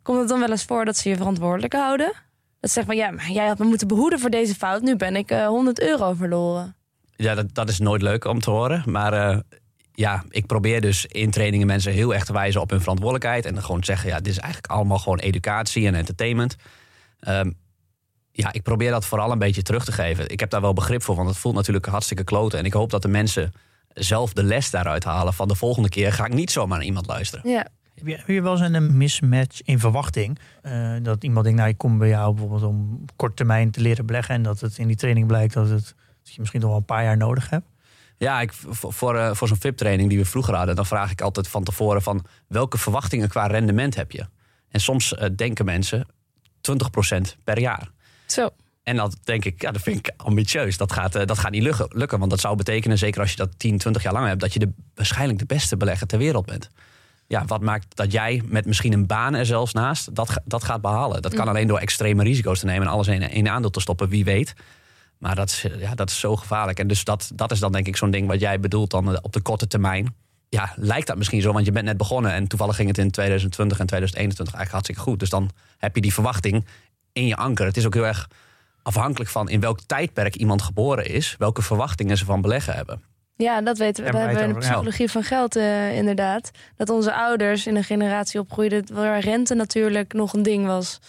komt 0.01 0.19
het 0.19 0.27
dan 0.27 0.39
wel 0.39 0.49
eens 0.51 0.63
voor 0.65 0.85
dat 0.85 0.97
ze 0.97 1.09
je 1.09 1.15
verantwoordelijk 1.15 1.73
houden? 1.73 2.13
Dat 2.63 2.71
ze 2.71 2.79
zeggen 2.79 2.97
van 2.97 3.05
ja, 3.05 3.11
maar 3.11 3.31
jij 3.31 3.47
had 3.47 3.57
me 3.57 3.65
moeten 3.65 3.87
behoeden 3.87 4.19
voor 4.19 4.29
deze 4.29 4.55
fout, 4.55 4.81
nu 4.81 4.95
ben 4.95 5.15
ik 5.15 5.31
eh 5.31 5.47
100 5.47 5.81
euro 5.81 6.13
verloren. 6.13 6.75
Ja, 7.15 7.35
dat, 7.35 7.53
dat 7.53 7.69
is 7.69 7.79
nooit 7.79 8.01
leuk 8.01 8.25
om 8.25 8.39
te 8.39 8.49
horen. 8.49 8.83
Maar 8.85 9.13
eh, 9.13 9.39
ja, 9.93 10.23
ik 10.29 10.45
probeer 10.45 10.81
dus 10.81 11.05
in 11.05 11.31
trainingen 11.31 11.67
mensen 11.67 11.91
heel 11.91 12.13
erg 12.13 12.25
te 12.25 12.33
wijzen 12.33 12.61
op 12.61 12.69
hun 12.69 12.79
verantwoordelijkheid. 12.79 13.45
En 13.45 13.53
dan 13.53 13.63
gewoon 13.63 13.79
te 13.79 13.85
zeggen, 13.85 14.09
ja, 14.09 14.17
dit 14.17 14.27
is 14.27 14.37
eigenlijk 14.37 14.73
allemaal 14.73 14.97
gewoon 14.97 15.19
educatie 15.19 15.87
en 15.87 15.95
entertainment. 15.95 16.55
Ehm, 17.19 17.51
ja, 18.31 18.53
ik 18.53 18.63
probeer 18.63 18.91
dat 18.91 19.05
vooral 19.05 19.31
een 19.31 19.39
beetje 19.39 19.61
terug 19.61 19.85
te 19.85 19.91
geven. 19.91 20.29
Ik 20.29 20.39
heb 20.39 20.49
daar 20.49 20.61
wel 20.61 20.73
begrip 20.73 21.03
voor, 21.03 21.15
want 21.15 21.29
het 21.29 21.37
voelt 21.37 21.55
natuurlijk 21.55 21.85
hartstikke 21.85 22.23
kloten. 22.23 22.59
En 22.59 22.65
ik 22.65 22.73
hoop 22.73 22.89
dat 22.89 23.01
de 23.01 23.07
mensen 23.07 23.53
zelf 23.93 24.33
de 24.33 24.43
les 24.43 24.69
daaruit 24.69 25.03
halen. 25.03 25.33
Van 25.33 25.47
de 25.47 25.55
volgende 25.55 25.89
keer 25.89 26.13
ga 26.13 26.25
ik 26.25 26.33
niet 26.33 26.51
zomaar 26.51 26.77
naar 26.77 26.87
iemand 26.87 27.07
luisteren. 27.07 27.49
Ja, 27.49 27.67
Heb 27.95 28.07
je, 28.07 28.15
heb 28.15 28.27
je 28.27 28.41
wel 28.41 28.51
eens 28.51 28.75
een 28.75 28.97
mismatch 28.97 29.61
in 29.61 29.79
verwachting? 29.79 30.39
Eh, 30.61 30.95
dat 31.01 31.23
iemand 31.23 31.43
denkt, 31.43 31.59
nou 31.59 31.71
ik 31.71 31.77
kom 31.77 31.97
bij 31.97 32.07
jou 32.07 32.33
bijvoorbeeld 32.33 32.63
om 32.63 32.99
op 33.01 33.11
korte 33.15 33.35
termijn 33.35 33.71
te 33.71 33.81
leren 33.81 34.05
beleggen. 34.05 34.35
En 34.35 34.43
dat 34.43 34.59
het 34.59 34.77
in 34.77 34.87
die 34.87 34.95
training 34.95 35.27
blijkt 35.27 35.53
dat, 35.53 35.69
het, 35.69 35.95
dat 36.23 36.33
je 36.33 36.39
misschien 36.39 36.61
nog 36.61 36.69
wel 36.69 36.79
een 36.79 36.85
paar 36.85 37.03
jaar 37.03 37.17
nodig 37.17 37.49
hebt. 37.49 37.65
Ja, 38.17 38.41
ik, 38.41 38.53
voor, 38.53 38.93
voor, 38.93 39.17
eh, 39.17 39.33
voor 39.33 39.47
zo'n 39.47 39.57
VIP-training 39.57 40.09
die 40.09 40.17
we 40.17 40.25
vroeger 40.25 40.55
hadden, 40.55 40.75
dan 40.75 40.85
vraag 40.85 41.11
ik 41.11 41.21
altijd 41.21 41.47
van 41.47 41.63
tevoren 41.63 42.01
van 42.01 42.25
welke 42.47 42.77
verwachtingen 42.77 43.29
qua 43.29 43.47
rendement 43.47 43.95
heb 43.95 44.11
je? 44.11 44.25
En 44.69 44.79
soms 44.79 45.15
eh, 45.15 45.29
denken 45.35 45.65
mensen 45.65 46.07
20% 46.61 47.35
per 47.43 47.59
jaar. 47.59 47.91
zo. 48.25 48.49
En 48.83 48.95
dat 48.95 49.17
denk 49.23 49.45
ik, 49.45 49.61
ja, 49.61 49.71
dat 49.71 49.81
vind 49.81 49.97
ik 49.97 50.13
ambitieus. 50.17 50.77
Dat 50.77 50.91
gaat, 50.91 51.27
dat 51.27 51.39
gaat 51.39 51.51
niet 51.51 51.63
lukken, 51.63 51.87
lukken. 51.89 52.19
Want 52.19 52.31
dat 52.31 52.39
zou 52.39 52.55
betekenen, 52.55 52.97
zeker 52.97 53.21
als 53.21 53.31
je 53.31 53.37
dat 53.37 53.59
10, 53.59 53.77
20 53.77 54.03
jaar 54.03 54.13
lang 54.13 54.27
hebt, 54.27 54.39
dat 54.39 54.53
je 54.53 54.59
de, 54.59 54.69
waarschijnlijk 54.95 55.39
de 55.39 55.45
beste 55.45 55.77
belegger 55.77 56.07
ter 56.07 56.17
wereld 56.17 56.45
bent. 56.45 56.69
Ja, 57.33 57.45
wat 57.45 57.61
maakt 57.61 57.95
dat 57.95 58.11
jij 58.11 58.41
met 58.45 58.65
misschien 58.65 58.93
een 58.93 59.05
baan 59.05 59.33
er 59.33 59.45
zelfs 59.45 59.73
naast 59.73 60.15
dat, 60.15 60.41
dat 60.45 60.63
gaat 60.63 60.81
behalen? 60.81 61.21
Dat 61.21 61.33
kan 61.33 61.47
alleen 61.47 61.67
door 61.67 61.79
extreme 61.79 62.23
risico's 62.23 62.59
te 62.59 62.65
nemen 62.65 62.87
en 62.87 62.93
alles 62.93 63.07
in 63.07 63.29
één 63.29 63.49
aandeel 63.49 63.69
te 63.69 63.79
stoppen, 63.79 64.09
wie 64.09 64.23
weet. 64.23 64.53
Maar 65.17 65.35
dat 65.35 65.49
is, 65.49 65.65
ja, 65.77 65.95
dat 65.95 66.09
is 66.09 66.19
zo 66.19 66.35
gevaarlijk. 66.35 66.79
En 66.79 66.87
dus 66.87 67.03
dat, 67.03 67.31
dat 67.35 67.51
is 67.51 67.59
dan 67.59 67.71
denk 67.71 67.87
ik 67.87 67.97
zo'n 67.97 68.11
ding 68.11 68.27
wat 68.27 68.39
jij 68.39 68.59
bedoelt 68.59 68.91
dan 68.91 69.21
op 69.21 69.33
de 69.33 69.41
korte 69.41 69.67
termijn. 69.67 70.15
Ja, 70.49 70.73
lijkt 70.75 71.07
dat 71.07 71.17
misschien 71.17 71.41
zo, 71.41 71.53
want 71.53 71.65
je 71.65 71.71
bent 71.71 71.85
net 71.85 71.97
begonnen 71.97 72.31
en 72.31 72.47
toevallig 72.47 72.75
ging 72.75 72.87
het 72.87 72.97
in 72.97 73.11
2020 73.11 73.79
en 73.79 73.85
2021 73.85 74.55
eigenlijk 74.55 74.71
hartstikke 74.71 75.01
goed. 75.01 75.19
Dus 75.19 75.29
dan 75.29 75.51
heb 75.77 75.95
je 75.95 76.01
die 76.01 76.13
verwachting 76.13 76.65
in 77.11 77.27
je 77.27 77.35
anker. 77.35 77.65
Het 77.65 77.77
is 77.77 77.85
ook 77.85 77.93
heel 77.93 78.05
erg 78.05 78.29
afhankelijk 78.81 79.29
van 79.29 79.49
in 79.49 79.59
welk 79.59 79.79
tijdperk 79.85 80.35
iemand 80.35 80.61
geboren 80.61 81.05
is, 81.05 81.35
welke 81.37 81.61
verwachtingen 81.61 82.17
ze 82.17 82.25
van 82.25 82.41
beleggen 82.41 82.75
hebben. 82.75 83.01
Ja, 83.35 83.61
dat 83.61 83.77
weten 83.77 84.03
we. 84.03 84.11
Dat 84.11 84.19
hebben 84.19 84.37
we 84.37 84.43
in 84.43 84.53
de 84.53 84.59
psychologie 84.59 85.11
van 85.11 85.23
geld 85.23 85.57
uh, 85.57 85.97
inderdaad. 85.97 86.51
Dat 86.75 86.89
onze 86.89 87.13
ouders 87.13 87.67
in 87.67 87.75
een 87.75 87.83
generatie 87.83 88.39
opgroeiden 88.39 88.93
waar 88.93 89.19
rente 89.19 89.53
natuurlijk 89.53 90.13
nog 90.13 90.33
een 90.33 90.43
ding 90.43 90.65
was. 90.65 90.99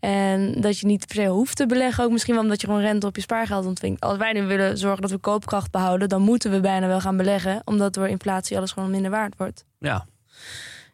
En 0.00 0.60
dat 0.60 0.78
je 0.78 0.86
niet 0.86 1.06
per 1.06 1.16
se 1.16 1.26
hoeft 1.26 1.56
te 1.56 1.66
beleggen. 1.66 2.04
Ook 2.04 2.10
misschien 2.10 2.34
wel 2.34 2.42
omdat 2.42 2.60
je 2.60 2.66
gewoon 2.66 2.82
rente 2.82 3.06
op 3.06 3.16
je 3.16 3.22
spaargeld 3.22 3.66
ontvingt. 3.66 4.00
Als 4.00 4.18
wij 4.18 4.32
nu 4.32 4.42
willen 4.42 4.78
zorgen 4.78 5.02
dat 5.02 5.10
we 5.10 5.18
koopkracht 5.18 5.70
behouden... 5.70 6.08
dan 6.08 6.22
moeten 6.22 6.50
we 6.50 6.60
bijna 6.60 6.86
wel 6.86 7.00
gaan 7.00 7.16
beleggen. 7.16 7.62
Omdat 7.64 7.94
door 7.94 8.08
inflatie 8.08 8.56
alles 8.56 8.72
gewoon 8.72 8.90
minder 8.90 9.10
waard 9.10 9.36
wordt. 9.36 9.64
Ja, 9.78 10.06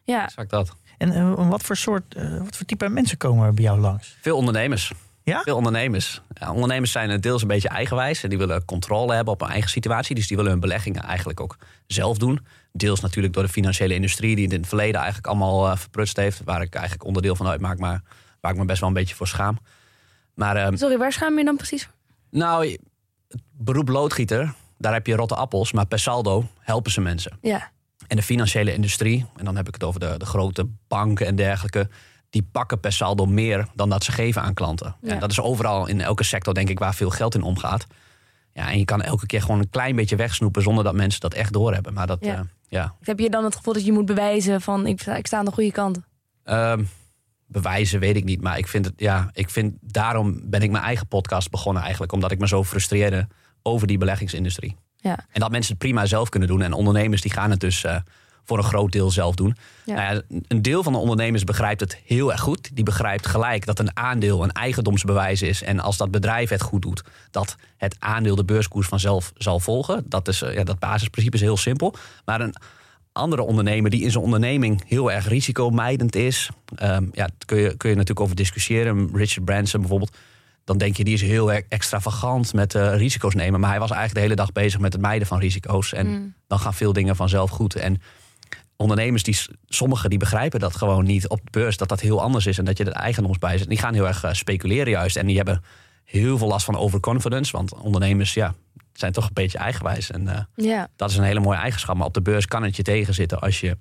ja. 0.03 0.23
exact 0.23 0.49
dat. 0.49 0.75
En 0.97 1.11
uh, 1.11 1.49
wat 1.49 1.63
voor 1.63 1.77
soort, 1.77 2.15
uh, 2.15 2.37
wat 2.37 2.55
voor 2.57 2.65
type 2.65 2.89
mensen 2.89 3.17
komen 3.17 3.45
er 3.45 3.53
bij 3.53 3.63
jou 3.63 3.79
langs? 3.79 4.17
Veel 4.21 4.37
ondernemers. 4.37 4.93
Ja? 5.31 5.41
Veel 5.41 5.55
ondernemers. 5.55 6.21
Ja, 6.33 6.51
ondernemers 6.51 6.91
zijn 6.91 7.21
deels 7.21 7.41
een 7.41 7.47
beetje 7.47 7.69
eigenwijs. 7.69 8.23
En 8.23 8.29
die 8.29 8.37
willen 8.37 8.65
controle 8.65 9.13
hebben 9.13 9.33
op 9.33 9.39
hun 9.39 9.49
eigen 9.49 9.69
situatie. 9.69 10.15
Dus 10.15 10.27
die 10.27 10.37
willen 10.37 10.51
hun 10.51 10.61
beleggingen 10.61 11.03
eigenlijk 11.03 11.39
ook 11.39 11.57
zelf 11.87 12.17
doen. 12.17 12.39
Deels 12.71 12.99
natuurlijk 12.99 13.33
door 13.33 13.43
de 13.43 13.49
financiële 13.49 13.93
industrie... 13.93 14.35
die 14.35 14.43
het 14.43 14.53
in 14.53 14.59
het 14.59 14.67
verleden 14.67 14.95
eigenlijk 14.95 15.27
allemaal 15.27 15.67
uh, 15.67 15.75
verprutst 15.75 16.17
heeft. 16.17 16.41
Waar 16.45 16.61
ik 16.61 16.73
eigenlijk 16.73 17.05
onderdeel 17.05 17.35
van 17.35 17.47
uitmaak. 17.47 17.79
Maar 17.79 18.01
waar 18.39 18.51
ik 18.51 18.57
me 18.57 18.65
best 18.65 18.79
wel 18.79 18.89
een 18.89 18.95
beetje 18.95 19.15
voor 19.15 19.27
schaam. 19.27 19.57
Maar, 20.33 20.55
uh, 20.55 20.77
Sorry, 20.77 20.97
waar 20.97 21.11
schaam 21.11 21.37
je 21.37 21.45
dan 21.45 21.55
precies? 21.55 21.89
Nou, 22.29 22.77
het 23.27 23.41
beroep 23.51 23.87
loodgieter, 23.87 24.53
daar 24.77 24.93
heb 24.93 25.07
je 25.07 25.15
rotte 25.15 25.35
appels. 25.35 25.71
Maar 25.71 25.85
per 25.85 25.99
saldo 25.99 26.47
helpen 26.59 26.91
ze 26.91 27.01
mensen. 27.01 27.37
Ja. 27.41 27.71
En 28.07 28.15
de 28.15 28.23
financiële 28.23 28.73
industrie, 28.73 29.25
en 29.35 29.45
dan 29.45 29.55
heb 29.55 29.67
ik 29.67 29.73
het 29.73 29.83
over 29.83 29.99
de, 29.99 30.15
de 30.17 30.25
grote 30.25 30.67
banken 30.87 31.25
en 31.25 31.35
dergelijke... 31.35 31.89
die 32.31 32.47
pakken 32.51 32.79
per 32.79 32.93
saldo 32.93 33.25
meer 33.25 33.67
dan 33.75 33.89
dat 33.89 34.03
ze 34.03 34.11
geven 34.11 34.41
aan 34.41 34.53
klanten. 34.53 34.95
Ja. 35.01 35.11
En 35.11 35.19
dat 35.19 35.31
is 35.31 35.39
overal 35.39 35.87
in 35.87 36.01
elke 36.01 36.23
sector, 36.23 36.53
denk 36.53 36.69
ik, 36.69 36.79
waar 36.79 36.95
veel 36.95 37.09
geld 37.09 37.35
in 37.35 37.41
omgaat. 37.41 37.85
Ja, 38.53 38.71
en 38.71 38.77
je 38.77 38.85
kan 38.85 39.01
elke 39.01 39.25
keer 39.25 39.41
gewoon 39.41 39.59
een 39.59 39.69
klein 39.69 39.95
beetje 39.95 40.15
wegsnoepen... 40.15 40.61
zonder 40.61 40.83
dat 40.83 40.93
mensen 40.93 41.19
dat 41.19 41.33
echt 41.33 41.53
doorhebben. 41.53 41.93
Maar 41.93 42.07
dat, 42.07 42.17
ja. 42.21 42.35
Uh, 42.35 42.39
ja. 42.67 42.95
Heb 43.01 43.19
je 43.19 43.29
dan 43.29 43.43
het 43.43 43.55
gevoel 43.55 43.73
dat 43.73 43.85
je 43.85 43.91
moet 43.91 44.05
bewijzen 44.05 44.61
van... 44.61 44.87
ik, 44.87 45.01
ik 45.01 45.27
sta 45.27 45.37
aan 45.37 45.45
de 45.45 45.51
goede 45.51 45.71
kant? 45.71 45.99
Um, 46.45 46.89
bewijzen, 47.47 47.99
weet 47.99 48.15
ik 48.15 48.23
niet. 48.23 48.41
Maar 48.41 48.57
ik 48.57 48.67
vind 48.67 48.85
het, 48.85 48.93
ja, 48.97 49.29
ik 49.33 49.49
vind, 49.49 49.73
daarom 49.81 50.49
ben 50.49 50.61
ik 50.61 50.71
mijn 50.71 50.83
eigen 50.83 51.07
podcast 51.07 51.49
begonnen 51.49 51.81
eigenlijk. 51.81 52.11
Omdat 52.11 52.31
ik 52.31 52.39
me 52.39 52.47
zo 52.47 52.63
frustreerde 52.63 53.27
over 53.61 53.87
die 53.87 53.97
beleggingsindustrie. 53.97 54.75
Ja. 54.97 55.25
En 55.31 55.39
dat 55.39 55.51
mensen 55.51 55.71
het 55.71 55.81
prima 55.81 56.05
zelf 56.05 56.29
kunnen 56.29 56.49
doen. 56.49 56.61
En 56.61 56.73
ondernemers 56.73 57.21
die 57.21 57.31
gaan 57.31 57.51
het 57.51 57.59
dus 57.59 57.83
uh, 57.83 57.95
voor 58.43 58.57
een 58.57 58.63
groot 58.63 58.91
deel 58.91 59.11
zelf 59.11 59.35
doen. 59.35 59.55
Ja. 59.85 59.95
Nou 59.95 60.15
ja, 60.15 60.37
een 60.47 60.61
deel 60.61 60.83
van 60.83 60.93
de 60.93 60.99
ondernemers 60.99 61.43
begrijpt 61.43 61.79
het 61.79 62.01
heel 62.05 62.31
erg 62.31 62.41
goed. 62.41 62.69
Die 62.73 62.83
begrijpt 62.83 63.27
gelijk 63.27 63.65
dat 63.65 63.79
een 63.79 63.97
aandeel 63.97 64.43
een 64.43 64.51
eigendomsbewijs 64.51 65.41
is. 65.41 65.63
En 65.63 65.79
als 65.79 65.97
dat 65.97 66.11
bedrijf 66.11 66.49
het 66.49 66.61
goed 66.61 66.81
doet, 66.81 67.03
dat 67.31 67.55
het 67.77 67.95
aandeel 67.99 68.35
de 68.35 68.45
beurskoers 68.45 68.87
vanzelf 68.87 69.31
zal 69.37 69.59
volgen. 69.59 70.03
Dat, 70.05 70.27
is, 70.27 70.41
uh, 70.41 70.53
ja, 70.53 70.63
dat 70.63 70.79
basisprincipe 70.79 71.35
is 71.35 71.41
heel 71.41 71.57
simpel. 71.57 71.95
Maar 72.25 72.41
een 72.41 72.55
andere 73.11 73.41
ondernemer 73.41 73.89
die 73.89 74.03
in 74.03 74.11
zijn 74.11 74.23
onderneming 74.23 74.83
heel 74.87 75.11
erg 75.11 75.27
risicomijdend 75.27 76.15
is. 76.15 76.49
Um, 76.83 77.09
ja, 77.13 77.25
daar 77.25 77.31
kun 77.45 77.57
je, 77.57 77.77
kun 77.77 77.89
je 77.89 77.95
natuurlijk 77.95 78.19
over 78.19 78.35
discussiëren. 78.35 79.09
Richard 79.13 79.45
Branson 79.45 79.79
bijvoorbeeld. 79.79 80.17
Dan 80.63 80.77
denk 80.77 80.97
je, 80.97 81.03
die 81.03 81.13
is 81.13 81.21
heel 81.21 81.51
erg 81.51 81.63
extravagant 81.69 82.53
met 82.53 82.73
uh, 82.73 82.95
risico's 82.95 83.35
nemen. 83.35 83.59
Maar 83.59 83.69
hij 83.69 83.79
was 83.79 83.89
eigenlijk 83.89 84.19
de 84.19 84.25
hele 84.25 84.41
dag 84.41 84.51
bezig 84.51 84.79
met 84.79 84.93
het 84.93 85.01
mijden 85.01 85.27
van 85.27 85.39
risico's. 85.39 85.93
En 85.93 86.07
Mm. 86.07 86.33
dan 86.47 86.59
gaan 86.59 86.73
veel 86.73 86.93
dingen 86.93 87.15
vanzelf 87.15 87.49
goed. 87.49 87.75
En 87.75 88.01
ondernemers, 88.81 89.23
die, 89.23 89.37
sommigen 89.67 90.09
die 90.09 90.19
begrijpen 90.19 90.59
dat 90.59 90.75
gewoon 90.75 91.05
niet 91.05 91.27
op 91.27 91.39
de 91.43 91.49
beurs. 91.51 91.77
Dat 91.77 91.89
dat 91.89 91.99
heel 91.99 92.21
anders 92.21 92.45
is 92.45 92.57
en 92.57 92.65
dat 92.65 92.77
je 92.77 92.85
er 92.85 92.91
eigendomsbij 92.91 93.57
zit. 93.57 93.69
Die 93.69 93.77
gaan 93.77 93.93
heel 93.93 94.07
erg 94.07 94.25
uh, 94.25 94.33
speculeren 94.33 94.91
juist. 94.91 95.15
En 95.15 95.25
die 95.25 95.35
hebben 95.35 95.63
heel 96.03 96.37
veel 96.37 96.47
last 96.47 96.65
van 96.65 96.77
overconfidence. 96.77 97.51
Want 97.51 97.73
ondernemers, 97.73 98.33
ja, 98.33 98.53
zijn 98.93 99.11
toch 99.11 99.27
een 99.27 99.33
beetje 99.33 99.57
eigenwijs. 99.57 100.11
En 100.11 100.21
uh, 100.21 100.39
Ja, 100.55 100.87
dat 100.95 101.09
is 101.09 101.17
een 101.17 101.23
hele 101.23 101.39
mooie 101.39 101.57
eigenschap. 101.57 101.95
Maar 101.95 102.05
op 102.05 102.13
de 102.13 102.21
beurs 102.21 102.45
kan 102.45 102.63
het 102.63 102.75
je 102.75 102.83
tegenzitten 102.83 103.39
als 103.39 103.59
je 103.59 103.77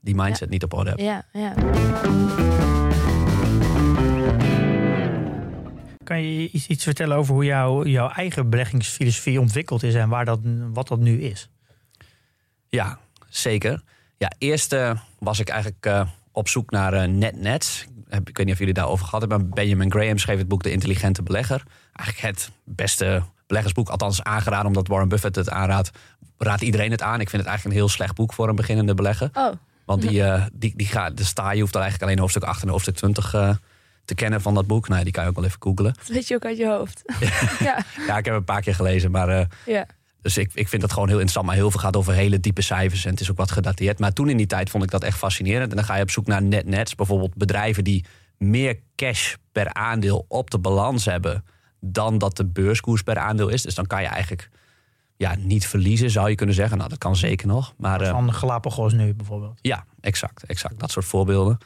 die 0.00 0.14
mindset 0.14 0.50
niet 0.50 0.64
op 0.64 0.74
orde 0.74 0.90
hebt. 0.90 1.02
ja, 1.02 1.24
ja. 1.32 1.54
Kan 6.04 6.22
je 6.22 6.50
iets, 6.50 6.66
iets 6.66 6.84
vertellen 6.84 7.16
over 7.16 7.34
hoe 7.34 7.44
jouw, 7.44 7.84
jouw 7.84 8.08
eigen 8.08 8.50
beleggingsfilosofie 8.50 9.40
ontwikkeld 9.40 9.82
is 9.82 9.94
en 9.94 10.08
waar 10.08 10.24
dat, 10.24 10.40
wat 10.72 10.88
dat 10.88 10.98
nu 10.98 11.20
is? 11.22 11.48
Ja, 12.68 12.98
zeker. 13.28 13.82
Ja, 14.20 14.30
eerst 14.38 14.76
was 15.18 15.38
ik 15.38 15.48
eigenlijk 15.48 15.86
uh, 15.86 16.02
op 16.32 16.48
zoek 16.48 16.70
naar 16.70 16.94
uh, 16.94 17.14
netnets. 17.14 17.86
Ik 18.08 18.36
weet 18.36 18.46
niet 18.46 18.52
of 18.52 18.58
jullie 18.58 18.74
daarover 18.74 19.04
gehad 19.04 19.20
hebben. 19.20 19.50
Benjamin 19.50 19.90
Graham 19.90 20.18
schreef 20.18 20.38
het 20.38 20.48
boek 20.48 20.62
De 20.62 20.72
Intelligente 20.72 21.22
Belegger. 21.22 21.62
Eigenlijk 21.92 22.36
het 22.36 22.50
beste 22.64 23.22
beleggersboek, 23.46 23.88
althans 23.88 24.22
aangeraden 24.22 24.66
omdat 24.66 24.88
Warren 24.88 25.08
Buffett 25.08 25.36
het 25.36 25.50
aanraadt. 25.50 25.90
Raadt 26.38 26.62
iedereen 26.62 26.90
het 26.90 27.02
aan. 27.02 27.20
Ik 27.20 27.30
vind 27.30 27.42
het 27.42 27.50
eigenlijk 27.50 27.64
een 27.64 27.82
heel 27.82 27.94
slecht 27.94 28.14
boek 28.14 28.32
voor 28.32 28.48
een 28.48 28.56
beginnende 28.56 28.94
belegger. 28.94 29.30
Oh, 29.32 29.52
Want 29.84 30.02
die, 30.02 30.20
uh, 30.20 30.44
die, 30.52 30.72
die 30.76 30.86
gaat, 30.86 31.16
de 31.16 31.24
sta, 31.24 31.52
je 31.52 31.60
hoeft 31.60 31.72
dan 31.72 31.82
eigenlijk 31.82 32.10
alleen 32.10 32.22
hoofdstuk 32.22 32.48
8 32.48 32.62
en 32.62 32.68
hoofdstuk 32.68 32.96
20 32.96 33.34
uh, 33.34 33.54
te 34.04 34.14
kennen 34.14 34.40
van 34.40 34.54
dat 34.54 34.66
boek. 34.66 34.88
Nou, 34.88 35.04
die 35.04 35.12
kan 35.12 35.22
je 35.22 35.28
ook 35.28 35.36
wel 35.36 35.44
even 35.44 35.62
googlen. 35.62 35.94
dat 35.94 36.06
weet 36.06 36.28
je 36.28 36.34
ook 36.34 36.44
uit 36.44 36.56
je 36.56 36.68
hoofd. 36.68 37.02
ja, 37.58 37.84
Ja, 38.06 38.16
ik 38.16 38.24
heb 38.24 38.24
het 38.24 38.34
een 38.34 38.44
paar 38.44 38.62
keer 38.62 38.74
gelezen, 38.74 39.10
maar 39.10 39.28
uh, 39.28 39.44
ja. 39.66 39.86
Dus 40.22 40.36
ik, 40.36 40.50
ik 40.54 40.68
vind 40.68 40.82
dat 40.82 40.92
gewoon 40.92 41.08
heel 41.08 41.16
interessant. 41.16 41.46
Maar 41.46 41.54
heel 41.54 41.70
veel 41.70 41.80
gaat 41.80 41.96
over 41.96 42.12
hele 42.12 42.40
diepe 42.40 42.62
cijfers 42.62 43.04
en 43.04 43.10
het 43.10 43.20
is 43.20 43.30
ook 43.30 43.36
wat 43.36 43.50
gedateerd. 43.50 43.98
Maar 43.98 44.12
toen 44.12 44.28
in 44.28 44.36
die 44.36 44.46
tijd 44.46 44.70
vond 44.70 44.84
ik 44.84 44.90
dat 44.90 45.04
echt 45.04 45.18
fascinerend. 45.18 45.70
En 45.70 45.76
dan 45.76 45.84
ga 45.84 45.96
je 45.96 46.02
op 46.02 46.10
zoek 46.10 46.26
naar 46.26 46.42
netnets. 46.42 46.94
Bijvoorbeeld 46.94 47.34
bedrijven 47.34 47.84
die 47.84 48.04
meer 48.38 48.78
cash 48.96 49.34
per 49.52 49.74
aandeel 49.74 50.24
op 50.28 50.50
de 50.50 50.58
balans 50.58 51.04
hebben... 51.04 51.44
dan 51.80 52.18
dat 52.18 52.36
de 52.36 52.46
beurskoers 52.46 53.02
per 53.02 53.18
aandeel 53.18 53.48
is. 53.48 53.62
Dus 53.62 53.74
dan 53.74 53.86
kan 53.86 54.02
je 54.02 54.08
eigenlijk 54.08 54.48
ja, 55.16 55.34
niet 55.38 55.66
verliezen, 55.66 56.10
zou 56.10 56.28
je 56.28 56.34
kunnen 56.34 56.54
zeggen. 56.54 56.76
Nou, 56.76 56.88
dat 56.88 56.98
kan 56.98 57.16
zeker 57.16 57.46
nog. 57.46 57.74
Maar, 57.76 58.02
uh, 58.02 58.10
Van 58.10 58.34
Galapagos 58.34 58.92
nu 58.92 59.14
bijvoorbeeld. 59.14 59.58
ja, 59.62 59.84
exact, 60.00 60.44
exact. 60.44 60.78
Dat 60.78 60.90
soort 60.90 61.06
voorbeelden. 61.06 61.58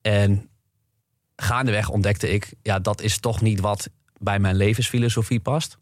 En 0.00 0.48
gaandeweg 1.36 1.88
ontdekte 1.88 2.30
ik... 2.30 2.54
ja, 2.62 2.78
dat 2.78 3.00
is 3.00 3.18
toch 3.18 3.40
niet 3.40 3.60
wat 3.60 3.90
bij 4.18 4.38
mijn 4.38 4.56
levensfilosofie 4.56 5.40
past. 5.40 5.78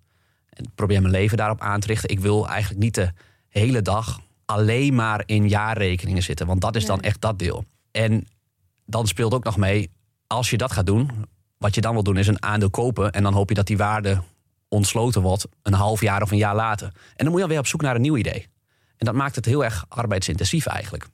En 0.58 0.64
ik 0.64 0.74
probeer 0.74 1.00
mijn 1.00 1.12
leven 1.12 1.36
daarop 1.36 1.60
aan 1.60 1.80
te 1.80 1.86
richten. 1.86 2.10
Ik 2.10 2.20
wil 2.20 2.48
eigenlijk 2.48 2.80
niet 2.80 2.94
de 2.94 3.12
hele 3.48 3.82
dag 3.82 4.20
alleen 4.44 4.94
maar 4.94 5.22
in 5.26 5.48
jaarrekeningen 5.48 6.22
zitten. 6.22 6.46
Want 6.46 6.60
dat 6.60 6.76
is 6.76 6.86
dan 6.86 7.00
echt 7.00 7.20
dat 7.20 7.38
deel. 7.38 7.64
En 7.90 8.26
dan 8.86 9.06
speelt 9.06 9.34
ook 9.34 9.44
nog 9.44 9.56
mee, 9.56 9.90
als 10.26 10.50
je 10.50 10.56
dat 10.56 10.72
gaat 10.72 10.86
doen... 10.86 11.10
wat 11.58 11.74
je 11.74 11.80
dan 11.80 11.92
wil 11.92 12.02
doen 12.02 12.16
is 12.16 12.26
een 12.26 12.42
aandeel 12.42 12.70
kopen... 12.70 13.12
en 13.12 13.22
dan 13.22 13.32
hoop 13.32 13.48
je 13.48 13.54
dat 13.54 13.66
die 13.66 13.76
waarde 13.76 14.22
ontsloten 14.68 15.22
wordt... 15.22 15.46
een 15.62 15.72
half 15.72 16.00
jaar 16.00 16.22
of 16.22 16.30
een 16.30 16.38
jaar 16.38 16.54
later. 16.54 16.86
En 16.86 16.92
dan 17.16 17.26
moet 17.26 17.36
je 17.36 17.42
alweer 17.42 17.58
op 17.58 17.66
zoek 17.66 17.82
naar 17.82 17.94
een 17.94 18.00
nieuw 18.00 18.16
idee. 18.16 18.46
En 18.96 19.06
dat 19.06 19.14
maakt 19.14 19.36
het 19.36 19.44
heel 19.44 19.64
erg 19.64 19.84
arbeidsintensief 19.88 20.66
eigenlijk. 20.66 21.06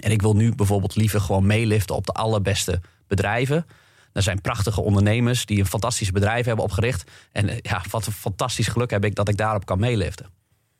En 0.00 0.10
ik 0.10 0.22
wil 0.22 0.34
nu 0.34 0.54
bijvoorbeeld 0.54 0.96
liever 0.96 1.20
gewoon 1.20 1.46
meeliften 1.46 1.96
op 1.96 2.06
de 2.06 2.12
allerbeste 2.12 2.80
bedrijven. 3.06 3.66
Er 4.12 4.22
zijn 4.22 4.40
prachtige 4.40 4.80
ondernemers 4.80 5.46
die 5.46 5.58
een 5.58 5.66
fantastisch 5.66 6.10
bedrijf 6.10 6.46
hebben 6.46 6.64
opgericht. 6.64 7.10
En 7.32 7.48
eh, 7.48 7.58
ja, 7.62 7.82
wat 7.90 8.06
een 8.06 8.12
fantastisch 8.12 8.68
geluk 8.68 8.90
heb 8.90 9.04
ik 9.04 9.14
dat 9.14 9.28
ik 9.28 9.36
daarop 9.36 9.66
kan 9.66 9.78
meeliften. 9.78 10.26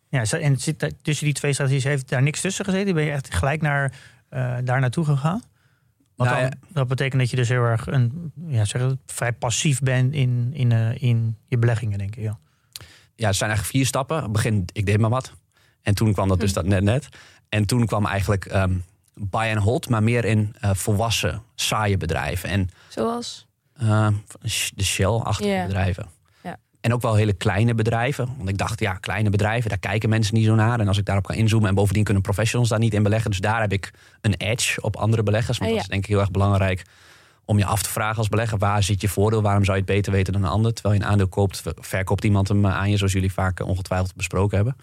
Ja, 0.08 0.24
en 0.24 0.56
zit 0.56 0.94
tussen 1.02 1.24
die 1.24 1.34
twee 1.34 1.52
strategieën 1.52 1.90
heeft 1.90 2.08
daar 2.08 2.22
niks 2.22 2.40
tussen 2.40 2.64
gezeten? 2.64 2.94
Ben 2.94 3.04
je 3.04 3.10
echt 3.10 3.34
gelijk 3.34 3.62
naar, 3.62 3.92
eh, 4.28 4.56
daar 4.64 4.80
naartoe 4.80 5.04
gegaan? 5.04 5.42
Want 6.16 6.30
Nou 6.30 6.42
dan, 6.42 6.50
ja. 6.50 6.72
dat 6.72 6.88
betekent 6.88 7.20
dat 7.20 7.30
je 7.30 7.36
dus 7.36 7.48
heel 7.48 7.62
erg 7.62 7.86
een, 7.86 8.32
ja, 8.46 8.64
zeg 8.64 8.82
het, 8.82 8.98
vrij 9.06 9.32
passief 9.32 9.80
bent 9.80 10.14
in, 10.14 10.50
in, 10.52 10.72
eh, 10.72 11.02
in 11.02 11.36
je 11.46 11.58
beleggingen, 11.58 11.98
denk 11.98 12.16
ik. 12.16 12.22
Ja. 12.22 12.38
Ja, 13.14 13.26
het 13.26 13.36
zijn 13.36 13.50
eigenlijk 13.50 13.78
vier 13.78 13.86
stappen. 13.86 14.32
Begin, 14.32 14.64
ik 14.72 14.86
deed 14.86 14.98
maar 14.98 15.10
wat. 15.10 15.32
En 15.82 15.94
toen 15.94 16.12
kwam 16.12 16.28
dat 16.28 16.40
dus 16.40 16.52
dat 16.52 16.66
net 16.66 16.82
net. 16.82 17.08
En 17.48 17.66
toen 17.66 17.86
kwam 17.86 18.06
eigenlijk 18.06 18.44
ehm, 18.44 18.74
buy 19.20 19.50
and 19.54 19.62
hold, 19.64 19.88
maar 19.88 20.02
meer 20.02 20.24
in 20.24 20.54
eh, 20.60 20.70
volwassen, 20.74 21.42
saaie 21.54 21.96
bedrijven. 21.96 22.48
En 22.48 22.68
Zoals? 22.88 23.46
eh, 23.76 24.08
de 24.74 24.84
Shell-achtige 24.84 25.64
bedrijven. 25.66 26.06
Ja. 26.42 26.56
En 26.80 26.92
ook 26.92 27.02
wel 27.02 27.14
hele 27.14 27.32
kleine 27.32 27.74
bedrijven. 27.74 28.28
Want 28.36 28.48
ik 28.48 28.58
dacht, 28.58 28.80
ja, 28.80 28.92
kleine 28.94 29.30
bedrijven, 29.30 29.68
daar 29.68 29.78
kijken 29.78 30.08
mensen 30.08 30.34
niet 30.34 30.44
zo 30.44 30.54
naar. 30.54 30.80
En 30.80 30.88
als 30.88 30.98
ik 30.98 31.04
daarop 31.04 31.26
kan 31.26 31.36
inzoomen... 31.36 31.68
en 31.68 31.74
bovendien 31.74 32.04
kunnen 32.04 32.22
professionals 32.22 32.68
daar 32.68 32.78
niet 32.78 32.94
in 32.94 33.02
beleggen. 33.02 33.30
Dus 33.30 33.40
daar 33.40 33.60
heb 33.60 33.72
ik 33.72 33.90
een 34.20 34.34
edge 34.34 34.80
op 34.80 34.96
andere 34.96 35.22
beleggers. 35.22 35.58
Want 35.58 35.70
Ah, 35.70 35.76
dat 35.76 35.84
is 35.84 35.90
denk 35.90 36.02
ik 36.04 36.10
heel 36.10 36.20
erg 36.20 36.30
belangrijk... 36.30 36.82
om 37.44 37.58
je 37.58 37.64
af 37.64 37.82
te 37.82 37.90
vragen 37.90 38.16
als 38.16 38.28
belegger, 38.28 38.58
waar 38.58 38.82
zit 38.82 39.00
je 39.00 39.08
voordeel? 39.08 39.42
Waarom 39.42 39.64
zou 39.64 39.76
je 39.76 39.82
het 39.82 39.92
beter 39.92 40.12
weten 40.12 40.32
dan 40.32 40.42
een 40.42 40.48
ander? 40.48 40.72
Terwijl 40.74 40.94
je 40.94 41.00
een 41.00 41.08
aandeel 41.10 41.28
koopt, 41.28 41.62
verkoopt 41.76 42.24
iemand 42.24 42.48
hem 42.48 42.66
aan 42.66 42.90
je, 42.90 42.96
zoals 42.96 43.12
jullie 43.12 43.32
vaak 43.32 43.60
ongetwijfeld 43.60 44.14
besproken 44.14 44.56
hebben. 44.56 44.76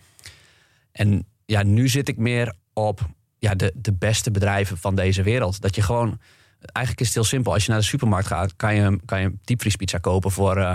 En 0.91 1.25
ja, 1.45 1.63
nu 1.63 1.87
zit 1.87 2.07
ik 2.09 2.17
meer 2.17 2.53
op 2.73 3.01
ja, 3.45 3.55
de, 3.55 3.71
de 3.75 3.93
beste 3.93 4.31
bedrijven 4.31 4.77
van 4.77 4.95
deze 4.95 5.23
wereld. 5.23 5.61
Dat 5.61 5.75
je 5.75 5.81
gewoon, 5.81 6.19
eigenlijk 6.59 6.99
is 6.99 7.05
het 7.05 7.15
heel 7.15 7.23
simpel. 7.23 7.53
Als 7.53 7.65
je 7.65 7.71
naar 7.71 7.79
de 7.79 7.85
supermarkt 7.85 8.27
gaat, 8.27 8.55
kan 8.55 8.75
je, 8.75 8.99
kan 9.05 9.19
je 9.19 9.25
een 9.25 9.39
diepvriespizza 9.43 9.97
kopen 9.97 10.31
voor 10.31 10.57
uh, 10.57 10.71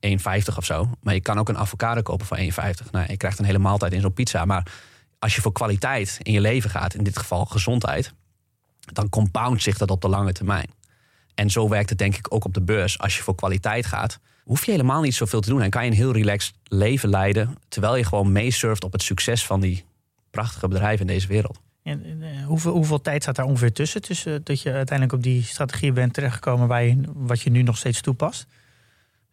eh, 0.00 0.40
1,50 0.48 0.56
of 0.56 0.64
zo. 0.64 0.90
Maar 1.02 1.14
je 1.14 1.20
kan 1.20 1.38
ook 1.38 1.48
een 1.48 1.58
avocado 1.58 2.02
kopen 2.02 2.26
voor 2.26 2.36
1,50. 2.36 2.90
Nou, 2.90 3.06
je 3.08 3.16
krijgt 3.16 3.38
een 3.38 3.44
hele 3.44 3.58
maaltijd 3.58 3.92
in 3.92 4.00
zo'n 4.00 4.12
pizza. 4.12 4.44
Maar 4.44 4.72
als 5.18 5.34
je 5.34 5.40
voor 5.40 5.52
kwaliteit 5.52 6.18
in 6.22 6.32
je 6.32 6.40
leven 6.40 6.70
gaat, 6.70 6.94
in 6.94 7.04
dit 7.04 7.18
geval 7.18 7.44
gezondheid, 7.44 8.12
dan 8.80 9.08
compound 9.08 9.62
zich 9.62 9.78
dat 9.78 9.90
op 9.90 10.00
de 10.00 10.08
lange 10.08 10.32
termijn. 10.32 10.70
En 11.34 11.50
zo 11.50 11.68
werkt 11.68 11.88
het 11.88 11.98
denk 11.98 12.16
ik 12.16 12.34
ook 12.34 12.44
op 12.44 12.54
de 12.54 12.62
beurs. 12.62 12.98
Als 12.98 13.16
je 13.16 13.22
voor 13.22 13.34
kwaliteit 13.34 13.86
gaat, 13.86 14.18
hoef 14.44 14.64
je 14.64 14.70
helemaal 14.70 15.02
niet 15.02 15.14
zoveel 15.14 15.40
te 15.40 15.48
doen. 15.48 15.62
En 15.62 15.70
kan 15.70 15.84
je 15.84 15.90
een 15.90 15.96
heel 15.96 16.12
relaxed 16.12 16.54
leven 16.64 17.08
leiden. 17.08 17.56
Terwijl 17.68 17.96
je 17.96 18.04
gewoon 18.04 18.32
meesurft 18.32 18.84
op 18.84 18.92
het 18.92 19.02
succes 19.02 19.46
van 19.46 19.60
die 19.60 19.84
prachtige 20.30 20.68
bedrijven 20.68 21.06
in 21.06 21.12
deze 21.12 21.26
wereld. 21.26 21.60
En, 21.84 22.22
eh, 22.22 22.46
hoeveel, 22.46 22.72
hoeveel 22.72 23.00
tijd 23.00 23.22
staat 23.22 23.36
daar 23.36 23.46
ongeveer 23.46 23.72
tussen? 23.72 24.02
Tussen 24.02 24.44
dat 24.44 24.60
je 24.60 24.72
uiteindelijk 24.72 25.18
op 25.18 25.22
die 25.22 25.42
strategie 25.42 25.92
bent 25.92 26.12
terechtgekomen 26.12 26.68
waar 26.68 26.84
je, 26.84 27.00
wat 27.14 27.40
je 27.40 27.50
nu 27.50 27.62
nog 27.62 27.76
steeds 27.76 28.00
toepast? 28.00 28.46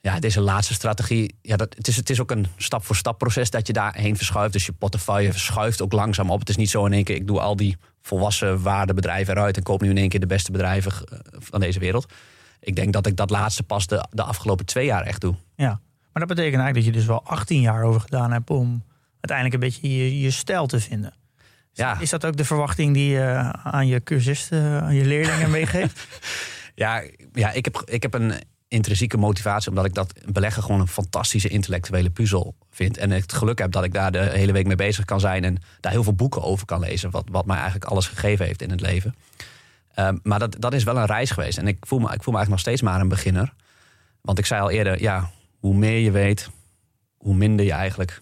Ja, 0.02 0.20
deze 0.20 0.42
laatste 0.42 0.74
strategie, 0.74 1.36
ja, 1.42 1.56
dat, 1.56 1.76
het, 1.78 1.88
is, 1.88 1.96
het 1.96 2.10
is 2.10 2.22
ook 2.22 2.32
een 2.32 2.48
stap-voor-stap 2.58 3.18
proces 3.18 3.50
dat 3.50 3.68
je 3.68 3.74
daarheen 3.74 4.18
verschuift. 4.18 4.54
Dus 4.54 4.66
je 4.66 4.72
portefeuille 4.72 5.32
verschuift 5.32 5.82
ook 5.82 5.92
langzaam 5.92 6.30
op. 6.30 6.40
Het 6.40 6.50
is 6.50 6.56
niet 6.56 6.70
zo 6.70 6.86
in 6.86 6.94
één 6.94 7.04
keer, 7.04 7.16
ik 7.16 7.28
doe 7.28 7.40
al 7.40 7.56
die 7.56 7.78
volwassen 8.02 8.62
waardebedrijven 8.62 9.34
eruit 9.34 9.58
en 9.58 9.64
koop 9.64 9.82
nu 9.82 9.90
in 9.90 9.98
één 9.98 10.10
keer 10.10 10.20
de 10.20 10.26
beste 10.26 10.52
bedrijven 10.52 10.92
eh, 10.92 11.20
van 11.32 11.60
deze 11.60 11.80
wereld. 11.80 12.14
Ik 12.60 12.76
denk 12.76 12.94
dat 12.94 13.08
ik 13.08 13.16
dat 13.16 13.30
laatste 13.30 13.64
pas 13.64 13.88
de, 13.88 14.08
de 14.10 14.24
afgelopen 14.24 14.66
twee 14.66 14.86
jaar 14.86 15.04
echt 15.04 15.22
doe. 15.22 15.36
Ja, 15.56 15.80
maar 16.14 16.26
dat 16.26 16.36
betekent 16.38 16.62
eigenlijk 16.62 16.76
dat 16.76 16.86
je 16.86 16.92
dus 16.92 17.06
wel 17.06 17.24
18 17.24 17.62
jaar 17.62 17.84
over 17.84 18.02
gedaan 18.02 18.32
hebt 18.32 18.50
om 18.50 18.84
uiteindelijk 19.20 19.54
een 19.54 19.70
beetje 19.70 19.98
je, 19.98 20.20
je 20.20 20.32
stijl 20.32 20.68
te 20.68 20.80
vinden. 20.80 21.14
Ja. 21.74 22.00
Is 22.00 22.10
dat 22.10 22.26
ook 22.26 22.38
de 22.38 22.46
verwachting 22.46 22.94
die 22.94 23.10
je 23.10 23.54
aan 23.64 23.88
je 23.88 24.04
cursisten, 24.04 24.82
aan 24.82 24.96
je 24.96 25.06
leerlingen 25.06 25.52
meegeeft? 25.60 26.08
ja, 26.76 27.04
ja 27.34 27.52
ik, 27.52 27.66
heb, 27.66 27.82
ik 27.86 28.02
heb 28.02 28.14
een 28.14 28.34
intrinsieke 28.68 29.18
motivatie, 29.18 29.70
omdat 29.70 29.86
ik 29.86 29.94
dat 29.94 30.14
beleggen 30.32 30.64
gewoon 30.64 30.80
een 30.80 30.88
fantastische 30.88 31.48
intellectuele 31.48 32.10
puzzel 32.10 32.56
vind. 32.70 32.98
En 32.98 33.12
het 33.12 33.34
geluk 33.34 33.60
heb 33.60 33.72
dat 33.72 33.84
ik 33.84 33.94
daar 33.94 34.12
de 34.12 34.20
hele 34.20 34.52
week 34.52 34.68
mee 34.68 34.76
bezig 34.76 35.06
kan 35.06 35.20
zijn 35.20 35.44
en 35.44 35.58
daar 35.80 35.92
heel 35.92 36.04
veel 36.04 36.14
boeken 36.14 36.44
over 36.44 36.66
kan 36.66 36.80
lezen, 36.80 37.12
wat, 37.12 37.28
wat 37.32 37.46
mij 37.46 37.56
eigenlijk 37.56 37.86
alles 37.86 38.08
gegeven 38.08 38.46
heeft 38.46 38.62
in 38.62 38.70
het 38.72 38.82
leven. 38.82 39.16
Ehm, 39.94 40.18
maar 40.24 40.40
dat, 40.40 40.56
dat 40.60 40.74
is 40.74 40.84
wel 40.84 40.98
een 40.98 41.06
reis 41.06 41.32
geweest. 41.32 41.58
En 41.58 41.68
ik 41.68 41.78
voel, 41.80 42.00
me, 42.00 42.14
ik 42.14 42.24
voel 42.24 42.34
me 42.34 42.40
eigenlijk 42.40 42.50
nog 42.50 42.60
steeds 42.60 42.82
maar 42.82 43.02
een 43.02 43.08
beginner. 43.08 43.54
Want 44.22 44.40
ik 44.40 44.46
zei 44.46 44.62
al 44.62 44.70
eerder, 44.70 45.02
ja, 45.02 45.30
hoe 45.60 45.76
meer 45.76 46.00
je 46.00 46.12
weet, 46.12 46.50
hoe 47.18 47.36
minder 47.36 47.66
je 47.66 47.72
eigenlijk 47.72 48.22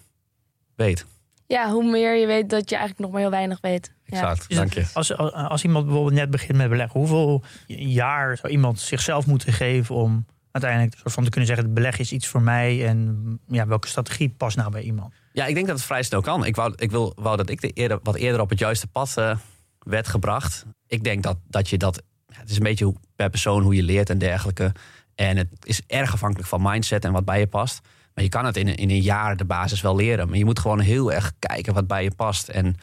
weet. 0.75 1.05
Ja, 1.49 1.71
hoe 1.71 1.89
meer 1.89 2.15
je 2.15 2.25
weet 2.25 2.49
dat 2.49 2.69
je 2.69 2.75
eigenlijk 2.75 2.99
nog 2.99 3.12
maar 3.12 3.21
heel 3.21 3.29
weinig 3.29 3.62
weet. 3.62 3.93
Exact, 4.05 4.45
ja. 4.47 4.55
dank 4.55 4.73
je. 4.73 4.85
Als, 4.93 5.17
als 5.17 5.63
iemand 5.63 5.85
bijvoorbeeld 5.85 6.15
net 6.15 6.29
begint 6.29 6.57
met 6.57 6.69
beleggen, 6.69 6.99
hoeveel 6.99 7.43
jaar 7.67 8.38
zou 8.38 8.51
iemand 8.51 8.79
zichzelf 8.79 9.25
moeten 9.25 9.53
geven 9.53 9.95
om 9.95 10.25
uiteindelijk 10.51 10.95
soort 10.97 11.13
van 11.13 11.23
te 11.23 11.29
kunnen 11.29 11.49
zeggen: 11.49 11.73
beleggen 11.73 12.03
is 12.03 12.12
iets 12.12 12.27
voor 12.27 12.41
mij 12.41 12.88
en 12.88 13.39
ja, 13.47 13.67
welke 13.67 13.88
strategie 13.88 14.29
past 14.29 14.57
nou 14.57 14.71
bij 14.71 14.81
iemand? 14.81 15.13
Ja, 15.31 15.45
ik 15.45 15.53
denk 15.53 15.67
dat 15.67 15.75
het 15.75 15.85
vrij 15.85 16.03
snel 16.03 16.21
kan. 16.21 16.45
Ik 16.45 16.55
wou, 16.55 16.73
ik 16.75 16.91
wil, 16.91 17.13
wou 17.15 17.38
dat 17.38 17.49
ik 17.49 17.62
de 17.62 17.69
eerder, 17.69 17.99
wat 18.03 18.15
eerder 18.15 18.41
op 18.41 18.49
het 18.49 18.59
juiste 18.59 18.88
pad 18.88 19.15
uh, 19.19 19.35
werd 19.79 20.07
gebracht. 20.07 20.65
Ik 20.88 21.03
denk 21.03 21.23
dat, 21.23 21.38
dat 21.47 21.69
je 21.69 21.77
dat. 21.77 22.01
Het 22.31 22.49
is 22.49 22.57
een 22.57 22.63
beetje 22.63 22.93
per 23.15 23.29
persoon 23.29 23.62
hoe 23.62 23.75
je 23.75 23.83
leert 23.83 24.09
en 24.09 24.17
dergelijke. 24.17 24.71
En 25.15 25.38
het 25.38 25.49
is 25.62 25.81
erg 25.88 26.13
afhankelijk 26.13 26.49
van 26.49 26.62
mindset 26.62 27.05
en 27.05 27.12
wat 27.12 27.25
bij 27.25 27.39
je 27.39 27.47
past. 27.47 27.81
Maar 28.19 28.27
je 28.27 28.34
kan 28.34 28.45
het 28.45 28.58
in, 28.58 28.75
in 28.75 28.89
een 28.89 29.01
jaar 29.01 29.38
de 29.38 29.45
basis 29.45 29.82
wel 29.82 29.95
leren. 29.95 30.27
Maar 30.27 30.38
je 30.38 30.45
moet 30.45 30.60
gewoon 30.60 30.79
heel 30.79 31.13
erg 31.13 31.34
kijken 31.39 31.73
wat 31.73 31.88
bij 31.88 32.03
je 32.03 32.15
past. 32.15 32.47
En 32.47 32.75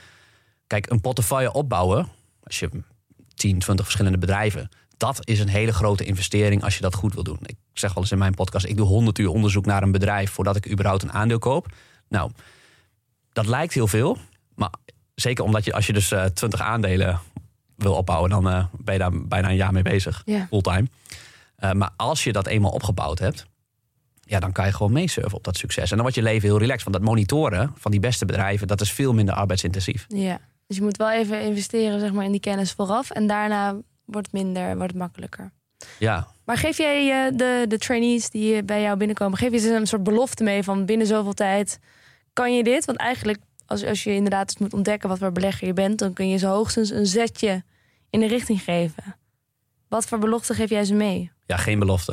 kijk, 0.67 0.91
een 0.91 1.01
portefeuille 1.01 1.53
opbouwen. 1.53 2.09
Als 2.43 2.59
je 2.59 2.71
10, 3.35 3.59
20 3.59 3.85
verschillende 3.85 4.19
bedrijven 4.19 4.69
dat 4.97 5.21
is 5.29 5.41
een 5.41 5.49
hele 5.49 5.73
grote 5.73 6.05
investering 6.05 6.65
als 6.65 6.75
je 6.75 6.81
dat 6.81 6.95
goed 6.95 7.15
wil 7.15 7.23
doen. 7.23 7.39
Ik 7.43 7.57
zeg 7.73 7.95
wel 7.95 8.03
eens 8.03 8.13
in 8.13 8.19
mijn 8.19 8.35
podcast: 8.35 8.67
ik 8.67 8.77
doe 8.77 8.87
100 8.87 9.19
uur 9.19 9.29
onderzoek 9.29 9.67
naar 9.67 9.83
een 9.83 9.93
bedrijf 9.93 10.31
voordat 10.31 10.57
ik 10.57 10.71
überhaupt 10.71 11.03
een 11.03 11.13
aandeel 11.13 11.39
koop. 11.39 11.73
Nou, 12.09 12.31
dat 13.33 13.47
lijkt 13.47 13.75
heel 13.75 13.87
veel, 13.87 14.19
maar 14.55 14.71
zeker 15.15 15.45
omdat 15.45 15.65
je 15.65 15.73
als 15.73 15.87
je 15.87 15.93
dus 15.93 16.13
uh, 16.13 16.25
eh, 16.25 16.31
20 16.31 16.61
aandelen 16.61 17.21
wil 17.77 17.95
opbouwen, 17.95 18.31
dan 18.31 18.49
uh, 18.49 18.65
ben 18.79 18.95
je 18.95 19.01
daar 19.01 19.27
bijna 19.27 19.49
een 19.49 19.57
jaar 19.57 19.73
mee 19.73 19.83
bezig, 19.83 20.23
yeah. 20.25 20.47
fulltime. 20.49 20.87
Uh, 21.59 21.73
maar 21.73 21.91
als 21.97 22.25
je 22.25 22.33
dat 22.33 22.47
eenmaal 22.47 22.71
opgebouwd 22.71 23.19
hebt, 23.19 23.47
ja, 24.27 24.41
dan 24.41 24.53
kan 24.53 24.67
je 24.67 24.73
gewoon 24.73 24.93
meesurfen 24.93 25.37
op 25.37 25.45
dat 25.45 25.57
succes. 25.57 25.91
En 25.91 25.91
dan 25.91 26.01
wordt 26.01 26.15
je 26.15 26.23
leven 26.23 26.49
heel 26.49 26.59
relaxed. 26.59 26.85
Want 26.85 26.97
dat 26.97 27.05
monitoren 27.05 27.73
van 27.77 27.91
die 27.91 28.01
beste 28.01 28.25
bedrijven, 28.25 28.67
dat 28.67 28.81
is 28.81 28.93
veel 28.93 29.13
minder 29.13 29.35
arbeidsintensief. 29.35 30.05
Ja, 30.09 30.41
dus 30.67 30.77
je 30.77 30.83
moet 30.83 30.97
wel 30.97 31.11
even 31.11 31.41
investeren 31.41 32.01
zeg 32.01 32.13
maar, 32.13 32.25
in 32.25 32.31
die 32.31 32.41
kennis 32.41 32.73
vooraf. 32.73 33.11
En 33.11 33.27
daarna 33.27 33.77
wordt 34.05 34.29
het 34.33 34.43
minder, 34.43 34.77
wordt 34.77 34.93
het 34.93 35.01
makkelijker. 35.01 35.53
Ja. 35.99 36.29
Maar 36.45 36.57
geef 36.57 36.77
jij 36.77 37.27
uh, 37.27 37.39
de, 37.39 37.65
de 37.69 37.79
trainees 37.79 38.31
die 38.31 38.63
bij 38.63 38.83
jou 38.83 38.97
binnenkomen, 38.97 39.39
geef 39.39 39.51
je 39.51 39.59
ze 39.59 39.75
een 39.75 39.87
soort 39.87 40.03
belofte 40.03 40.43
mee 40.43 40.63
van 40.63 40.85
binnen 40.85 41.07
zoveel 41.07 41.35
tijd 41.35 41.79
kan 42.33 42.57
je 42.57 42.63
dit? 42.63 42.85
Want 42.85 42.99
eigenlijk, 42.99 43.39
als, 43.67 43.85
als 43.85 44.05
je 44.05 44.15
inderdaad 44.15 44.59
moet 44.59 44.73
ontdekken 44.73 45.09
wat 45.09 45.19
voor 45.19 45.33
belegger 45.33 45.67
je 45.67 45.73
bent, 45.73 45.99
dan 45.99 46.13
kun 46.13 46.29
je 46.29 46.37
ze 46.37 46.47
hoogstens 46.47 46.91
een 46.91 47.07
zetje 47.07 47.65
in 48.11 48.21
de 48.21 48.27
richting 48.27 48.63
geven. 48.63 49.17
Wat 49.89 50.07
voor 50.07 50.19
belofte 50.19 50.55
geef 50.55 50.71
jij 50.71 50.85
ze 50.85 50.95
mee? 50.95 51.31
Ja, 51.47 51.57
geen 51.57 51.79
belofte. 51.79 52.13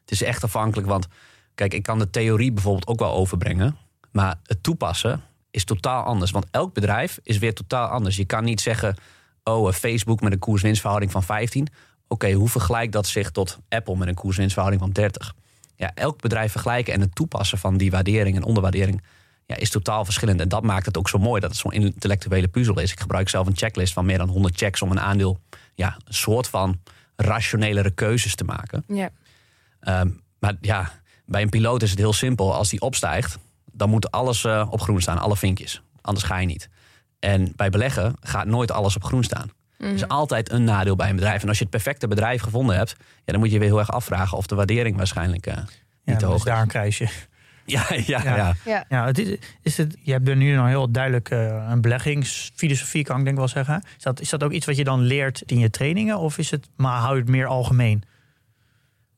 Het 0.00 0.10
is 0.10 0.22
echt 0.22 0.44
afhankelijk, 0.44 0.88
want 0.88 1.06
kijk, 1.54 1.74
ik 1.74 1.82
kan 1.82 1.98
de 1.98 2.10
theorie 2.10 2.52
bijvoorbeeld 2.52 2.86
ook 2.86 2.98
wel 2.98 3.12
overbrengen, 3.12 3.76
maar 4.10 4.40
het 4.44 4.62
toepassen 4.62 5.22
is 5.50 5.64
totaal 5.64 6.02
anders. 6.02 6.30
Want 6.30 6.46
elk 6.50 6.74
bedrijf 6.74 7.18
is 7.22 7.38
weer 7.38 7.54
totaal 7.54 7.88
anders. 7.88 8.16
Je 8.16 8.24
kan 8.24 8.44
niet 8.44 8.60
zeggen, 8.60 8.96
oh, 9.44 9.72
Facebook 9.72 10.20
met 10.20 10.32
een 10.32 10.38
koers-winstverhouding 10.38 11.12
van 11.12 11.22
15. 11.22 11.68
Oké, 12.08 12.32
hoe 12.32 12.48
vergelijkt 12.48 12.92
dat 12.92 13.06
zich 13.06 13.30
tot 13.30 13.58
Apple 13.68 13.96
met 13.96 14.08
een 14.08 14.14
koers-winstverhouding 14.14 14.82
van 14.82 14.92
30? 14.92 15.34
Ja, 15.76 15.90
elk 15.94 16.20
bedrijf 16.20 16.50
vergelijken 16.50 16.94
en 16.94 17.00
het 17.00 17.14
toepassen 17.14 17.58
van 17.58 17.76
die 17.76 17.90
waardering 17.90 18.36
en 18.36 18.44
onderwaardering 18.44 19.02
ja, 19.46 19.56
is 19.56 19.70
totaal 19.70 20.04
verschillend. 20.04 20.40
En 20.40 20.48
dat 20.48 20.62
maakt 20.62 20.86
het 20.86 20.98
ook 20.98 21.08
zo 21.08 21.18
mooi 21.18 21.40
dat 21.40 21.50
het 21.50 21.58
zo'n 21.58 21.72
intellectuele 21.72 22.48
puzzel 22.48 22.80
is. 22.80 22.92
Ik 22.92 23.00
gebruik 23.00 23.28
zelf 23.28 23.46
een 23.46 23.56
checklist 23.56 23.92
van 23.92 24.04
meer 24.04 24.18
dan 24.18 24.28
100 24.28 24.56
checks 24.56 24.82
om 24.82 24.90
een 24.90 25.00
aandeel 25.00 25.40
ja, 25.74 25.96
een 26.04 26.14
soort 26.14 26.48
van 26.48 26.80
rationelere 27.16 27.90
keuzes 27.90 28.34
te 28.34 28.44
maken. 28.44 28.84
Ja. 28.86 29.10
Ehm, 29.80 30.08
maar 30.38 30.56
ja, 30.60 30.92
bij 31.32 31.42
een 31.42 31.48
piloot 31.48 31.82
is 31.82 31.90
het 31.90 31.98
heel 31.98 32.12
simpel. 32.12 32.54
Als 32.54 32.68
die 32.68 32.80
opstijgt, 32.80 33.38
dan 33.72 33.90
moet 33.90 34.10
alles 34.10 34.44
uh, 34.44 34.66
op 34.70 34.80
groen 34.80 35.00
staan, 35.00 35.18
alle 35.18 35.36
vinkjes. 35.36 35.82
Anders 36.00 36.26
ga 36.26 36.38
je 36.38 36.46
niet. 36.46 36.68
En 37.18 37.52
bij 37.56 37.70
beleggen 37.70 38.16
gaat 38.20 38.46
nooit 38.46 38.70
alles 38.70 38.96
op 38.96 39.04
groen 39.04 39.24
staan. 39.24 39.50
Er 39.78 39.92
is 39.92 40.08
altijd 40.08 40.50
een 40.50 40.64
nadeel 40.64 40.96
bij 40.96 41.08
een 41.08 41.16
bedrijf. 41.16 41.42
En 41.42 41.48
als 41.48 41.56
je 41.56 41.62
het 41.62 41.72
perfecte 41.72 42.08
bedrijf 42.08 42.42
gevonden 42.42 42.76
hebt, 42.76 42.96
ja, 42.98 43.32
dan 43.32 43.38
moet 43.38 43.50
je 43.50 43.58
weer 43.58 43.68
heel 43.68 43.78
erg 43.78 43.90
afvragen 43.90 44.36
of 44.36 44.46
de 44.46 44.54
waardering 44.54 44.96
waarschijnlijk 44.96 45.46
uh, 45.46 45.56
niet 45.56 45.66
ja, 46.04 46.16
te 46.16 46.26
hoog 46.26 46.36
is. 46.36 46.42
daar 46.42 46.60
een 46.60 46.68
kruisje. 46.68 47.08
Ja, 47.64 47.86
ja, 48.06 48.22
ja. 48.24 48.54
ja. 48.64 48.84
ja. 48.88 49.06
het 49.06 49.18
is, 49.18 49.36
is 49.62 49.76
het, 49.76 49.96
je 50.00 50.12
hebt 50.12 50.28
er 50.28 50.36
nu 50.36 50.54
nog 50.54 50.66
heel 50.66 50.90
duidelijk 50.90 51.30
uh, 51.30 51.66
een 51.70 51.80
beleggingsfilosofie, 51.80 53.04
kan 53.04 53.18
ik 53.18 53.24
denk 53.24 53.36
wel 53.36 53.48
zeggen. 53.48 53.82
Is 53.96 54.02
dat, 54.02 54.20
is 54.20 54.28
dat 54.28 54.42
ook 54.42 54.52
iets 54.52 54.66
wat 54.66 54.76
je 54.76 54.84
dan 54.84 55.00
leert 55.00 55.42
in 55.46 55.58
je 55.58 55.70
trainingen? 55.70 56.18
Of 56.18 56.38
is 56.38 56.50
het, 56.50 56.68
maar 56.76 56.98
hou 56.98 57.14
je 57.14 57.20
het 57.20 57.30
meer 57.30 57.46
algemeen? 57.46 58.02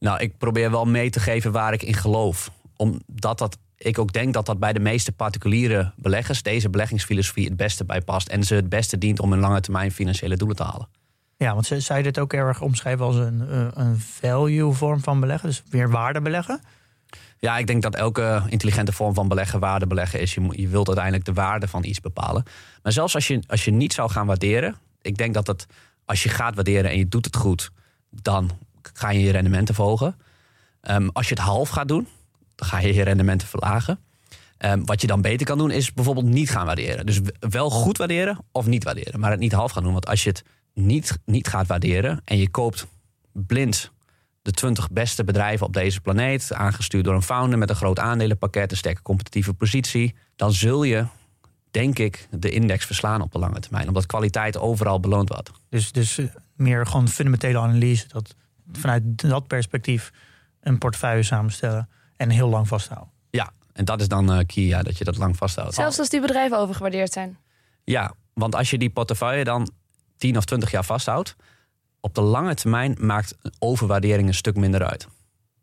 Nou, 0.05 0.19
ik 0.19 0.39
probeer 0.39 0.71
wel 0.71 0.85
mee 0.85 1.11
te 1.11 1.21
geven 1.21 1.53
waar 1.53 1.73
ik 1.73 1.83
in 1.83 1.95
geloof. 1.95 2.51
Omdat 2.77 3.39
dat 3.39 3.59
ik 3.77 3.99
ook 3.99 4.13
denk 4.13 4.35
dat 4.35 4.47
dat 4.47 4.59
bij 4.59 4.73
de 4.73 4.81
meeste 4.81 5.13
particuliere 5.13 5.93
beleggers 5.97 6.43
deze 6.43 6.71
beleggingsfilosofie 6.71 7.45
het 7.45 7.57
beste 7.57 7.85
bij 7.85 8.01
past. 8.01 8.29
En 8.29 8.43
ze 8.43 8.55
het 8.55 8.69
beste 8.69 8.99
dient 8.99 9.21
om 9.21 9.33
een 9.33 9.39
lange 9.39 9.61
termijn 9.61 9.93
financiële 9.93 10.37
doelen 10.37 10.57
te 10.57 10.63
halen. 10.63 10.89
Ja, 11.37 11.55
want 11.55 11.67
zou 11.67 11.99
je 11.99 12.05
dit 12.05 12.19
ook 12.19 12.33
erg 12.33 12.61
omschrijven 12.61 13.05
als 13.05 13.17
een, 13.17 13.49
eh, 13.49 13.67
een 13.75 13.99
value 13.99 14.73
vorm 14.73 15.01
van 15.01 15.21
beleggen? 15.21 15.49
Dus 15.49 15.63
weer 15.69 15.91
waarde 15.91 16.21
beleggen? 16.21 16.61
Ja, 17.39 17.59
ik 17.59 17.67
denk 17.67 17.83
dat 17.83 17.95
elke 17.95 18.43
intelligente 18.49 18.93
vorm 18.93 19.15
van 19.15 19.29
beleggen 19.29 19.61
waarde 19.61 19.87
beleggen 19.87 20.21
is. 20.21 20.35
Je, 20.35 20.49
je 20.51 20.69
wilt 20.69 20.87
uiteindelijk 20.87 21.25
de 21.25 21.33
waarde 21.33 21.69
van 21.69 21.85
iets 21.85 22.01
bepalen. 22.01 22.45
Maar 22.83 22.93
zelfs 22.93 23.15
als 23.15 23.27
je, 23.27 23.43
als 23.47 23.65
je 23.65 23.71
niet 23.71 23.93
zou 23.93 24.11
gaan 24.11 24.27
waarderen, 24.27 24.77
ik 25.01 25.17
denk 25.17 25.35
dat 25.35 25.47
het, 25.47 25.67
als 26.05 26.23
je 26.23 26.29
gaat 26.29 26.55
waarderen 26.55 26.91
en 26.91 26.99
je 26.99 27.09
doet 27.09 27.25
het 27.25 27.37
goed, 27.37 27.71
dan 28.11 28.51
ga 28.93 29.11
je 29.11 29.21
je 29.21 29.31
rendementen 29.31 29.75
verhogen. 29.75 30.17
Um, 30.83 31.11
als 31.13 31.29
je 31.29 31.35
het 31.35 31.43
half 31.43 31.69
gaat 31.69 31.89
doen, 31.89 32.09
dan 32.55 32.69
ga 32.69 32.79
je 32.79 32.95
je 32.95 33.03
rendementen 33.03 33.49
verlagen. 33.49 33.99
Um, 34.59 34.87
wat 34.87 35.01
je 35.01 35.07
dan 35.07 35.21
beter 35.21 35.47
kan 35.47 35.59
doen, 35.59 35.71
is 35.71 35.93
bijvoorbeeld 35.93 36.27
niet 36.27 36.51
gaan 36.51 36.67
waarderen. 36.67 37.07
Dus 37.07 37.21
wel 37.39 37.71
goed 37.71 37.99
waarderen 37.99 38.39
of 38.53 38.67
niet 38.67 38.85
waarderen, 38.85 39.21
maar 39.21 39.31
het 39.31 39.41
niet 39.41 39.53
half 39.53 39.73
gaan 39.73 39.83
doen. 39.83 39.93
Want 39.93 40.07
als 40.07 40.23
je 40.23 40.29
het 40.29 40.45
niet, 40.75 41.19
niet 41.25 41.49
gaat 41.49 41.67
waarderen 41.67 42.21
en 42.25 42.39
je 42.39 42.51
koopt 42.51 42.87
blind 43.33 43.93
de 44.43 44.51
20 44.51 44.91
beste 44.91 45.25
bedrijven 45.25 45.67
op 45.67 45.73
deze 45.73 46.01
planeet, 46.01 46.53
aangestuurd 46.53 47.05
door 47.05 47.15
een 47.15 47.23
founder 47.23 47.59
met 47.59 47.71
een 47.71 47.77
groot 47.77 47.99
aandelenpakket, 47.99 48.71
een 48.71 48.77
sterke 48.77 49.03
competitieve 49.03 49.55
positie, 49.55 50.15
dan 50.37 50.53
zul 50.53 50.83
je, 50.83 51.07
denk 51.71 51.99
ik, 51.99 52.29
de 52.31 52.51
index 52.51 52.87
verslaan 52.87 53.21
op 53.21 53.33
de 53.33 53.39
lange 53.39 53.61
termijn. 53.61 53.89
Omdat 53.89 54.07
kwaliteit 54.07 54.59
overal 54.59 55.01
beloond 55.01 55.29
wordt. 55.29 55.51
Dus, 55.69 55.93
dus 55.93 56.19
eh, 56.19 56.27
meer 56.57 56.87
gewoon 56.87 57.09
fundamentele 57.09 57.59
analyse. 57.59 58.09
Dat 58.09 58.35
vanuit 58.73 59.29
dat 59.29 59.47
perspectief 59.47 60.11
een 60.61 60.79
portefeuille 60.79 61.23
samenstellen 61.23 61.89
en 62.17 62.31
heel 62.31 62.49
lang 62.49 62.69
vasthouden. 62.69 63.13
Ja, 63.31 63.53
en 63.73 63.85
dat 63.85 64.01
is 64.01 64.09
dan 64.09 64.33
uh, 64.33 64.39
key, 64.47 64.65
ja, 64.65 64.83
dat 64.83 64.99
je 64.99 65.05
dat 65.05 65.17
lang 65.17 65.37
vasthoudt. 65.37 65.75
Zelfs 65.75 65.99
als 65.99 66.09
die 66.09 66.21
bedrijven 66.21 66.59
overgewaardeerd 66.59 67.13
zijn. 67.13 67.39
Ja, 67.85 68.15
want 68.33 68.55
als 68.55 68.71
je 68.71 68.79
die 68.79 68.91
portefeuille 68.91 69.45
dan 69.45 69.71
10 70.17 70.37
of 70.37 70.45
20 70.45 70.71
jaar 70.71 70.85
vasthoudt, 70.85 71.37
op 72.01 72.15
de 72.15 72.21
lange 72.21 72.55
termijn 72.55 72.97
maakt 73.01 73.37
overwaardering 73.59 74.29
een 74.29 74.35
stuk 74.35 74.57
minder 74.57 74.85
uit. 74.85 75.09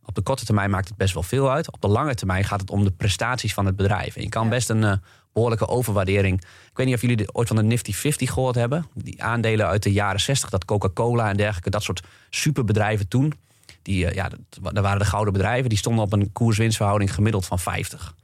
Op 0.05 0.15
de 0.15 0.21
korte 0.21 0.45
termijn 0.45 0.69
maakt 0.69 0.87
het 0.87 0.97
best 0.97 1.13
wel 1.13 1.23
veel 1.23 1.51
uit. 1.51 1.71
Op 1.71 1.81
de 1.81 1.87
lange 1.87 2.15
termijn 2.15 2.43
gaat 2.43 2.59
het 2.59 2.69
om 2.69 2.83
de 2.83 2.91
prestaties 2.91 3.53
van 3.53 3.65
het 3.65 3.75
bedrijf. 3.75 4.15
En 4.15 4.21
je 4.21 4.29
kan 4.29 4.49
best 4.49 4.69
een 4.69 4.81
uh, 4.81 4.93
behoorlijke 5.33 5.67
overwaardering. 5.67 6.41
Ik 6.41 6.77
weet 6.77 6.85
niet 6.85 6.95
of 6.95 7.01
jullie 7.01 7.33
ooit 7.33 7.47
van 7.47 7.57
de 7.57 7.63
Nifty 7.63 7.93
50 7.93 8.31
gehoord 8.33 8.55
hebben. 8.55 8.85
Die 8.93 9.23
aandelen 9.23 9.67
uit 9.67 9.83
de 9.83 9.91
jaren 9.91 10.19
60, 10.19 10.49
dat 10.49 10.65
Coca-Cola 10.65 11.29
en 11.29 11.37
dergelijke, 11.37 11.69
dat 11.69 11.83
soort 11.83 12.03
superbedrijven 12.29 13.07
toen. 13.07 13.33
Die, 13.81 14.05
uh, 14.05 14.13
ja, 14.13 14.29
dat, 14.29 14.39
dat 14.73 14.83
waren 14.83 14.99
de 14.99 15.05
gouden 15.05 15.33
bedrijven. 15.33 15.69
Die 15.69 15.77
stonden 15.77 16.03
op 16.03 16.13
een 16.13 16.31
koers-winstverhouding 16.31 17.13
gemiddeld 17.13 17.45
van 17.45 17.59
50. 17.59 18.15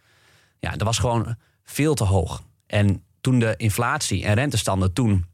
Ja, 0.60 0.72
dat 0.72 0.82
was 0.82 1.00
gewoon 1.00 1.36
veel 1.64 1.94
te 1.94 2.04
hoog. 2.04 2.44
En 2.68 3.04
toen 3.22 3.40
de 3.40 3.54
inflatie 3.58 4.26
en 4.26 4.34
rentestanden 4.34 4.94
toen 4.94 5.26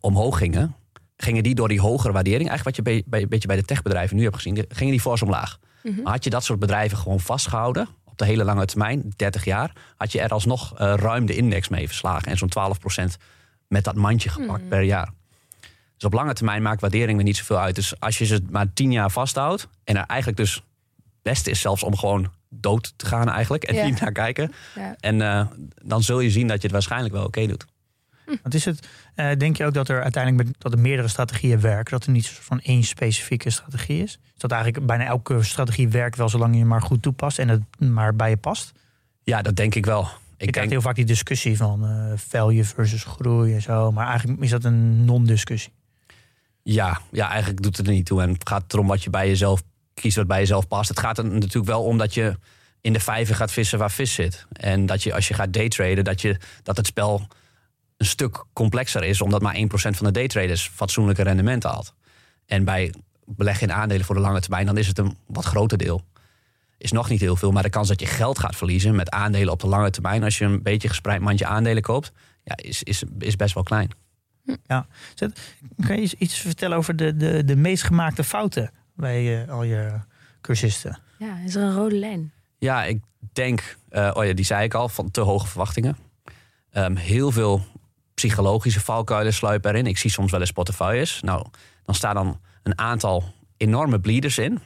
omhoog 0.00 0.38
gingen, 0.38 0.74
gingen 1.16 1.42
die 1.42 1.54
door 1.54 1.68
die 1.68 1.80
hogere 1.80 2.12
waardering, 2.12 2.48
eigenlijk 2.48 2.76
wat 2.76 2.86
je 2.86 2.92
bij, 2.92 3.02
bij, 3.06 3.22
een 3.22 3.28
beetje 3.28 3.48
bij 3.48 3.56
de 3.56 3.64
techbedrijven 3.64 4.16
nu 4.16 4.22
hebt 4.22 4.34
gezien, 4.34 4.64
gingen 4.68 4.92
die 4.92 5.00
fors 5.00 5.22
omlaag. 5.22 5.58
Mhm. 5.82 6.02
Maar 6.02 6.12
had 6.12 6.24
je 6.24 6.30
dat 6.30 6.44
soort 6.44 6.58
bedrijven 6.58 6.98
gewoon 6.98 7.20
vastgehouden, 7.20 7.88
op 8.12 8.18
de 8.18 8.24
hele 8.24 8.44
lange 8.44 8.64
termijn, 8.64 9.12
30 9.16 9.44
jaar, 9.44 9.72
had 9.96 10.12
je 10.12 10.20
er 10.20 10.30
alsnog 10.30 10.72
uh, 10.72 10.94
ruim 10.96 11.26
de 11.26 11.36
index 11.36 11.68
mee 11.68 11.86
verslagen 11.86 12.28
en 12.28 12.36
zo'n 12.36 12.52
12% 13.10 13.16
met 13.68 13.84
dat 13.84 13.94
mandje 13.94 14.28
gepakt 14.28 14.60
mhm. 14.60 14.68
per 14.68 14.82
jaar. 14.82 15.10
Dus 15.94 16.04
op 16.04 16.12
lange 16.12 16.32
termijn 16.32 16.62
maakt 16.62 16.80
waardering 16.80 17.18
er 17.18 17.24
niet 17.24 17.36
zoveel 17.36 17.58
uit. 17.58 17.74
Dus 17.74 18.00
als 18.00 18.18
je 18.18 18.24
ze 18.24 18.44
maar 18.50 18.72
10 18.72 18.92
jaar 18.92 19.10
vasthoudt 19.10 19.68
en 19.84 19.96
er 19.96 20.04
eigenlijk 20.06 20.38
dus 20.38 20.54
het 20.54 20.62
beste 21.22 21.50
is 21.50 21.60
zelfs 21.60 21.82
om 21.82 21.96
gewoon 21.96 22.30
dood 22.48 22.92
te 22.96 23.06
gaan 23.06 23.28
eigenlijk 23.28 23.64
en 23.64 23.84
niet 23.84 24.00
naar 24.00 24.12
kijken. 24.12 24.52
Ja. 24.74 24.96
En 25.00 25.20
uh, 25.20 25.46
dan 25.82 26.02
zul 26.02 26.20
je 26.20 26.30
zien 26.30 26.46
dat 26.46 26.56
je 26.56 26.62
het 26.62 26.72
waarschijnlijk 26.72 27.14
wel 27.14 27.24
oké 27.24 27.46
doet. 27.46 27.64
Wat 28.42 28.54
is 28.54 28.64
het, 28.64 28.88
uh, 29.16 29.30
denk 29.38 29.56
je 29.56 29.64
ook 29.64 29.74
dat 29.74 29.88
er 29.88 30.02
uiteindelijk 30.02 30.46
met, 30.46 30.54
dat 30.58 30.72
er 30.72 30.78
meerdere 30.78 31.08
strategieën 31.08 31.60
werken? 31.60 31.92
Dat 31.92 32.04
er 32.04 32.12
niet 32.12 32.28
van 32.28 32.60
één 32.60 32.82
specifieke 32.82 33.50
strategie 33.50 34.02
is? 34.02 34.12
Is 34.12 34.38
dat 34.38 34.50
eigenlijk 34.50 34.86
bijna 34.86 35.04
elke 35.04 35.42
strategie 35.42 35.88
werkt 35.88 36.16
wel 36.16 36.28
zolang 36.28 36.56
je 36.56 36.64
maar 36.64 36.82
goed 36.82 37.02
toepast 37.02 37.38
en 37.38 37.48
het 37.48 37.62
maar 37.78 38.16
bij 38.16 38.30
je 38.30 38.36
past? 38.36 38.72
Ja, 39.22 39.42
dat 39.42 39.56
denk 39.56 39.74
ik 39.74 39.86
wel. 39.86 40.08
Ik 40.36 40.52
krijgt 40.52 40.70
heel 40.70 40.80
vaak 40.80 40.94
die 40.94 41.04
discussie 41.04 41.56
van 41.56 41.84
uh, 41.84 42.12
value 42.16 42.64
versus 42.64 43.04
groei 43.04 43.54
en 43.54 43.62
zo. 43.62 43.92
Maar 43.92 44.06
eigenlijk 44.06 44.40
is 44.40 44.50
dat 44.50 44.64
een 44.64 45.04
non-discussie. 45.04 45.72
Ja, 46.62 47.00
ja, 47.10 47.28
eigenlijk 47.28 47.62
doet 47.62 47.76
het 47.76 47.86
er 47.86 47.92
niet 47.92 48.06
toe. 48.06 48.22
En 48.22 48.32
het 48.32 48.48
gaat 48.48 48.72
erom 48.72 48.86
wat 48.86 49.02
je 49.02 49.10
bij 49.10 49.28
jezelf 49.28 49.62
kiest, 49.94 50.16
wat 50.16 50.26
bij 50.26 50.38
jezelf 50.38 50.68
past. 50.68 50.88
Het 50.88 50.98
gaat 50.98 51.18
er 51.18 51.24
natuurlijk 51.24 51.66
wel 51.66 51.84
om 51.84 51.98
dat 51.98 52.14
je 52.14 52.36
in 52.80 52.92
de 52.92 53.00
vijver 53.00 53.34
gaat 53.34 53.52
vissen 53.52 53.78
waar 53.78 53.90
vis 53.90 54.14
zit. 54.14 54.46
En 54.52 54.86
dat 54.86 55.02
je 55.02 55.14
als 55.14 55.28
je 55.28 55.34
gaat 55.34 55.52
daytraden, 55.52 56.04
dat, 56.04 56.20
je, 56.20 56.36
dat 56.62 56.76
het 56.76 56.86
spel 56.86 57.26
een 58.02 58.08
stuk 58.08 58.44
complexer 58.52 59.04
is, 59.04 59.20
omdat 59.20 59.42
maar 59.42 59.56
1% 59.56 59.58
van 59.70 60.06
de 60.06 60.10
daytraders 60.10 60.68
fatsoenlijke 60.74 61.22
rendementen 61.22 61.70
haalt. 61.70 61.94
En 62.46 62.64
bij 62.64 62.94
beleggen 63.24 63.68
in 63.68 63.74
aandelen 63.74 64.04
voor 64.04 64.14
de 64.14 64.20
lange 64.20 64.40
termijn, 64.40 64.66
dan 64.66 64.78
is 64.78 64.86
het 64.86 64.98
een 64.98 65.16
wat 65.26 65.44
groter 65.44 65.78
deel. 65.78 66.04
Is 66.78 66.92
nog 66.92 67.08
niet 67.08 67.20
heel 67.20 67.36
veel, 67.36 67.52
maar 67.52 67.62
de 67.62 67.70
kans 67.70 67.88
dat 67.88 68.00
je 68.00 68.06
geld 68.06 68.38
gaat 68.38 68.56
verliezen 68.56 68.94
met 68.94 69.10
aandelen 69.10 69.52
op 69.52 69.60
de 69.60 69.66
lange 69.66 69.90
termijn, 69.90 70.22
als 70.22 70.38
je 70.38 70.44
een 70.44 70.62
beetje 70.62 70.88
gespreid 70.88 71.20
mandje 71.20 71.46
aandelen 71.46 71.82
koopt, 71.82 72.12
ja, 72.44 72.56
is, 72.56 72.82
is, 72.82 73.02
is 73.18 73.36
best 73.36 73.54
wel 73.54 73.62
klein. 73.62 73.90
Ja. 74.66 74.86
Kan 75.86 76.00
je 76.00 76.14
iets 76.18 76.38
vertellen 76.38 76.76
over 76.76 76.96
de, 76.96 77.16
de, 77.16 77.44
de 77.44 77.56
meest 77.56 77.82
gemaakte 77.82 78.24
fouten 78.24 78.70
bij 78.94 79.42
uh, 79.42 79.50
al 79.50 79.62
je 79.62 80.00
cursisten? 80.40 80.98
Ja, 81.18 81.38
is 81.44 81.54
er 81.54 81.62
een 81.62 81.74
rode 81.74 81.96
lijn? 81.96 82.32
Ja, 82.58 82.84
ik 82.84 83.02
denk, 83.32 83.76
uh, 83.90 84.10
oh 84.14 84.24
ja, 84.24 84.32
die 84.32 84.44
zei 84.44 84.64
ik 84.64 84.74
al, 84.74 84.88
van 84.88 85.10
te 85.10 85.20
hoge 85.20 85.46
verwachtingen. 85.46 85.96
Um, 86.74 86.96
heel 86.96 87.30
veel 87.30 87.66
psychologische 88.26 88.80
valkuilen 88.80 89.32
sluipen 89.32 89.70
erin. 89.70 89.86
Ik 89.86 89.98
zie 89.98 90.10
soms 90.10 90.30
wel 90.30 90.40
eens 90.40 90.52
portefeuilles. 90.52 91.20
Nou, 91.20 91.46
dan 91.84 91.94
staan 91.94 92.14
dan 92.14 92.40
een 92.62 92.78
aantal 92.78 93.24
enorme 93.56 94.00
bleeders 94.00 94.38
in. 94.38 94.60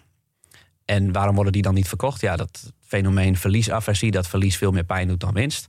En 0.84 1.12
waarom 1.12 1.34
worden 1.34 1.52
die 1.52 1.62
dan 1.62 1.74
niet 1.74 1.88
verkocht? 1.88 2.20
Ja, 2.20 2.36
dat 2.36 2.72
fenomeen 2.80 3.36
verliesaversie, 3.36 4.10
dat 4.10 4.28
verlies 4.28 4.56
veel 4.56 4.70
meer 4.70 4.84
pijn 4.84 5.08
doet 5.08 5.20
dan 5.20 5.32
winst. 5.32 5.68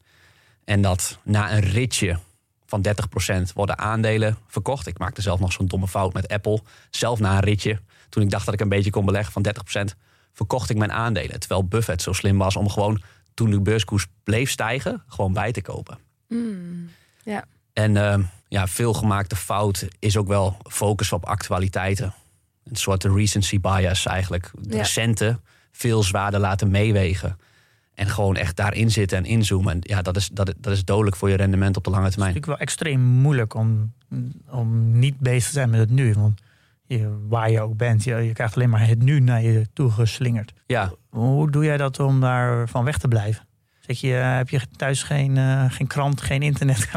En 0.63 0.81
dat 0.81 1.19
na 1.23 1.53
een 1.53 1.59
ritje 1.59 2.19
van 2.65 2.85
30% 3.49 3.53
worden 3.53 3.77
aandelen 3.77 4.37
verkocht. 4.47 4.87
Ik 4.87 4.97
maakte 4.97 5.21
zelf 5.21 5.39
nog 5.39 5.51
zo'n 5.51 5.67
domme 5.67 5.87
fout 5.87 6.13
met 6.13 6.27
Apple. 6.27 6.61
Zelf 6.89 7.19
na 7.19 7.33
een 7.33 7.43
ritje, 7.43 7.79
toen 8.09 8.23
ik 8.23 8.29
dacht 8.29 8.45
dat 8.45 8.53
ik 8.53 8.59
een 8.59 8.69
beetje 8.69 8.91
kon 8.91 9.05
beleggen 9.05 9.33
van 9.33 9.45
30%, 9.91 9.97
verkocht 10.33 10.69
ik 10.69 10.77
mijn 10.77 10.91
aandelen. 10.91 11.39
Terwijl 11.39 11.67
Buffett 11.67 12.01
zo 12.01 12.13
slim 12.13 12.37
was 12.37 12.55
om 12.55 12.69
gewoon, 12.69 13.01
toen 13.33 13.49
de 13.49 13.61
beurskoers 13.61 14.07
bleef 14.23 14.49
stijgen, 14.49 15.03
gewoon 15.07 15.33
bij 15.33 15.51
te 15.51 15.61
kopen. 15.61 15.97
Mm, 16.27 16.89
ja. 17.23 17.45
En 17.77 17.95
uh, 17.95 18.15
ja, 18.47 18.67
veel 18.67 18.93
gemaakte 18.93 19.35
fout 19.35 19.87
is 19.99 20.17
ook 20.17 20.27
wel 20.27 20.57
focus 20.69 21.11
op 21.11 21.25
actualiteiten. 21.25 22.13
Een 22.63 22.75
soort 22.75 23.03
recency 23.03 23.59
bias 23.59 24.05
eigenlijk. 24.05 24.51
De 24.59 24.77
recente 24.77 25.39
veel 25.71 26.03
zwaarder 26.03 26.39
laten 26.39 26.71
meewegen. 26.71 27.37
En 27.93 28.07
gewoon 28.07 28.35
echt 28.35 28.55
daarin 28.55 28.91
zitten 28.91 29.17
en 29.17 29.25
inzoomen. 29.25 29.73
En 29.73 29.79
ja, 29.81 30.01
dat 30.01 30.15
is, 30.15 30.29
dat, 30.33 30.53
dat 30.57 30.73
is 30.73 30.85
dodelijk 30.85 31.15
voor 31.15 31.29
je 31.29 31.35
rendement 31.35 31.77
op 31.77 31.83
de 31.83 31.89
lange 31.89 32.09
termijn. 32.09 32.33
Het 32.33 32.43
is 32.43 32.47
natuurlijk 32.47 32.79
wel 32.79 32.87
extreem 32.87 33.01
moeilijk 33.01 33.53
om, 33.53 33.93
om 34.49 34.99
niet 34.99 35.19
bezig 35.19 35.45
te 35.45 35.53
zijn 35.53 35.69
met 35.69 35.79
het 35.79 35.89
nu. 35.89 36.13
Want 36.13 36.41
je, 36.85 37.17
waar 37.27 37.51
je 37.51 37.61
ook 37.61 37.77
bent, 37.77 38.03
je, 38.03 38.15
je 38.15 38.33
krijgt 38.33 38.55
alleen 38.55 38.69
maar 38.69 38.87
het 38.87 39.01
nu 39.01 39.19
naar 39.19 39.41
je 39.41 39.67
toe 39.73 39.91
geslingerd. 39.91 40.53
Ja. 40.65 40.91
Hoe 41.09 41.51
doe 41.51 41.65
jij 41.65 41.77
dat 41.77 41.99
om 41.99 42.19
daar 42.19 42.69
van 42.69 42.83
weg 42.83 42.97
te 42.97 43.07
blijven? 43.07 43.46
Zeg 43.87 43.99
je, 43.99 44.17
eh, 44.17 44.35
heb 44.35 44.49
je 44.49 44.61
thuis 44.75 45.03
geen, 45.03 45.35
uh, 45.35 45.65
geen 45.67 45.87
krant, 45.87 46.21
geen 46.21 46.41
internet? 46.41 46.77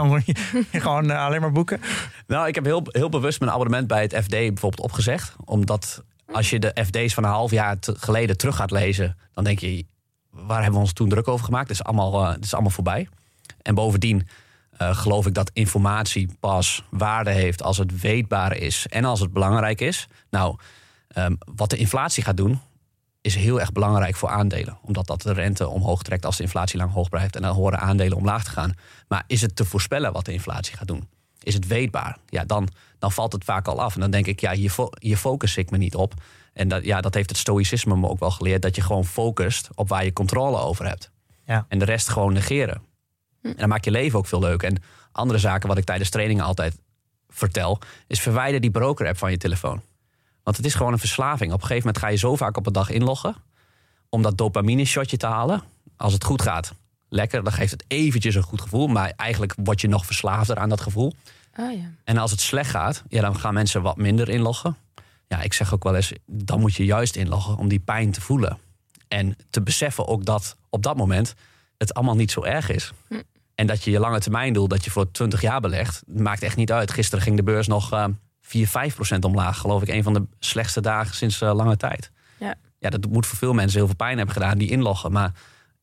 gewoon 0.72 1.11
uh, 1.11 1.24
alleen 1.24 1.40
maar 1.40 1.53
boeken? 1.53 1.81
Nou, 2.26 2.48
ik 2.48 2.55
heb 2.55 2.64
heel, 2.64 2.83
heel 2.88 3.09
bewust 3.09 3.40
mijn 3.40 3.53
abonnement 3.53 3.87
bij 3.87 4.03
het 4.03 4.14
FD 4.14 4.29
bijvoorbeeld 4.31 4.81
opgezegd. 4.81 5.37
Omdat 5.44 6.05
als 6.33 6.50
je 6.50 6.59
de 6.59 6.76
FD's 6.85 7.14
van 7.14 7.24
een 7.24 7.31
half 7.31 7.50
jaar 7.50 7.76
geleden 7.81 8.37
terug 8.37 8.57
gaat 8.57 8.70
lezen, 8.70 9.16
dan 9.33 9.44
denk 9.44 9.59
je, 9.59 9.87
waar 10.31 10.57
hebben 10.57 10.74
we 10.74 10.85
ons 10.87 10.92
toen 10.92 11.09
druk 11.09 11.29
over 11.29 11.44
gemaakt? 11.44 11.68
Het 11.68 11.79
is 11.79 11.85
allemaal, 11.85 12.24
het 12.24 12.44
is 12.44 12.53
allemaal 12.53 12.70
voorbij. 12.70 13.09
En 13.62 13.74
bovendien 13.74 14.29
geloof 14.76 15.26
ik 15.26 15.35
dat 15.35 15.50
informatie 15.53 16.37
pas 16.40 16.85
waarde 16.90 17.31
heeft 17.31 17.62
als 17.62 17.79
het 17.79 18.00
weetbaar 18.00 18.57
is 18.57 18.87
en 18.88 19.05
als 19.05 19.20
het 19.20 19.33
belangrijk 19.33 19.81
is. 19.81 20.09
Nou, 20.31 20.57
um, 21.16 21.38
wat 21.55 21.70
de 21.70 21.76
inflatie 21.76 22.22
gaat 22.22 22.37
doen, 22.37 22.61
is 23.20 23.35
heel 23.35 23.61
erg 23.61 23.72
belangrijk 23.72 24.16
voor 24.16 24.28
aandelen. 24.28 24.78
Omdat 24.83 25.06
dat 25.06 25.22
de 25.22 25.33
rente 25.33 25.68
omhoog 25.68 26.02
trekt 26.02 26.24
als 26.24 26.37
de 26.37 26.42
inflatie 26.42 26.78
lang 26.78 26.92
hoog 26.92 27.09
blijft. 27.09 27.37
En 27.37 27.42
dan 27.42 27.54
horen 27.54 27.80
aandelen 27.80 28.16
omlaag 28.16 28.44
te 28.44 28.50
gaan. 28.50 28.74
Maar 29.09 29.24
is 29.26 29.40
het 29.40 29.56
te 29.56 29.64
voorspellen 29.64 30.12
wat 30.12 30.24
de 30.24 30.33
inflatie 30.33 30.76
gaat 30.76 30.88
doen? 30.88 31.09
Is 31.42 31.54
het 31.54 31.66
weetbaar? 31.66 32.18
Ja, 32.26 32.44
dan, 32.44 32.68
dan 32.98 33.12
valt 33.12 33.33
het 33.33 33.44
vaak 33.44 33.68
al 33.68 33.83
af. 33.83 33.94
En 33.94 34.00
dan 34.00 34.11
denk 34.11 34.26
ik, 34.26 34.40
ja, 34.40 34.52
hier, 34.52 34.70
fo 34.70 34.88
hier 34.98 35.16
focus 35.16 35.56
ik 35.56 35.70
me 35.70 35.78
niet 35.78 35.94
op. 35.94 36.14
En 36.52 36.68
dat, 36.68 36.85
ja, 36.85 37.00
dat 37.00 37.14
heeft 37.14 37.28
het 37.28 37.38
stoïcisme 37.38 37.96
me 37.96 38.09
ook 38.09 38.18
wel 38.18 38.30
geleerd. 38.30 38.62
Dat 38.62 38.76
je 38.76 38.83
gewoon 38.83 39.04
focust 39.04 39.68
op 39.74 39.88
waar 39.88 40.04
je 40.04 40.12
controle 40.12 40.59
over 40.59 40.87
hebt. 40.87 41.11
Ja. 41.44 41.66
En 41.68 41.78
de 41.78 41.85
rest 41.85 42.09
gewoon 42.09 42.33
negeren. 42.33 42.83
Hm. 43.40 43.46
En 43.46 43.56
dan 43.56 43.68
maakt 43.68 43.85
je 43.85 43.90
leven 43.90 44.18
ook 44.18 44.26
veel 44.26 44.40
leuk. 44.40 44.62
En 44.62 44.83
andere 45.12 45.38
zaken 45.38 45.68
wat 45.68 45.78
ik 45.78 45.85
tijdens 45.85 46.11
trainingen 46.11 46.44
altijd 46.44 46.78
vertel... 47.28 47.78
is 48.06 48.20
verwijder 48.20 48.61
die 48.61 48.70
broker-app 48.70 49.18
van 49.18 49.30
je 49.30 49.37
telefoon. 49.37 49.83
Want 50.42 50.57
het 50.57 50.66
is 50.66 50.74
gewoon 50.74 50.92
een 50.92 50.98
verslaving. 50.98 51.53
Op 51.53 51.61
een 51.61 51.66
gegeven 51.66 51.87
moment 51.87 52.05
ga 52.05 52.11
je 52.11 52.16
zo 52.16 52.37
vaak 52.37 52.57
op 52.57 52.66
een 52.66 52.72
dag 52.72 52.90
inloggen. 52.90 53.35
om 54.09 54.22
dat 54.22 54.38
dopamine 54.38 54.85
shotje 54.85 55.16
te 55.16 55.26
halen. 55.26 55.62
Als 55.96 56.12
het 56.12 56.24
goed 56.24 56.42
gaat, 56.42 56.74
lekker. 57.09 57.44
Dan 57.44 57.53
geeft 57.53 57.70
het 57.70 57.85
eventjes 57.87 58.35
een 58.35 58.42
goed 58.42 58.61
gevoel. 58.61 58.87
Maar 58.87 59.12
eigenlijk 59.16 59.55
word 59.57 59.81
je 59.81 59.88
nog 59.88 60.07
verslaafder 60.07 60.57
aan 60.57 60.68
dat 60.68 60.81
gevoel. 60.81 61.14
Oh 61.57 61.72
ja. 61.72 61.90
En 62.05 62.18
als 62.18 62.31
het 62.31 62.40
slecht 62.40 62.70
gaat, 62.70 63.03
ja, 63.09 63.20
dan 63.20 63.38
gaan 63.38 63.55
mensen 63.55 63.83
wat 63.83 63.96
minder 63.96 64.29
inloggen. 64.29 64.76
Ja, 65.29 65.40
ik 65.40 65.53
zeg 65.53 65.74
ook 65.74 65.85
wel 65.85 65.94
eens, 65.94 66.12
dan 66.26 66.61
moet 66.61 66.74
je 66.74 66.85
juist 66.85 67.16
inloggen 67.16 67.57
om 67.57 67.68
die 67.68 67.81
pijn 67.81 68.12
te 68.12 68.20
voelen. 68.20 68.59
En 69.09 69.37
te 69.50 69.62
beseffen 69.62 70.07
ook 70.07 70.24
dat 70.24 70.57
op 70.68 70.83
dat 70.83 70.96
moment 70.96 71.35
het 71.79 71.94
allemaal 71.94 72.16
niet 72.16 72.31
zo 72.31 72.42
erg 72.42 72.70
is. 72.70 72.92
Hm. 73.09 73.20
En 73.55 73.66
dat 73.66 73.85
je 73.85 73.90
je 73.90 73.98
lange 73.98 74.20
termijn 74.20 74.53
doel, 74.53 74.68
dat 74.68 74.85
je 74.85 74.90
voor 74.90 75.11
20 75.11 75.40
jaar 75.40 75.61
belegt, 75.61 76.03
maakt 76.07 76.42
echt 76.42 76.57
niet 76.57 76.72
uit. 76.72 76.90
Gisteren 76.90 77.24
ging 77.24 77.37
de 77.37 77.42
beurs 77.42 77.66
nog 77.66 77.92
uh, 77.92 78.05
4, 78.50 78.68
5 78.68 78.94
procent 78.94 79.24
omlaag. 79.24 79.58
Geloof 79.58 79.82
ik, 79.82 79.88
een 79.88 80.02
van 80.02 80.12
de 80.14 80.26
slechtste 80.38 80.80
dagen 80.80 81.14
sinds 81.14 81.42
uh, 81.42 81.54
lange 81.54 81.76
tijd. 81.76 82.10
Ja. 82.38 82.54
ja, 82.78 82.90
dat 82.90 83.06
moet 83.06 83.26
voor 83.26 83.38
veel 83.38 83.52
mensen 83.52 83.78
heel 83.78 83.86
veel 83.86 83.96
pijn 83.96 84.16
hebben 84.16 84.34
gedaan, 84.34 84.58
die 84.58 84.70
inloggen. 84.70 85.12
Maar 85.12 85.32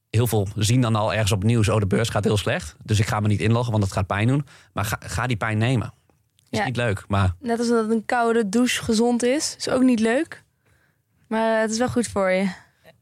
heel 0.10 0.28
veel 0.28 0.48
zien 0.56 0.82
dan 0.82 0.96
al 0.96 1.14
ergens 1.14 1.32
op 1.32 1.40
het 1.40 1.48
nieuws, 1.48 1.70
oh 1.70 1.80
de 1.80 1.88
beurs 1.88 2.10
gaat 2.10 2.24
heel 2.24 2.38
slecht. 2.38 2.76
Dus 2.84 3.00
ik 3.00 3.08
ga 3.08 3.20
me 3.20 3.28
niet 3.28 3.40
inloggen, 3.40 3.72
want 3.72 3.84
dat 3.84 3.94
gaat 3.94 4.08
pijn 4.08 4.28
doen. 4.28 4.46
Maar 4.74 4.86
ga, 4.86 4.98
ga 5.00 5.28
die 5.28 5.38
pijn 5.38 5.58
nemen. 5.58 5.94
Is 6.50 6.66
niet 6.66 6.76
leuk, 6.76 7.04
maar... 7.08 7.34
Net 7.40 7.60
als 7.60 7.68
dat 7.68 7.90
een 7.90 8.06
koude 8.06 8.50
douche 8.50 8.84
gezond 8.84 9.24
is, 9.24 9.56
is 9.58 9.70
ook 9.70 9.82
niet 9.82 10.00
leuk. 10.00 10.44
Maar 11.28 11.62
het 11.62 11.72
is 11.72 11.78
wel 11.78 11.90
goed 11.90 12.08
voor 12.08 12.32
je. 12.32 12.50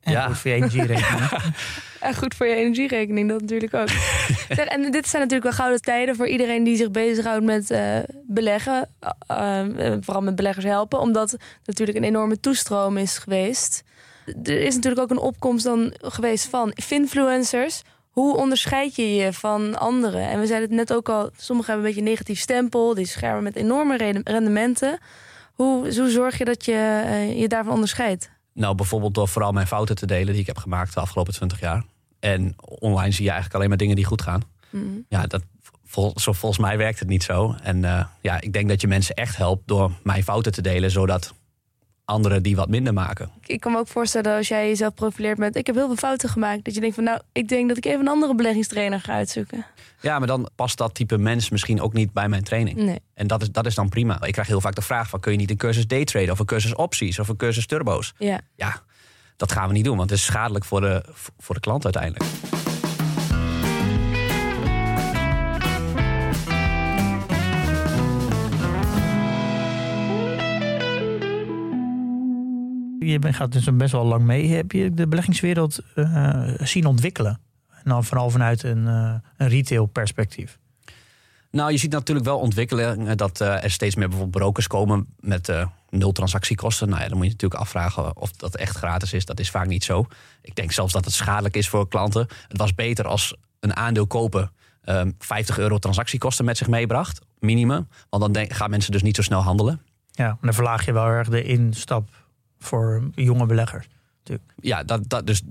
Ja, 0.01 0.27
goed 0.27 0.37
voor 0.37 0.51
je 0.51 0.57
energierekening. 0.57 1.29
En 2.05 2.15
goed 2.15 2.35
voor 2.35 2.47
je 2.47 2.55
energierekening, 2.55 3.29
dat 3.29 3.41
natuurlijk 3.41 3.73
ook. 3.73 3.89
en 4.67 4.91
dit 4.91 5.07
zijn 5.07 5.21
natuurlijk 5.21 5.43
wel 5.43 5.51
gouden 5.51 5.81
tijden 5.81 6.15
voor 6.15 6.27
iedereen 6.27 6.63
die 6.63 6.75
zich 6.75 6.91
bezighoudt 6.91 7.45
met 7.45 7.71
uh, 7.71 7.97
beleggen. 8.27 8.89
Uh, 9.31 9.63
vooral 9.99 10.21
met 10.21 10.35
beleggers 10.35 10.65
helpen, 10.65 10.99
omdat 10.99 11.37
natuurlijk 11.65 11.97
een 11.97 12.03
enorme 12.03 12.39
toestroom 12.39 12.97
is 12.97 13.17
geweest. 13.17 13.83
Er 14.43 14.61
is 14.61 14.75
natuurlijk 14.75 15.01
ook 15.01 15.09
een 15.09 15.23
opkomst 15.23 15.63
dan 15.63 15.93
geweest 15.97 16.45
van 16.45 16.71
influencers. 16.89 17.81
Hoe 18.09 18.37
onderscheid 18.37 18.95
je 18.95 19.15
je 19.15 19.33
van 19.33 19.79
anderen? 19.79 20.29
En 20.29 20.39
we 20.39 20.47
zeiden 20.47 20.69
het 20.69 20.77
net 20.77 20.97
ook 20.97 21.09
al, 21.09 21.29
sommigen 21.37 21.71
hebben 21.71 21.89
een 21.89 21.95
beetje 21.95 22.09
een 22.09 22.15
negatief 22.15 22.39
stempel. 22.39 22.93
Die 22.93 23.07
schermen 23.07 23.43
met 23.43 23.55
enorme 23.55 24.21
rendementen. 24.23 24.99
Hoe, 25.53 25.95
hoe 25.97 26.09
zorg 26.09 26.37
je 26.37 26.45
dat 26.45 26.65
je 26.65 26.73
je 27.35 27.47
daarvan 27.47 27.73
onderscheidt? 27.73 28.29
Nou, 28.53 28.75
bijvoorbeeld 28.75 29.13
door 29.13 29.27
vooral 29.27 29.51
mijn 29.51 29.67
fouten 29.67 29.95
te 29.95 30.05
delen 30.05 30.31
die 30.33 30.41
ik 30.41 30.47
heb 30.47 30.57
gemaakt 30.57 30.93
de 30.93 30.99
afgelopen 30.99 31.33
20 31.33 31.59
jaar. 31.59 31.85
En 32.25 32.55
online 32.79 33.11
zie 33.11 33.23
je 33.23 33.29
eigenlijk 33.29 33.55
alleen 33.55 33.69
maar 33.69 33.77
dingen 33.77 33.95
die 33.95 34.05
goed 34.05 34.21
gaan. 34.21 34.41
Mhm. 34.69 34.85
Ja, 35.09 35.27
dat, 35.27 35.43
zo, 36.15 36.31
volgens 36.33 36.57
mij 36.57 36.77
werkt 36.77 36.99
het 36.99 37.07
niet 37.07 37.23
zo. 37.23 37.55
En 37.63 37.77
uh, 37.77 38.05
ja, 38.21 38.41
ik 38.41 38.53
denk 38.53 38.69
dat 38.69 38.81
je 38.81 38.87
mensen 38.87 39.15
echt 39.15 39.37
helpt 39.37 39.67
door 39.67 39.91
mijn 40.03 40.23
fouten 40.23 40.51
te 40.51 40.61
delen, 40.61 40.91
zodat 40.91 41.33
anderen 42.05 42.43
die 42.43 42.55
wat 42.55 42.69
minder 42.69 42.93
maken. 42.93 43.29
Ik 43.45 43.59
kan 43.59 43.71
me 43.71 43.77
ook 43.77 43.87
voorstellen 43.87 44.35
als 44.35 44.47
jij 44.47 44.67
jezelf 44.67 44.93
profileert 44.93 45.37
met... 45.37 45.55
ik 45.55 45.65
heb 45.65 45.75
heel 45.75 45.85
veel 45.85 45.95
fouten 45.95 46.29
gemaakt. 46.29 46.65
Dat 46.65 46.73
je 46.73 46.79
denkt 46.79 46.95
van 46.95 47.03
nou, 47.03 47.19
ik 47.31 47.47
denk 47.47 47.67
dat 47.67 47.77
ik 47.77 47.85
even 47.85 47.99
een 47.99 48.07
andere 48.07 48.35
beleggingstrainer 48.35 49.01
ga 49.01 49.13
uitzoeken. 49.13 49.65
Ja, 50.01 50.17
maar 50.17 50.27
dan 50.27 50.49
past 50.55 50.77
dat 50.77 50.95
type 50.95 51.17
mens 51.17 51.49
misschien 51.49 51.81
ook 51.81 51.93
niet 51.93 52.13
bij 52.13 52.29
mijn 52.29 52.43
training. 52.43 52.77
Nee. 52.77 52.99
En 53.13 53.27
dat 53.27 53.41
is, 53.41 53.51
dat 53.51 53.65
is 53.65 53.75
dan 53.75 53.89
prima. 53.89 54.23
Ik 54.23 54.31
krijg 54.31 54.47
heel 54.47 54.61
vaak 54.61 54.75
de 54.75 54.81
vraag 54.81 55.09
van... 55.09 55.19
kun 55.19 55.31
je 55.31 55.37
niet 55.37 55.49
een 55.49 55.57
cursus 55.57 55.87
daytraden 55.87 56.31
of 56.31 56.39
een 56.39 56.45
cursus 56.45 56.75
opties 56.75 57.19
of 57.19 57.27
een 57.27 57.37
cursus 57.37 57.65
turbo's? 57.65 58.13
Ja. 58.17 58.39
ja, 58.55 58.81
dat 59.37 59.51
gaan 59.51 59.67
we 59.67 59.73
niet 59.73 59.85
doen, 59.85 59.97
want 59.97 60.09
het 60.09 60.19
is 60.19 60.25
schadelijk 60.25 60.65
voor 60.65 60.81
de, 60.81 61.03
voor 61.37 61.55
de 61.55 61.61
klant 61.61 61.83
uiteindelijk. 61.83 62.23
je 73.05 73.33
gaat 73.33 73.51
dus 73.51 73.69
best 73.73 73.91
wel 73.91 74.05
lang 74.05 74.23
mee. 74.23 74.47
Heb 74.47 74.71
je 74.71 74.93
de 74.93 75.07
beleggingswereld 75.07 75.79
uh, 75.95 76.53
zien 76.57 76.85
ontwikkelen? 76.85 77.39
En 77.69 77.83
dan 77.83 78.03
vooral 78.03 78.29
vanuit 78.29 78.63
een, 78.63 78.83
uh, 78.83 79.13
een 79.37 79.47
retail 79.47 79.85
perspectief. 79.85 80.59
Nou, 81.55 81.71
je 81.71 81.77
ziet 81.77 81.91
natuurlijk 81.91 82.25
wel 82.25 82.39
ontwikkelen 82.39 83.17
dat 83.17 83.41
uh, 83.41 83.63
er 83.63 83.71
steeds 83.71 83.95
meer 83.95 84.07
bijvoorbeeld 84.07 84.37
brokers 84.43 84.67
komen 84.67 85.07
met 85.19 85.51
nul 85.89 86.11
transactiekosten. 86.11 86.89
Nou 86.89 87.01
ja, 87.01 87.07
dan 87.07 87.17
moet 87.17 87.25
je 87.25 87.31
natuurlijk 87.31 87.61
afvragen 87.61 88.17
of 88.17 88.31
dat 88.31 88.55
echt 88.55 88.77
gratis 88.77 89.13
is. 89.13 89.25
Dat 89.25 89.39
is 89.39 89.49
vaak 89.49 89.67
niet 89.67 89.83
zo. 89.83 90.05
Ik 90.41 90.55
denk 90.55 90.71
zelfs 90.71 90.93
dat 90.93 91.05
het 91.05 91.13
schadelijk 91.13 91.55
is 91.55 91.69
voor 91.69 91.87
klanten. 91.87 92.27
Het 92.47 92.57
was 92.57 92.75
beter 92.75 93.07
als 93.07 93.35
een 93.59 93.75
aandeel 93.75 94.07
kopen 94.07 94.51
50 95.17 95.57
euro 95.57 95.77
transactiekosten 95.77 96.45
met 96.45 96.57
zich 96.57 96.67
meebracht, 96.67 97.21
minimum. 97.39 97.87
Want 98.09 98.23
dan 98.23 98.31
denk, 98.31 98.53
gaan 98.53 98.69
mensen 98.69 98.91
dus 98.91 99.01
niet 99.01 99.15
zo 99.15 99.21
snel 99.21 99.41
handelen. 99.41 99.81
Ja, 100.11 100.27
maar 100.27 100.37
dan 100.41 100.53
verlaag 100.53 100.85
je 100.85 100.91
wel 100.91 101.07
erg 101.07 101.29
de 101.29 101.43
instap 101.43 102.09
voor 102.59 103.09
jonge 103.13 103.45
beleggers. 103.45 103.87
Natuurlijk. 104.17 104.53
Ja, 104.61 104.83
dat, 104.83 105.09
dat, 105.09 105.27
dus 105.27 105.41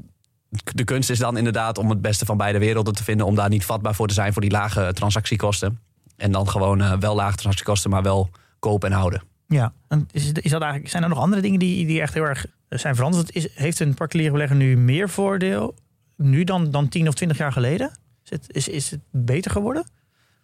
de 0.75 0.85
kunst 0.85 1.11
is 1.11 1.19
dan 1.19 1.37
inderdaad 1.37 1.79
om 1.79 1.91
het 1.91 2.01
beste 2.01 2.25
van 2.25 2.37
beide 2.37 2.59
werelden 2.59 2.95
te 2.95 3.05
vinden. 3.05 3.27
Om 3.27 3.35
daar 3.35 3.49
niet 3.49 3.65
vatbaar 3.65 3.95
voor 3.95 4.09
te 4.09 4.15
zijn 4.15 4.33
voor 4.33 4.43
die 4.43 4.51
lage 4.51 4.93
transactiekosten. 4.93 5.79
En 6.17 6.33
dan 6.33 6.49
gewoon 6.49 6.81
uh, 6.81 6.93
wel 6.93 7.15
lage 7.15 7.37
transactiekosten, 7.37 7.91
maar 7.91 8.03
wel 8.03 8.31
kopen 8.59 8.91
en 8.91 8.97
houden. 8.97 9.23
Ja, 9.49 9.73
en 9.89 10.09
is, 10.13 10.33
is 10.33 10.51
dat 10.51 10.63
eigenlijk, 10.63 10.91
zijn 10.91 11.03
er 11.03 11.09
nog 11.09 11.19
andere 11.19 11.43
dingen 11.43 11.59
die, 11.59 11.87
die 11.87 12.01
echt 12.01 12.15
heel 12.15 12.25
erg 12.25 12.47
zijn 12.69 12.95
veranderd? 12.95 13.35
Is, 13.35 13.49
heeft 13.55 13.81
een 13.81 13.95
particuliere 13.95 14.33
belegger 14.33 14.57
nu 14.57 14.77
meer 14.77 15.09
voordeel 15.09 15.75
nu 16.17 16.45
dan, 16.45 16.71
dan 16.71 16.89
10 16.89 17.09
of 17.09 17.15
20 17.15 17.39
jaar 17.39 17.53
geleden? 17.53 17.99
Is 18.25 18.31
het, 18.31 18.45
is, 18.55 18.69
is 18.69 18.91
het 18.91 19.01
beter 19.11 19.51
geworden? 19.51 19.87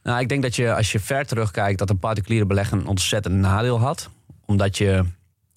Nou, 0.02 0.20
ik 0.20 0.28
denk 0.28 0.42
dat 0.42 0.56
je 0.56 0.74
als 0.74 0.92
je 0.92 1.00
ver 1.00 1.26
terugkijkt, 1.26 1.78
dat 1.78 1.90
een 1.90 1.98
particuliere 1.98 2.46
belegger 2.46 2.78
een 2.78 2.86
ontzettend 2.86 3.34
nadeel 3.34 3.80
had. 3.80 4.10
Omdat 4.46 4.78
je, 4.78 5.04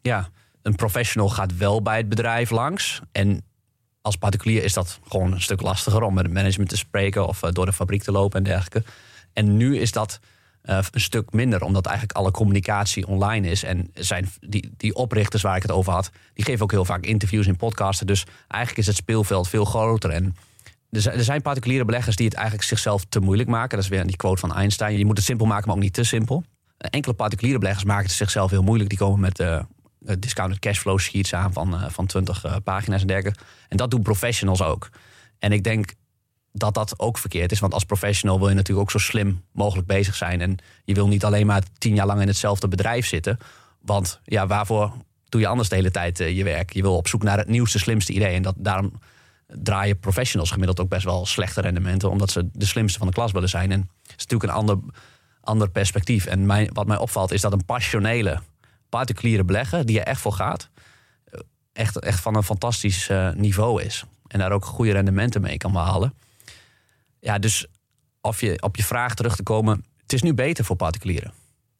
ja, 0.02 0.30
een 0.62 0.76
professional 0.76 1.30
gaat 1.30 1.58
wel 1.58 1.82
bij 1.82 1.98
het 1.98 2.10
bedrijf 2.10 2.50
langs. 2.50 3.02
En 3.12 3.44
als 4.02 4.16
particulier 4.16 4.64
is 4.64 4.74
dat 4.74 5.00
gewoon 5.08 5.32
een 5.32 5.42
stuk 5.42 5.62
lastiger 5.62 6.02
om 6.02 6.14
met 6.14 6.24
het 6.24 6.34
management 6.34 6.70
te 6.70 6.78
spreken 6.78 7.28
of 7.28 7.44
eh, 7.44 7.52
door 7.52 7.66
de 7.66 7.74
fabriek 7.74 8.04
te 8.04 8.12
lopen 8.12 8.38
en 8.38 8.44
dergelijke. 8.44 8.84
En 9.34 9.58
nu 9.58 9.78
is 9.78 9.92
dat 9.92 10.20
uh, 10.64 10.78
een 10.92 11.02
stuk 11.02 11.32
minder, 11.32 11.62
omdat 11.62 11.86
eigenlijk 11.86 12.18
alle 12.18 12.32
communicatie 12.32 13.08
online 13.08 13.50
is. 13.50 13.64
En 13.64 13.90
zijn 13.94 14.30
die, 14.40 14.74
die 14.78 14.96
oprichters 14.96 15.42
waar 15.42 15.56
ik 15.56 15.62
het 15.62 15.72
over 15.72 15.94
had, 15.94 16.12
die 16.34 16.46
geven 16.46 16.64
ook 16.64 16.72
heel 16.72 16.86
vaak 16.86 17.06
interviews 17.06 17.48
in 17.48 17.56
podcasten. 17.56 18.08
Dus 18.08 18.26
eigenlijk 18.48 18.82
is 18.82 18.88
het 18.88 18.96
speelveld 18.96 19.50
veel 19.50 19.66
groter. 19.66 20.10
En 20.10 20.36
er 20.90 21.24
zijn 21.24 21.42
particuliere 21.42 21.86
beleggers 21.86 22.16
die 22.16 22.26
het 22.26 22.36
eigenlijk 22.36 22.68
zichzelf 22.68 23.06
te 23.10 23.20
moeilijk 23.20 23.50
maken. 23.50 23.76
Dat 23.76 23.86
is 23.86 23.88
weer 23.88 24.06
die 24.06 24.16
quote 24.16 24.40
van 24.40 24.54
Einstein. 24.54 24.98
Je 24.98 25.06
moet 25.06 25.18
het 25.18 25.26
simpel 25.26 25.46
maken, 25.46 25.68
maar 25.68 25.76
ook 25.76 25.82
niet 25.82 25.94
te 25.94 26.04
simpel. 26.04 26.44
Enkele 26.78 27.14
particuliere 27.14 27.60
beleggers 27.60 27.86
maken 27.86 28.06
het 28.06 28.16
zichzelf 28.16 28.50
heel 28.50 28.64
moeilijk. 28.64 28.90
Die 28.90 28.98
komen 28.98 29.20
met 29.20 29.40
uh, 29.40 29.56
eh, 29.56 29.66
discounted 30.20 30.60
cashflow 30.60 31.00
sheets 31.00 31.34
aan 31.34 31.54
van, 31.54 31.92
van 31.92 32.06
20 32.06 32.46
uh, 32.46 32.52
eh, 32.52 32.58
pagina's 32.64 33.02
en 33.02 33.08
dergelijke. 33.08 33.40
En 33.68 33.78
dat 33.78 33.92
doen 33.92 34.02
professionals 34.02 34.62
ook. 34.62 34.90
En 35.40 35.52
ik 35.52 35.64
denk 35.64 35.94
dat 36.56 36.74
dat 36.74 37.00
ook 37.00 37.18
verkeerd 37.18 37.52
is. 37.52 37.60
Want 37.60 37.74
als 37.74 37.84
professional 37.84 38.40
wil 38.40 38.50
je 38.50 38.56
natuurlijk 38.56 38.82
ook 38.82 38.92
zo 38.92 39.08
slim 39.08 39.44
mogelijk 39.52 39.88
bezig 39.88 40.16
zijn. 40.16 40.42
En 40.42 40.58
je 40.86 40.94
wil 40.94 41.08
niet 41.08 41.26
alleen 41.26 41.46
maar 41.46 41.64
tien 41.78 41.96
jaar 41.96 42.06
lang 42.06 42.22
in 42.22 42.28
hetzelfde 42.28 42.68
bedrijf 42.68 43.06
zitten. 43.08 43.38
Want 43.82 44.20
ja, 44.24 44.48
waarvoor 44.48 44.94
doe 45.30 45.42
je 45.42 45.48
anders 45.48 45.70
de 45.70 45.76
hele 45.76 45.92
tijd 45.92 46.18
je 46.18 46.44
werk? 46.44 46.74
Je 46.74 46.82
wil 46.82 46.96
op 46.96 47.08
zoek 47.08 47.24
naar 47.24 47.38
het 47.38 47.48
nieuwste, 47.48 47.80
slimste 47.80 48.14
idee. 48.14 48.36
En 48.36 48.42
dat, 48.42 48.56
daarom 48.58 48.92
draaien 49.48 50.00
professionals 50.00 50.52
gemiddeld 50.52 50.80
ook 50.80 50.90
best 50.90 51.04
wel 51.04 51.26
slechte 51.26 51.62
rendementen. 51.62 52.10
Omdat 52.10 52.32
ze 52.32 52.50
de 52.54 52.66
slimste 52.66 52.98
van 52.98 53.08
de 53.08 53.14
klas 53.14 53.32
willen 53.32 53.50
zijn. 53.50 53.72
En 53.72 53.80
het 53.80 54.14
is 54.18 54.26
natuurlijk 54.28 54.52
een 54.52 54.58
ander, 54.58 54.78
ander 55.42 55.70
perspectief. 55.70 56.26
En 56.26 56.74
wat 56.74 56.88
mij 56.88 56.98
opvalt 56.98 57.32
is 57.32 57.42
dat 57.42 57.54
een 57.54 57.66
passionele 57.66 58.40
particuliere 58.90 59.44
beleggen 59.44 59.86
die 59.86 60.00
er 60.00 60.06
echt 60.06 60.22
voor 60.22 60.34
gaat, 60.34 60.70
echt, 61.74 62.00
echt 62.00 62.20
van 62.20 62.36
een 62.36 62.44
fantastisch 62.44 63.10
uh, 63.10 63.32
niveau 63.32 63.84
is. 63.84 64.04
En 64.28 64.40
daar 64.40 64.52
ook 64.52 64.66
goede 64.66 64.92
rendementen 64.92 65.42
mee 65.42 65.58
kan 65.58 65.72
behalen. 65.72 66.14
Ja, 67.24 67.40
dus 67.40 67.66
of 68.22 68.42
je, 68.42 68.62
op 68.62 68.76
je 68.76 68.84
vraag 68.84 69.16
terug 69.16 69.36
te 69.36 69.44
komen, 69.44 69.86
het 70.02 70.14
is 70.14 70.22
nu 70.22 70.34
beter 70.34 70.66
voor 70.66 70.76
particulieren. 70.76 71.34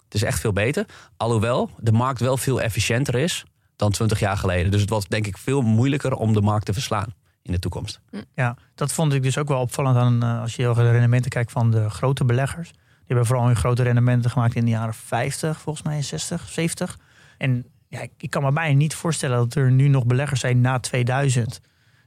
Het 0.04 0.14
is 0.14 0.24
echt 0.24 0.40
veel 0.40 0.54
beter. 0.54 0.86
Alhoewel 1.18 1.70
de 1.78 1.92
markt 1.92 2.20
wel 2.20 2.38
veel 2.38 2.62
efficiënter 2.62 3.16
is 3.16 3.46
dan 3.76 3.92
20 3.92 4.20
jaar 4.20 4.38
geleden. 4.38 4.72
Dus 4.72 4.82
het 4.82 4.90
wordt 4.90 5.10
denk 5.10 5.28
ik 5.28 5.38
veel 5.38 5.62
moeilijker 5.62 6.14
om 6.14 6.34
de 6.34 6.42
markt 6.42 6.66
te 6.66 6.74
verslaan 6.74 7.14
in 7.42 7.52
de 7.52 7.60
toekomst. 7.60 8.02
Ja, 8.36 8.58
dat 8.76 8.92
vond 8.92 9.14
ik 9.14 9.24
dus 9.24 9.38
ook 9.38 9.48
wel 9.48 9.60
opvallend 9.60 9.98
aan 9.98 10.24
uh, 10.24 10.42
als 10.42 10.56
je 10.56 10.64
de 10.64 10.92
rendementen 10.92 11.32
kijkt 11.32 11.52
van 11.52 11.72
de 11.72 11.90
grote 11.90 12.26
beleggers. 12.26 12.70
Die 12.70 12.82
hebben 13.06 13.26
vooral 13.26 13.46
hun 13.46 13.56
grote 13.56 13.84
rendementen 13.84 14.32
gemaakt 14.32 14.56
in 14.56 14.66
de 14.66 14.72
jaren 14.72 14.94
50, 14.94 15.62
volgens 15.62 15.86
mij 15.86 16.02
60, 16.02 16.50
70. 16.50 17.00
En 17.38 17.66
ja, 17.88 18.08
ik 18.18 18.30
kan 18.30 18.44
me 18.44 18.52
bijna 18.52 18.78
niet 18.78 18.96
voorstellen 18.96 19.38
dat 19.38 19.56
er 19.56 19.72
nu 19.72 19.88
nog 19.88 20.06
beleggers 20.06 20.40
zijn 20.40 20.62
na 20.62 20.80
2000 20.80 21.60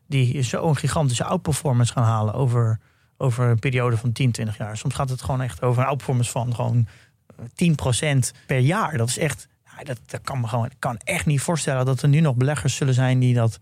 die 0.06 0.42
zo'n 0.42 0.76
gigantische 0.76 1.24
outperformance 1.24 1.92
gaan 1.92 2.04
halen 2.04 2.34
over, 2.34 2.80
over 3.16 3.44
een 3.44 3.58
periode 3.58 3.96
van 3.96 4.12
10, 4.12 4.30
20 4.30 4.56
jaar. 4.56 4.76
Soms 4.76 4.94
gaat 4.94 5.08
het 5.08 5.22
gewoon 5.22 5.42
echt 5.42 5.62
over 5.62 5.82
een 5.82 5.88
outperformance 5.88 6.30
van 6.30 6.54
gewoon 6.54 6.86
10% 7.40 8.36
per 8.46 8.58
jaar. 8.58 8.96
Dat 8.96 9.08
is 9.08 9.18
echt, 9.18 9.48
ja, 9.64 9.84
dat, 9.84 9.98
dat 10.06 10.20
kan 10.20 10.40
me 10.40 10.46
gewoon, 10.48 10.66
ik 10.66 10.76
kan 10.78 10.98
echt 11.04 11.26
niet 11.26 11.40
voorstellen 11.40 11.86
dat 11.86 12.02
er 12.02 12.08
nu 12.08 12.20
nog 12.20 12.34
beleggers 12.34 12.76
zullen 12.76 12.94
zijn 12.94 13.18
die 13.18 13.34
dat 13.34 13.58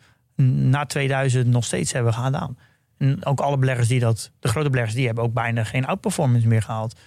na 0.47 0.87
2000 0.87 1.47
nog 1.47 1.65
steeds 1.65 1.93
hebben 1.93 2.15
gedaan. 2.15 2.59
En 2.99 3.25
ook 3.25 3.41
alle 3.41 3.57
beleggers 3.57 3.89
die 3.89 4.01
dat, 4.01 4.31
de 4.41 4.49
grote 4.49 4.71
beleggers, 4.71 4.97
die 4.97 5.07
hebben 5.07 5.25
ook 5.25 5.33
bijna 5.33 5.65
geen 5.65 5.87
outperformance 5.87 6.47
meer 6.47 6.63
gehaald. 6.63 6.99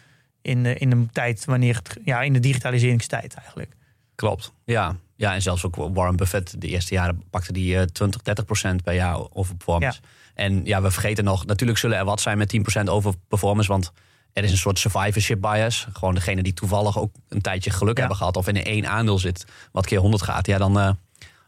In, 0.42 0.64
de, 0.64 0.76
in 0.76 0.92
een 0.92 1.10
tijd 1.12 1.46
wanneer 1.46 1.76
het, 1.76 1.98
ja, 2.04 2.22
in 2.22 2.34
de 2.34 2.40
digitaliseringstijd 2.40 3.34
eigenlijk. 3.34 3.76
Klopt, 4.16 4.54
ja. 4.66 4.96
Ja, 5.16 5.34
en 5.34 5.42
zelfs 5.42 5.66
ook 5.66 5.76
Warren 5.76 6.16
Buffett, 6.16 6.62
de 6.62 6.68
eerste 6.68 6.94
jaren 6.94 7.24
pakte 7.30 7.54
die 7.54 7.92
20, 7.92 8.20
eh, 8.20 8.26
30 8.26 8.46
procent 8.46 8.84
per 8.84 8.94
jaar 8.94 9.18
over 9.34 9.56
performance. 9.56 10.00
En 10.38 10.66
ja, 10.66 10.82
we 10.82 10.92
vergeten 10.92 11.24
nog, 11.24 11.46
natuurlijk 11.46 11.80
zullen 11.80 11.98
er 11.98 12.06
wat 12.06 12.22
zijn 12.22 12.38
met 12.38 12.50
10 12.50 12.62
procent 12.62 12.90
over 12.90 13.14
performance, 13.28 13.70
want 13.70 13.92
er 14.34 14.44
is 14.44 14.52
een 14.52 14.58
soort 14.58 14.80
survivorship 14.80 15.42
bias. 15.42 15.88
Gewoon 15.94 16.14
degene 16.14 16.44
die 16.44 16.54
toevallig 16.54 17.00
ook 17.00 17.16
een 17.30 17.42
tijdje 17.42 17.70
geluk 17.70 17.98
hebben 17.98 18.18
gehad 18.18 18.38
of 18.38 18.48
in 18.48 18.64
één 18.64 18.88
aandeel 18.88 19.20
zit 19.20 19.46
wat 19.72 19.86
keer 19.86 20.00
100 20.00 20.24
gaat, 20.24 20.46
ja, 20.46 20.58
dan 20.58 20.78
uh, 20.78 20.90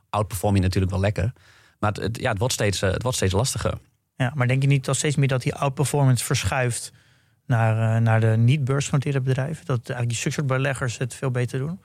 outperform 0.10 0.56
je 0.56 0.62
natuurlijk 0.62 0.92
wel 0.92 1.02
lekker. 1.02 1.34
Maar 1.80 1.92
het, 1.92 2.20
ja, 2.20 2.30
het, 2.30 2.38
wordt 2.40 2.54
steeds, 2.54 2.82
uh, 2.84 2.92
het 2.92 3.02
wordt 3.02 3.18
steeds 3.18 3.34
lastiger. 3.34 3.74
Ja, 4.16 4.32
maar 4.36 4.48
denk 4.48 4.62
je 4.62 4.68
niet 4.68 4.86
dat 4.86 4.96
steeds 4.96 5.16
meer 5.16 5.28
dat 5.28 5.42
die 5.42 5.56
outperformance 5.56 6.26
verschuift 6.26 6.92
naar, 7.46 7.96
uh, 7.96 8.02
naar 8.02 8.20
de 8.20 8.38
niet-beursgenoteerde 8.38 9.22
bedrijven? 9.22 9.66
Dat 9.66 9.80
eigenlijk 9.80 10.10
die 10.10 10.18
succesbeleggers 10.18 10.98
het 10.98 11.16
veel 11.16 11.32
beter 11.32 11.60
doen? 11.60 11.80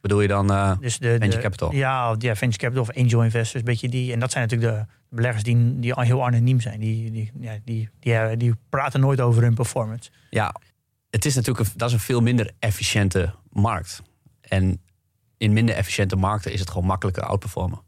Bedoel 0.00 0.20
je 0.20 0.28
dan 0.28 0.52
uh, 0.52 0.78
dus 0.80 0.98
de, 0.98 1.16
venture 1.18 1.42
capital? 1.42 1.72
Ja, 1.72 2.14
ja, 2.18 2.36
venture 2.36 2.62
capital 2.62 2.82
of 2.82 2.96
angel 2.96 3.22
investors. 3.22 3.62
Beetje 3.62 3.88
die, 3.88 4.12
en 4.12 4.20
dat 4.20 4.30
zijn 4.30 4.48
natuurlijk 4.48 4.76
de 4.76 5.16
beleggers 5.16 5.42
die, 5.42 5.78
die 5.78 5.92
heel 5.96 6.26
anoniem 6.26 6.60
zijn. 6.60 6.80
Die, 6.80 7.10
die, 7.10 7.32
ja, 7.40 7.58
die, 7.64 7.88
die, 8.00 8.36
die 8.36 8.54
praten 8.68 9.00
nooit 9.00 9.20
over 9.20 9.42
hun 9.42 9.54
performance. 9.54 10.10
Ja, 10.30 10.54
het 11.10 11.24
is 11.24 11.34
natuurlijk 11.34 11.68
een, 11.68 11.72
dat 11.76 11.88
is 11.88 11.94
een 11.94 12.00
veel 12.00 12.20
minder 12.20 12.50
efficiënte 12.58 13.34
markt. 13.50 14.02
En 14.40 14.80
in 15.36 15.52
minder 15.52 15.74
efficiënte 15.74 16.16
markten 16.16 16.52
is 16.52 16.60
het 16.60 16.70
gewoon 16.70 16.86
makkelijker 16.86 17.22
outperformen. 17.22 17.80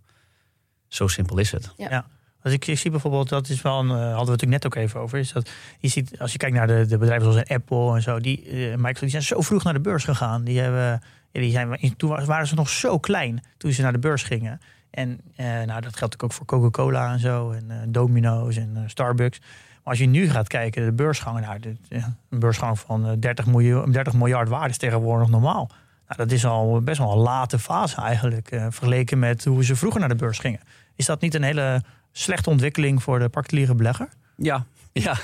Zo 0.88 1.06
simpel 1.06 1.38
is 1.38 1.52
het. 1.52 1.72
Ja. 1.76 2.06
Als 2.42 2.52
ik, 2.52 2.64
zie 2.64 2.90
bijvoorbeeld, 2.90 3.28
dat 3.28 3.48
is 3.48 3.62
wel 3.62 3.78
een, 3.78 3.86
uh, 3.86 3.92
hadden 3.92 4.08
we 4.10 4.18
het 4.18 4.28
natuurlijk 4.28 4.62
net 4.62 4.66
ook 4.66 4.74
even 4.74 5.00
over, 5.00 5.18
is 5.18 5.32
dat 5.32 5.50
je 5.78 5.88
ziet, 5.88 6.18
als 6.18 6.32
je 6.32 6.38
kijkt 6.38 6.56
naar 6.56 6.66
de, 6.66 6.86
de 6.86 6.98
bedrijven 6.98 7.32
zoals 7.32 7.48
Apple 7.48 7.94
en 7.94 8.02
zo, 8.02 8.20
die, 8.20 8.44
uh, 8.44 8.74
Microsoft, 8.74 9.00
die 9.00 9.10
zijn 9.10 9.22
zo 9.22 9.40
vroeg 9.40 9.62
naar 9.62 9.72
de 9.72 9.80
beurs 9.80 10.04
gegaan. 10.04 10.44
Die 10.44 10.60
hebben, 10.60 11.02
ja, 11.32 11.40
die 11.40 11.50
zijn, 11.50 11.96
toen 11.96 12.24
waren 12.24 12.46
ze 12.46 12.54
nog 12.54 12.68
zo 12.68 12.98
klein 12.98 13.42
toen 13.56 13.72
ze 13.72 13.82
naar 13.82 13.92
de 13.92 13.98
beurs 13.98 14.22
gingen. 14.22 14.60
En 14.90 15.20
uh, 15.36 15.46
nou, 15.62 15.80
dat 15.80 15.96
geldt 15.96 16.22
ook 16.22 16.32
voor 16.32 16.46
Coca-Cola 16.46 17.12
en 17.12 17.18
zo, 17.18 17.50
en 17.50 17.92
Domino's 17.92 18.56
en 18.56 18.84
Starbucks. 18.86 19.38
Maar 19.38 19.48
als 19.84 19.98
je 19.98 20.06
nu 20.06 20.30
gaat 20.30 20.48
kijken, 20.48 20.84
de 20.84 20.92
beursgang, 20.92 21.40
nou, 21.40 21.76
een 21.88 22.38
beursgang 22.38 22.78
van 22.78 23.16
30, 23.20 23.46
miljoen, 23.46 23.92
30 23.92 24.12
miljard 24.12 24.48
waarde 24.48 24.68
is 24.68 24.76
tegenwoordig 24.76 25.28
normaal. 25.28 25.70
Nou, 26.06 26.28
dat 26.28 26.30
is 26.30 26.44
al 26.44 26.80
best 26.80 26.98
wel 26.98 27.12
een 27.12 27.18
late 27.18 27.58
fase 27.58 28.00
eigenlijk, 28.00 28.48
vergeleken 28.48 29.18
met 29.18 29.44
hoe 29.44 29.64
ze 29.64 29.76
vroeger 29.76 30.00
naar 30.00 30.08
de 30.08 30.14
beurs 30.14 30.38
gingen. 30.38 30.60
Is 30.96 31.06
dat 31.06 31.20
niet 31.20 31.34
een 31.34 31.42
hele 31.42 31.82
slechte 32.12 32.50
ontwikkeling 32.50 33.02
voor 33.02 33.18
de 33.18 33.28
particuliere 33.28 33.74
belegger? 33.74 34.08
Ja, 34.36 34.64
ja. 34.92 35.16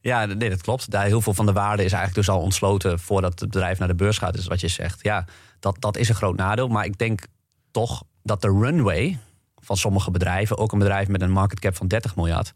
Ja, 0.00 0.24
nee, 0.24 0.50
dat 0.50 0.62
klopt. 0.62 0.90
Daar 0.90 1.04
heel 1.04 1.20
veel 1.20 1.34
van 1.34 1.46
de 1.46 1.52
waarde 1.52 1.84
is 1.84 1.92
eigenlijk 1.92 2.26
dus 2.26 2.34
al 2.34 2.42
ontsloten 2.42 2.98
voordat 2.98 3.40
het 3.40 3.50
bedrijf 3.50 3.78
naar 3.78 3.88
de 3.88 3.94
beurs 3.94 4.18
gaat. 4.18 4.34
Dus 4.34 4.46
wat 4.46 4.60
je 4.60 4.68
zegt, 4.68 5.02
ja, 5.02 5.24
dat, 5.60 5.76
dat 5.78 5.96
is 5.96 6.08
een 6.08 6.14
groot 6.14 6.36
nadeel. 6.36 6.68
Maar 6.68 6.84
ik 6.84 6.98
denk 6.98 7.26
toch 7.70 8.02
dat 8.22 8.42
de 8.42 8.48
runway 8.48 9.18
van 9.56 9.76
sommige 9.76 10.10
bedrijven, 10.10 10.58
ook 10.58 10.72
een 10.72 10.78
bedrijf 10.78 11.08
met 11.08 11.20
een 11.20 11.30
market 11.30 11.60
cap 11.60 11.76
van 11.76 11.88
30 11.88 12.16
miljard, 12.16 12.52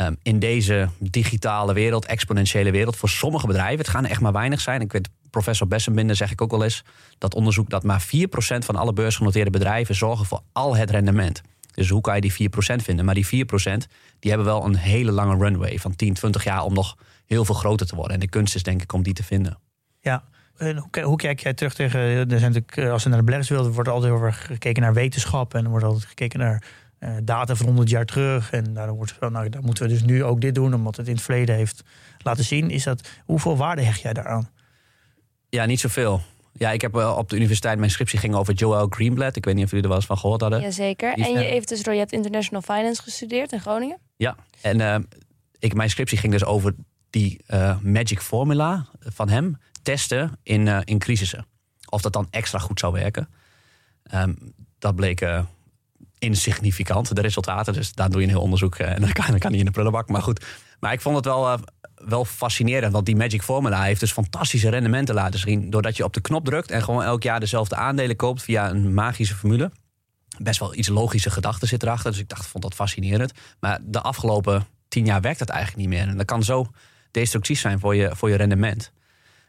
um, 0.00 0.16
in 0.22 0.38
deze 0.38 0.88
digitale 0.98 1.72
wereld, 1.72 2.06
exponentiële 2.06 2.70
wereld, 2.70 2.96
voor 2.96 3.08
sommige 3.08 3.46
bedrijven, 3.46 3.78
het 3.78 3.88
gaan 3.88 4.04
echt 4.04 4.20
maar 4.20 4.32
weinig 4.32 4.60
zijn. 4.60 4.80
Ik 4.80 4.92
weet, 4.92 5.08
professor 5.30 5.66
Bessenbinder 5.66 6.16
zeg 6.16 6.30
ik 6.30 6.40
ook 6.40 6.50
wel 6.50 6.64
eens, 6.64 6.84
dat 7.18 7.34
onderzoek 7.34 7.70
dat 7.70 7.82
maar 7.82 8.06
4% 8.06 8.06
van 8.58 8.76
alle 8.76 8.92
beursgenoteerde 8.92 9.50
bedrijven 9.50 9.94
zorgen 9.94 10.26
voor 10.26 10.40
al 10.52 10.76
het 10.76 10.90
rendement. 10.90 11.40
Dus 11.78 11.88
hoe 11.88 12.00
kan 12.00 12.14
je 12.14 12.20
die 12.20 12.50
4% 12.50 12.82
vinden? 12.82 13.04
Maar 13.04 13.14
die 13.14 13.26
4% 13.26 13.28
die 14.18 14.30
hebben 14.30 14.44
wel 14.44 14.64
een 14.64 14.76
hele 14.76 15.12
lange 15.12 15.36
runway 15.36 15.78
van 15.78 15.96
10, 15.96 16.14
20 16.14 16.44
jaar 16.44 16.62
om 16.62 16.74
nog 16.74 16.96
heel 17.26 17.44
veel 17.44 17.54
groter 17.54 17.86
te 17.86 17.94
worden. 17.94 18.14
En 18.14 18.20
de 18.20 18.28
kunst 18.28 18.54
is 18.54 18.62
denk 18.62 18.82
ik 18.82 18.92
om 18.92 19.02
die 19.02 19.14
te 19.14 19.22
vinden. 19.22 19.58
Ja, 20.00 20.24
en 20.56 20.76
hoe, 20.76 21.02
hoe 21.02 21.16
kijk 21.16 21.40
jij 21.40 21.54
terug 21.54 21.74
tegen, 21.74 22.00
er 22.00 22.38
zijn 22.38 22.52
natuurlijk, 22.52 22.76
eh, 22.76 22.92
als 22.92 23.02
we 23.02 23.08
naar 23.08 23.18
de 23.18 23.24
beleggerswereld 23.24 23.74
wordt 23.74 23.88
altijd 23.88 24.12
over 24.12 24.32
gekeken 24.32 24.82
naar 24.82 24.94
wetenschap 24.94 25.54
en 25.54 25.64
er 25.64 25.70
wordt 25.70 25.84
altijd 25.84 26.04
gekeken 26.04 26.38
naar 26.38 26.62
uh, 27.00 27.16
data 27.22 27.54
van 27.54 27.66
100 27.66 27.90
jaar 27.90 28.04
terug. 28.04 28.52
En 28.52 28.74
daar, 28.74 28.92
wordt, 28.92 29.20
nou, 29.20 29.48
daar 29.48 29.62
moeten 29.62 29.84
we 29.84 29.90
dus 29.90 30.02
nu 30.02 30.24
ook 30.24 30.40
dit 30.40 30.54
doen, 30.54 30.74
omdat 30.74 30.96
het 30.96 31.06
in 31.06 31.14
het 31.14 31.22
verleden 31.22 31.54
heeft 31.54 31.84
laten 32.18 32.44
zien. 32.44 32.70
Is 32.70 32.84
dat, 32.84 33.08
hoeveel 33.24 33.56
waarde 33.56 33.82
hecht 33.82 34.00
jij 34.00 34.12
daaraan? 34.12 34.50
Ja, 35.48 35.64
niet 35.64 35.80
zoveel. 35.80 36.20
Ja, 36.52 36.70
ik 36.70 36.80
heb 36.80 36.94
op 36.94 37.28
de 37.28 37.36
universiteit 37.36 37.78
mijn 37.78 37.90
scriptie 37.90 38.18
ging 38.18 38.34
over 38.34 38.54
Joel 38.54 38.86
Greenblatt. 38.90 39.36
Ik 39.36 39.44
weet 39.44 39.54
niet 39.54 39.64
of 39.64 39.70
jullie 39.70 39.84
er 39.84 39.90
wel 39.90 39.98
eens 39.98 40.08
van 40.08 40.18
gehoord 40.18 40.40
hadden. 40.40 40.60
Jazeker. 40.60 41.12
En 41.12 41.32
je 41.32 41.38
heeft 41.38 41.68
dus, 41.68 41.80
je 41.80 41.90
hebt 41.90 42.12
International 42.12 42.62
Finance 42.62 43.02
gestudeerd 43.02 43.52
in 43.52 43.60
Groningen. 43.60 43.98
Ja, 44.16 44.36
en 44.60 44.80
uh, 44.80 44.96
ik, 45.58 45.74
mijn 45.74 45.90
scriptie 45.90 46.18
ging 46.18 46.32
dus 46.32 46.44
over 46.44 46.74
die 47.10 47.40
uh, 47.48 47.78
magic 47.78 48.20
formula 48.20 48.86
van 49.00 49.28
hem 49.28 49.58
testen 49.82 50.38
in, 50.42 50.66
uh, 50.66 50.78
in 50.84 50.98
crisissen. 50.98 51.46
Of 51.88 52.00
dat 52.00 52.12
dan 52.12 52.26
extra 52.30 52.58
goed 52.58 52.80
zou 52.80 52.92
werken. 52.92 53.28
Um, 54.14 54.54
dat 54.78 54.94
bleek 54.94 55.28
insignificant, 56.18 57.14
de 57.14 57.20
resultaten. 57.20 57.72
Dus 57.72 57.92
daar 57.92 58.10
doe 58.10 58.20
je 58.20 58.26
een 58.26 58.32
heel 58.32 58.42
onderzoek 58.42 58.74
en 58.76 59.00
dan 59.00 59.12
kan, 59.12 59.26
dan 59.26 59.38
kan 59.38 59.50
hij 59.50 59.58
in 59.58 59.64
de 59.64 59.70
prullenbak. 59.70 60.08
Maar 60.08 60.22
goed, 60.22 60.44
maar 60.80 60.92
ik 60.92 61.00
vond 61.00 61.16
het 61.16 61.24
wel 61.24 61.58
wel 62.04 62.24
fascinerend. 62.24 62.92
Want 62.92 63.06
die 63.06 63.16
Magic 63.16 63.42
Formula 63.42 63.82
heeft 63.82 64.00
dus 64.00 64.12
fantastische 64.12 64.68
rendementen 64.68 65.14
laten 65.14 65.40
zien. 65.40 65.70
Doordat 65.70 65.96
je 65.96 66.04
op 66.04 66.12
de 66.14 66.20
knop 66.20 66.44
drukt 66.44 66.70
en 66.70 66.82
gewoon 66.82 67.02
elk 67.02 67.22
jaar 67.22 67.40
dezelfde 67.40 67.76
aandelen 67.76 68.16
koopt 68.16 68.42
via 68.42 68.70
een 68.70 68.94
magische 68.94 69.34
formule. 69.34 69.70
Best 70.38 70.60
wel 70.60 70.74
iets 70.74 70.88
logische 70.88 71.30
gedachten 71.30 71.68
zit 71.68 71.82
erachter. 71.82 72.10
Dus 72.10 72.20
ik 72.20 72.28
dacht, 72.28 72.46
vond 72.46 72.62
dat 72.62 72.74
fascinerend. 72.74 73.32
Maar 73.60 73.78
de 73.82 74.00
afgelopen 74.00 74.66
tien 74.88 75.04
jaar 75.04 75.20
werkt 75.20 75.38
dat 75.38 75.48
eigenlijk 75.48 75.80
niet 75.80 75.98
meer. 75.98 76.08
En 76.08 76.16
dat 76.16 76.26
kan 76.26 76.42
zo 76.42 76.66
destructief 77.10 77.60
zijn 77.60 77.78
voor 77.78 77.94
je, 77.94 78.10
voor 78.16 78.30
je 78.30 78.36
rendement. 78.36 78.92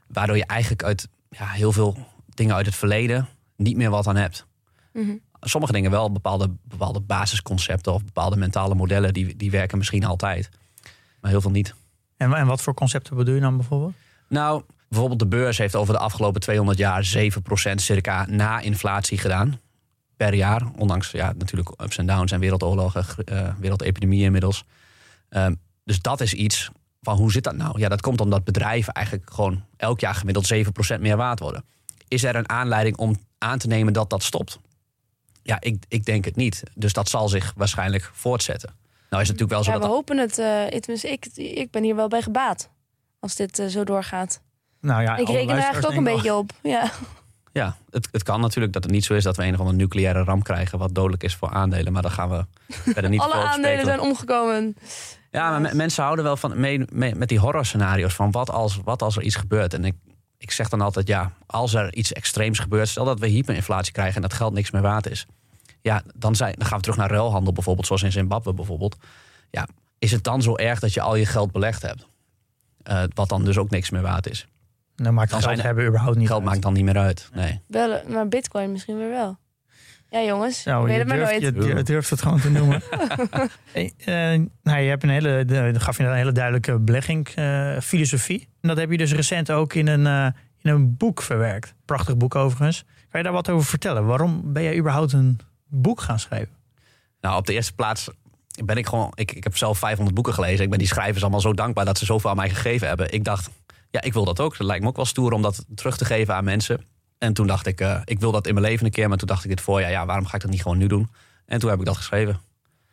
Waardoor 0.07 0.37
je 0.37 0.45
eigenlijk 0.45 0.83
uit 0.83 1.07
ja, 1.29 1.47
heel 1.47 1.71
veel 1.71 2.07
dingen 2.25 2.55
uit 2.55 2.65
het 2.65 2.75
verleden 2.75 3.27
niet 3.55 3.77
meer 3.77 3.89
wat 3.89 4.07
aan 4.07 4.15
hebt. 4.15 4.45
Mhm. 4.93 5.15
Sommige 5.41 5.73
dingen 5.73 5.91
wel, 5.91 6.11
bepaalde, 6.11 6.55
bepaalde 6.63 6.99
basisconcepten 6.99 7.93
of 7.93 8.05
bepaalde 8.05 8.35
mentale 8.35 8.75
modellen, 8.75 9.13
die, 9.13 9.35
die 9.35 9.51
werken 9.51 9.77
misschien 9.77 10.03
altijd. 10.03 10.49
Maar 11.21 11.31
heel 11.31 11.41
veel 11.41 11.51
niet. 11.51 11.73
En, 12.19 12.33
en 12.33 12.45
wat 12.45 12.61
voor 12.61 12.73
concepten 12.73 13.15
bedoel 13.15 13.35
je 13.35 13.41
dan 13.41 13.57
bijvoorbeeld? 13.57 13.93
Nou, 14.27 14.63
bijvoorbeeld 14.87 15.19
de 15.19 15.27
beurs 15.27 15.57
heeft 15.57 15.75
over 15.75 15.93
de 15.93 15.99
afgelopen 15.99 16.41
200 16.41 16.77
jaar 16.77 17.11
7% 17.17 17.75
circa 17.75 18.25
na 18.29 18.59
inflatie 18.59 19.17
gedaan. 19.17 19.59
Per 20.17 20.33
jaar. 20.33 20.71
Ondanks 20.77 21.11
ja, 21.11 21.33
natuurlijk 21.37 21.81
ups 21.81 21.97
en 21.97 22.05
downs 22.05 22.31
en 22.31 22.39
wereldoorlogen, 22.39 23.05
uh, 23.25 23.53
wereldepidemieën 23.59 24.25
inmiddels. 24.25 24.63
Um, 25.29 25.59
dus 25.83 26.01
dat 26.01 26.21
is 26.21 26.33
iets 26.33 26.69
van 27.01 27.17
hoe 27.17 27.31
zit 27.31 27.43
dat 27.43 27.55
nou? 27.55 27.79
Ja, 27.79 27.89
dat 27.89 28.01
komt 28.01 28.21
omdat 28.21 28.43
bedrijven 28.43 28.93
eigenlijk 28.93 29.33
gewoon 29.33 29.63
elk 29.77 29.99
jaar 29.99 30.15
gemiddeld 30.15 30.53
7% 30.97 30.99
meer 30.99 31.17
waard 31.17 31.39
worden. 31.39 31.63
Is 32.07 32.23
er 32.23 32.35
een 32.35 32.49
aanleiding 32.49 32.97
om 32.97 33.17
aan 33.37 33.57
te 33.57 33.67
nemen 33.67 33.93
dat 33.93 34.09
dat 34.09 34.23
stopt? 34.23 34.59
Ja, 35.43 35.57
ik, 35.59 35.83
ik 35.87 36.05
denk 36.05 36.25
het 36.25 36.35
niet. 36.35 36.63
Dus 36.75 36.93
dat 36.93 37.09
zal 37.09 37.29
zich 37.29 37.53
waarschijnlijk 37.55 38.09
voortzetten. 38.13 38.73
Nou 39.09 39.21
is 39.21 39.27
het 39.29 39.39
natuurlijk 39.39 39.49
wel 39.49 39.63
zo 39.63 39.71
ja, 39.71 39.77
dat... 39.77 39.87
we 39.87 39.93
hopen 39.93 40.17
het. 40.17 40.37
Uh, 40.37 41.11
ik, 41.11 41.25
ik 41.35 41.71
ben 41.71 41.83
hier 41.83 41.95
wel 41.95 42.07
bij 42.07 42.21
gebaat. 42.21 42.69
Als 43.19 43.35
dit 43.35 43.59
uh, 43.59 43.67
zo 43.67 43.83
doorgaat. 43.83 44.41
Nou 44.81 45.01
ja, 45.01 45.17
ik 45.17 45.27
reken 45.27 45.49
er 45.49 45.61
eigenlijk 45.61 45.85
ook 45.91 45.97
een 45.97 46.13
beetje 46.13 46.35
op. 46.35 46.51
Ja, 46.63 46.91
ja 47.51 47.75
het, 47.89 48.07
het 48.11 48.23
kan 48.23 48.41
natuurlijk 48.41 48.73
dat 48.73 48.83
het 48.83 48.91
niet 48.91 49.05
zo 49.05 49.13
is 49.13 49.23
dat 49.23 49.35
we 49.35 49.43
een 49.43 49.53
of 49.53 49.59
andere 49.59 49.77
nucleaire 49.77 50.23
ramp 50.23 50.43
krijgen... 50.43 50.79
wat 50.79 50.95
dodelijk 50.95 51.23
is 51.23 51.35
voor 51.35 51.49
aandelen. 51.49 51.93
Maar 51.93 52.01
dan 52.01 52.11
gaan 52.11 52.29
we 52.29 52.45
verder 52.67 53.09
niet 53.09 53.21
Alle 53.29 53.33
aandelen 53.33 53.85
zijn 53.85 53.99
omgekomen. 53.99 54.75
Ja, 55.31 55.59
maar 55.59 55.75
mensen 55.75 56.03
houden 56.03 56.25
wel 56.25 56.37
van 56.37 56.59
mee, 56.59 56.85
met 56.93 57.27
die 57.29 57.39
horrorscenario's 57.39 58.13
van 58.13 58.31
wat 58.31 58.49
als, 58.49 58.79
wat 58.83 59.01
als 59.01 59.15
er 59.15 59.23
iets 59.23 59.35
gebeurt. 59.35 59.73
En 59.73 59.85
ik, 59.85 59.95
ik 60.37 60.51
zeg 60.51 60.69
dan 60.69 60.81
altijd, 60.81 61.07
ja, 61.07 61.33
als 61.45 61.73
er 61.73 61.93
iets 61.93 62.13
extreems 62.13 62.59
gebeurt... 62.59 62.87
stel 62.87 63.05
dat 63.05 63.19
we 63.19 63.27
hyperinflatie 63.27 63.93
krijgen 63.93 64.15
en 64.15 64.21
dat 64.21 64.33
geld 64.33 64.53
niks 64.53 64.71
meer 64.71 64.81
waard 64.81 65.09
is 65.09 65.27
ja, 65.81 66.03
dan, 66.15 66.35
zijn, 66.35 66.53
dan 66.57 66.67
gaan 66.67 66.77
we 66.77 66.83
terug 66.83 66.97
naar 66.97 67.09
ruilhandel 67.09 67.53
bijvoorbeeld, 67.53 67.87
zoals 67.87 68.03
in 68.03 68.11
Zimbabwe 68.11 68.53
bijvoorbeeld. 68.53 68.97
Ja, 69.49 69.67
is 69.99 70.11
het 70.11 70.23
dan 70.23 70.41
zo 70.41 70.55
erg 70.55 70.79
dat 70.79 70.93
je 70.93 71.01
al 71.01 71.15
je 71.15 71.25
geld 71.25 71.51
belegd 71.51 71.81
hebt? 71.81 72.07
Uh, 72.89 73.03
wat 73.13 73.29
dan 73.29 73.45
dus 73.45 73.57
ook 73.57 73.69
niks 73.69 73.89
meer 73.89 74.01
waard 74.01 74.29
is. 74.29 74.47
Dan 74.95 75.13
maakt 75.13 75.31
dan 75.31 75.41
geld 75.41 75.53
zijn, 75.53 75.65
hebben 75.65 75.85
überhaupt 75.85 76.17
niet 76.17 76.27
Geld 76.27 76.43
maakt 76.43 76.61
dan 76.61 76.73
niet 76.73 76.83
meer 76.83 76.97
uit, 76.97 77.29
nee. 77.33 77.61
Wel, 77.67 78.01
maar 78.07 78.27
bitcoin 78.27 78.71
misschien 78.71 78.97
weer 78.97 79.09
wel. 79.09 79.37
Ja, 80.09 80.23
jongens, 80.23 80.63
nou, 80.63 80.83
weet 80.83 80.93
je 80.93 80.99
het 80.99 81.07
maar 81.07 81.17
nooit. 81.17 81.41
Je, 81.41 81.83
durft 81.83 82.09
het 82.09 82.21
gewoon 82.21 82.39
te 82.39 82.49
noemen. 82.49 82.81
hey, 83.73 83.93
uh, 83.99 84.45
nou, 84.63 84.79
je 84.79 84.89
hebt 84.89 85.03
een 85.03 85.09
hele, 85.09 85.45
de, 85.45 85.79
gaf 85.79 85.97
je 85.97 86.03
een 86.03 86.13
hele 86.13 86.31
duidelijke 86.31 86.79
belegging, 86.79 87.27
uh, 87.35 87.79
filosofie. 87.79 88.47
En 88.61 88.67
dat 88.67 88.77
heb 88.77 88.91
je 88.91 88.97
dus 88.97 89.13
recent 89.13 89.51
ook 89.51 89.73
in 89.73 89.87
een, 89.87 90.05
uh, 90.05 90.25
in 90.61 90.71
een 90.71 90.97
boek 90.97 91.21
verwerkt. 91.21 91.73
Prachtig 91.85 92.17
boek 92.17 92.35
overigens. 92.35 92.83
Kan 93.09 93.19
je 93.19 93.23
daar 93.23 93.33
wat 93.33 93.49
over 93.49 93.67
vertellen? 93.67 94.05
Waarom 94.05 94.53
ben 94.53 94.63
jij 94.63 94.77
überhaupt 94.77 95.13
een 95.13 95.39
boek 95.69 96.01
gaan 96.01 96.19
schrijven? 96.19 96.55
Nou, 97.21 97.37
op 97.37 97.45
de 97.45 97.53
eerste 97.53 97.73
plaats 97.73 98.09
ben 98.65 98.77
ik 98.77 98.87
gewoon. 98.87 99.11
Ik, 99.13 99.31
ik 99.31 99.43
heb 99.43 99.57
zelf 99.57 99.77
500 99.77 100.15
boeken 100.15 100.33
gelezen. 100.33 100.63
Ik 100.63 100.69
ben 100.69 100.79
die 100.79 100.87
schrijvers 100.87 101.21
allemaal 101.21 101.41
zo 101.41 101.53
dankbaar 101.53 101.85
dat 101.85 101.97
ze 101.97 102.05
zoveel 102.05 102.29
aan 102.29 102.35
mij 102.35 102.49
gegeven 102.49 102.87
hebben. 102.87 103.13
Ik 103.13 103.23
dacht, 103.23 103.49
ja, 103.91 104.01
ik 104.01 104.13
wil 104.13 104.25
dat 104.25 104.39
ook. 104.39 104.57
Dat 104.57 104.67
lijkt 104.67 104.83
me 104.83 104.89
ook 104.89 104.95
wel 104.95 105.05
stoer 105.05 105.31
om 105.31 105.41
dat 105.41 105.65
terug 105.75 105.97
te 105.97 106.05
geven 106.05 106.35
aan 106.35 106.43
mensen. 106.43 106.85
En 107.17 107.33
toen 107.33 107.47
dacht 107.47 107.65
ik, 107.65 107.81
uh, 107.81 108.01
ik 108.05 108.19
wil 108.19 108.31
dat 108.31 108.47
in 108.47 108.53
mijn 108.53 108.65
leven 108.65 108.85
een 108.85 108.91
keer. 108.91 109.09
Maar 109.09 109.17
toen 109.17 109.27
dacht 109.27 109.43
ik 109.43 109.49
dit 109.49 109.61
voorjaar, 109.61 109.91
ja, 109.91 110.05
waarom 110.05 110.25
ga 110.25 110.35
ik 110.35 110.41
dat 110.41 110.51
niet 110.51 110.61
gewoon 110.61 110.77
nu 110.77 110.87
doen? 110.87 111.09
En 111.45 111.59
toen 111.59 111.69
heb 111.69 111.79
ik 111.79 111.85
dat 111.85 111.97
geschreven. 111.97 112.39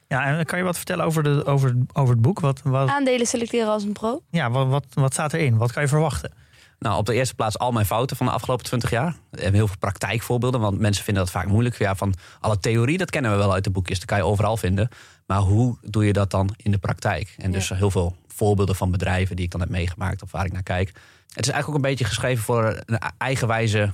Ja, 0.08 0.24
en 0.24 0.44
kan 0.44 0.58
je 0.58 0.64
wat 0.64 0.76
vertellen 0.76 1.04
over, 1.04 1.22
de, 1.22 1.44
over, 1.44 1.76
over 1.92 2.14
het 2.14 2.22
boek? 2.22 2.40
Wat, 2.40 2.60
wat... 2.64 2.88
Aandelen 2.88 3.26
selecteren 3.26 3.68
als 3.68 3.82
een 3.82 3.92
pro. 3.92 4.22
Ja, 4.30 4.50
wat, 4.50 4.66
wat, 4.66 4.84
wat 4.94 5.12
staat 5.12 5.32
erin? 5.32 5.56
Wat 5.56 5.72
kan 5.72 5.82
je 5.82 5.88
verwachten? 5.88 6.32
Nou, 6.78 6.98
op 6.98 7.06
de 7.06 7.14
eerste 7.14 7.34
plaats 7.34 7.58
al 7.58 7.72
mijn 7.72 7.86
fouten 7.86 8.16
van 8.16 8.26
de 8.26 8.32
afgelopen 8.32 8.64
20 8.64 8.90
jaar. 8.90 9.16
We 9.30 9.40
hebben 9.40 9.54
heel 9.54 9.66
veel 9.66 9.78
praktijkvoorbeelden, 9.78 10.60
want 10.60 10.78
mensen 10.78 11.04
vinden 11.04 11.22
dat 11.22 11.32
vaak 11.32 11.46
moeilijk. 11.46 11.78
Ja, 11.78 11.94
van 11.94 12.14
alle 12.40 12.58
theorie, 12.58 12.98
dat 12.98 13.10
kennen 13.10 13.30
we 13.30 13.36
wel 13.36 13.52
uit 13.52 13.64
de 13.64 13.70
boekjes, 13.70 13.98
dat 13.98 14.08
kan 14.08 14.18
je 14.18 14.24
overal 14.24 14.56
vinden. 14.56 14.88
Maar 15.26 15.38
hoe 15.38 15.76
doe 15.82 16.06
je 16.06 16.12
dat 16.12 16.30
dan 16.30 16.54
in 16.56 16.70
de 16.70 16.78
praktijk? 16.78 17.34
En 17.38 17.50
dus 17.50 17.68
heel 17.68 17.90
veel 17.90 18.16
voorbeelden 18.26 18.76
van 18.76 18.90
bedrijven 18.90 19.36
die 19.36 19.44
ik 19.44 19.50
dan 19.50 19.60
heb 19.60 19.70
meegemaakt 19.70 20.22
of 20.22 20.30
waar 20.30 20.44
ik 20.44 20.52
naar 20.52 20.62
kijk. 20.62 20.88
Het 20.88 21.46
is 21.46 21.52
eigenlijk 21.52 21.68
ook 21.68 21.74
een 21.74 21.90
beetje 21.90 22.04
geschreven 22.04 22.44
voor 22.44 22.82
een 22.86 22.98
eigenwijze 23.18 23.92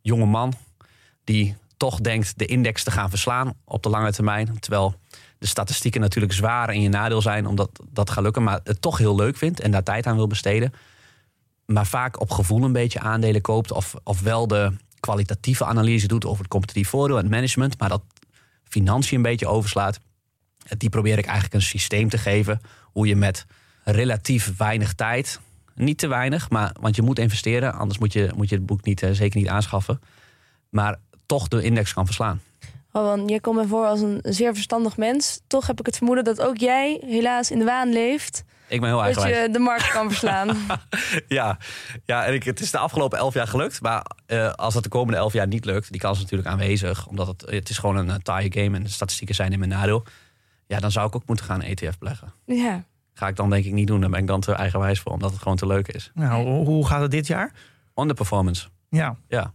jonge 0.00 0.26
man 0.26 0.54
die 1.24 1.56
toch 1.76 2.00
denkt 2.00 2.38
de 2.38 2.46
index 2.46 2.82
te 2.82 2.90
gaan 2.90 3.10
verslaan 3.10 3.54
op 3.64 3.82
de 3.82 3.88
lange 3.88 4.12
termijn. 4.12 4.58
Terwijl 4.58 4.94
de 5.38 5.46
statistieken 5.46 6.00
natuurlijk 6.00 6.32
zwaar 6.32 6.74
in 6.74 6.80
je 6.80 6.88
nadeel 6.88 7.22
zijn 7.22 7.46
omdat 7.46 7.70
dat 7.88 8.10
gaat 8.10 8.22
lukken, 8.24 8.42
maar 8.42 8.60
het 8.64 8.82
toch 8.82 8.98
heel 8.98 9.14
leuk 9.14 9.36
vindt 9.36 9.60
en 9.60 9.70
daar 9.70 9.82
tijd 9.82 10.06
aan 10.06 10.16
wil 10.16 10.26
besteden 10.26 10.72
maar 11.72 11.86
vaak 11.86 12.20
op 12.20 12.30
gevoel 12.30 12.64
een 12.64 12.72
beetje 12.72 13.00
aandelen 13.00 13.40
koopt. 13.40 13.72
Of, 13.72 13.94
of 14.04 14.20
wel 14.20 14.46
de 14.46 14.72
kwalitatieve 15.00 15.64
analyse 15.64 16.06
doet 16.06 16.24
over 16.24 16.38
het 16.38 16.48
competitief 16.48 16.88
voordeel 16.88 17.16
en 17.16 17.22
het 17.22 17.32
management. 17.32 17.78
Maar 17.78 17.88
dat 17.88 18.02
financiën 18.64 19.16
een 19.16 19.22
beetje 19.22 19.46
overslaat. 19.46 20.00
Die 20.78 20.88
probeer 20.88 21.18
ik 21.18 21.24
eigenlijk 21.24 21.54
een 21.54 21.62
systeem 21.62 22.08
te 22.08 22.18
geven. 22.18 22.60
Hoe 22.92 23.06
je 23.06 23.16
met 23.16 23.46
relatief 23.84 24.56
weinig 24.56 24.92
tijd. 24.92 25.40
Niet 25.74 25.98
te 25.98 26.06
weinig, 26.06 26.50
maar, 26.50 26.76
want 26.80 26.96
je 26.96 27.02
moet 27.02 27.18
investeren. 27.18 27.74
Anders 27.74 27.98
moet 27.98 28.12
je, 28.12 28.30
moet 28.36 28.48
je 28.48 28.54
het 28.54 28.66
boek 28.66 28.84
niet, 28.84 29.02
eh, 29.02 29.10
zeker 29.10 29.38
niet 29.38 29.48
aanschaffen. 29.48 30.00
Maar 30.68 30.98
toch 31.26 31.48
de 31.48 31.62
index 31.62 31.92
kan 31.92 32.06
verslaan. 32.06 32.40
Rowan, 32.92 33.28
jij 33.28 33.40
komt 33.40 33.56
me 33.56 33.66
voor 33.66 33.86
als 33.86 34.00
een 34.00 34.20
zeer 34.22 34.54
verstandig 34.54 34.96
mens. 34.96 35.40
Toch 35.46 35.66
heb 35.66 35.80
ik 35.80 35.86
het 35.86 35.96
vermoeden 35.96 36.24
dat 36.24 36.40
ook 36.40 36.56
jij 36.56 37.00
helaas 37.04 37.50
in 37.50 37.58
de 37.58 37.64
waan 37.64 37.92
leeft. 37.92 38.44
Ik 38.70 38.80
ben 38.80 38.88
heel 38.88 38.96
Dat 38.98 39.04
eigenwijs. 39.06 39.46
je 39.46 39.52
de 39.52 39.58
markt 39.58 39.90
kan 39.90 40.08
verslaan. 40.08 40.56
Ja, 41.28 41.58
ja 42.04 42.24
en 42.24 42.34
ik, 42.34 42.42
het 42.44 42.60
is 42.60 42.70
de 42.70 42.78
afgelopen 42.78 43.18
elf 43.18 43.34
jaar 43.34 43.46
gelukt. 43.46 43.80
Maar 43.80 44.06
eh, 44.26 44.50
als 44.52 44.74
dat 44.74 44.82
de 44.82 44.88
komende 44.88 45.18
elf 45.18 45.32
jaar 45.32 45.46
niet 45.46 45.64
lukt, 45.64 45.90
die 45.90 46.00
kans 46.00 46.16
is 46.16 46.22
natuurlijk 46.22 46.48
aanwezig. 46.50 47.06
Omdat 47.06 47.26
het, 47.26 47.40
het 47.50 47.68
is 47.68 47.78
gewoon 47.78 47.96
een 47.96 48.06
uh, 48.06 48.14
taaie 48.14 48.52
game 48.52 48.76
en 48.76 48.82
de 48.82 48.88
statistieken 48.88 49.34
zijn 49.34 49.52
in 49.52 49.58
mijn 49.58 49.70
nadeel. 49.70 50.04
Ja, 50.66 50.78
dan 50.80 50.90
zou 50.90 51.06
ik 51.06 51.14
ook 51.14 51.26
moeten 51.26 51.44
gaan 51.44 51.62
ETF 51.62 51.98
beleggen. 51.98 52.32
ja. 52.44 52.84
Ga 53.14 53.28
ik 53.28 53.36
dan 53.36 53.50
denk 53.50 53.64
ik 53.64 53.72
niet 53.72 53.86
doen. 53.86 54.00
Dan 54.00 54.10
ben 54.10 54.20
ik 54.20 54.26
dan 54.26 54.40
te 54.40 54.52
eigenwijs 54.52 55.00
voor, 55.00 55.12
omdat 55.12 55.30
het 55.30 55.42
gewoon 55.42 55.56
te 55.56 55.66
leuk 55.66 55.88
is. 55.88 56.10
Nou, 56.14 56.46
hoe, 56.48 56.86
gaat 56.86 57.00
het 57.00 57.10
dit 57.10 57.26
jaar? 57.26 57.52
Underperformance. 57.96 58.68
Ja. 58.88 59.16
Ja. 59.28 59.52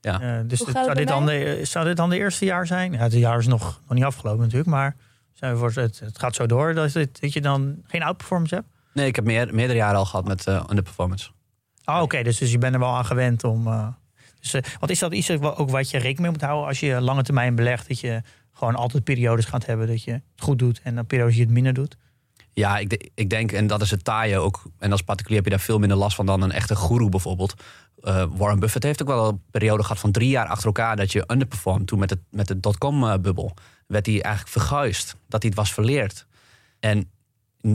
Ja. 0.00 0.20
Eh, 0.20 0.40
dus 0.46 0.58
dit- 0.58 0.74
zou, 0.74 0.94
dit 0.94 1.08
dan 1.08 1.26
de, 1.26 1.60
zou 1.62 1.84
dit 1.84 1.96
dan 1.96 2.10
de 2.10 2.16
eerste 2.16 2.44
jaar 2.44 2.66
zijn? 2.66 2.92
Ja, 2.92 2.98
het 2.98 3.12
jaar 3.12 3.38
is 3.38 3.46
nog, 3.46 3.62
nog 3.88 3.94
niet 3.94 4.04
afgelopen 4.04 4.40
natuurlijk. 4.40 4.68
Maar 4.70 4.96
het, 5.38 5.98
het 5.98 6.18
gaat 6.18 6.34
zo 6.34 6.46
door 6.46 6.74
dat, 6.74 6.92
het- 6.92 7.20
dat 7.20 7.32
je 7.32 7.40
dan 7.40 7.76
geen 7.86 8.02
outperformance 8.02 8.54
hebt? 8.54 8.66
Nee, 8.92 9.06
ik 9.06 9.16
heb 9.16 9.24
meer, 9.24 9.54
meerdere 9.54 9.78
jaren 9.78 9.98
al 9.98 10.04
gehad 10.04 10.26
met 10.26 10.46
eh, 10.46 10.64
underperformance. 10.70 11.30
Oh, 11.84 12.00
oké. 12.02 12.22
dus, 12.22 12.38
dus 12.38 12.50
je 12.50 12.58
bent 12.58 12.74
er 12.74 12.80
wel 12.80 12.94
aan 12.96 13.04
gewend 13.06 13.44
om... 13.44 13.66
eh, 13.66 13.88
dus, 14.40 14.54
eh, 14.54 14.62
wat 14.80 14.90
is 14.90 14.98
dat 14.98 15.12
iets 15.12 15.30
ook 15.30 15.70
wat 15.70 15.90
je 15.90 15.96
rekening 15.96 16.20
mee 16.20 16.30
moet 16.30 16.40
houden 16.40 16.66
als 16.68 16.80
je 16.80 17.00
lange 17.00 17.22
termijn 17.22 17.54
belegt? 17.54 17.88
Dat 17.88 18.00
je 18.00 18.22
gewoon 18.52 18.74
altijd 18.74 19.04
periodes 19.04 19.44
gaat 19.44 19.66
hebben 19.66 19.86
dat 19.86 20.02
je 20.04 20.10
het 20.12 20.22
goed 20.36 20.58
doet 20.58 20.80
en 20.82 20.94
dan 20.94 21.06
periodes 21.06 21.32
die 21.34 21.40
je 21.42 21.46
het 21.46 21.54
minder 21.56 21.74
doet? 21.74 21.96
Ja, 22.52 22.78
ik, 22.78 22.90
de- 22.90 23.10
ik 23.14 23.30
denk, 23.30 23.52
en 23.52 23.66
dat 23.66 23.82
is 23.82 23.90
het 23.90 24.04
taaie 24.04 24.38
ook. 24.38 24.62
En 24.78 24.92
als 24.92 25.02
particulier 25.02 25.36
heb 25.36 25.44
je 25.44 25.56
daar 25.56 25.64
veel 25.64 25.78
minder 25.78 25.98
last 25.98 26.16
van 26.16 26.26
dan 26.26 26.42
een 26.42 26.52
echte 26.52 26.76
guru 26.76 27.08
bijvoorbeeld. 27.08 27.54
Eh, 28.02 28.24
Warren 28.36 28.58
Buffett 28.60 28.84
heeft 28.84 29.02
ook 29.02 29.08
wel 29.08 29.28
een 29.28 29.42
periode 29.50 29.82
gehad 29.82 29.98
van 29.98 30.10
drie 30.12 30.28
jaar 30.28 30.46
achter 30.46 30.66
elkaar 30.66 30.96
dat 30.96 31.12
je 31.12 31.24
underperformed. 31.26 31.86
Toen 31.86 31.98
met, 31.98 32.10
het, 32.10 32.18
met 32.30 32.48
de 32.48 32.60
dotcom-bubbel 32.60 33.54
werd 33.86 34.06
hij 34.06 34.22
eigenlijk 34.22 34.52
verguisd. 34.52 35.16
Dat 35.28 35.42
hij 35.42 35.50
het 35.50 35.58
was 35.58 35.72
verleerd. 35.72 36.26
En 36.80 37.10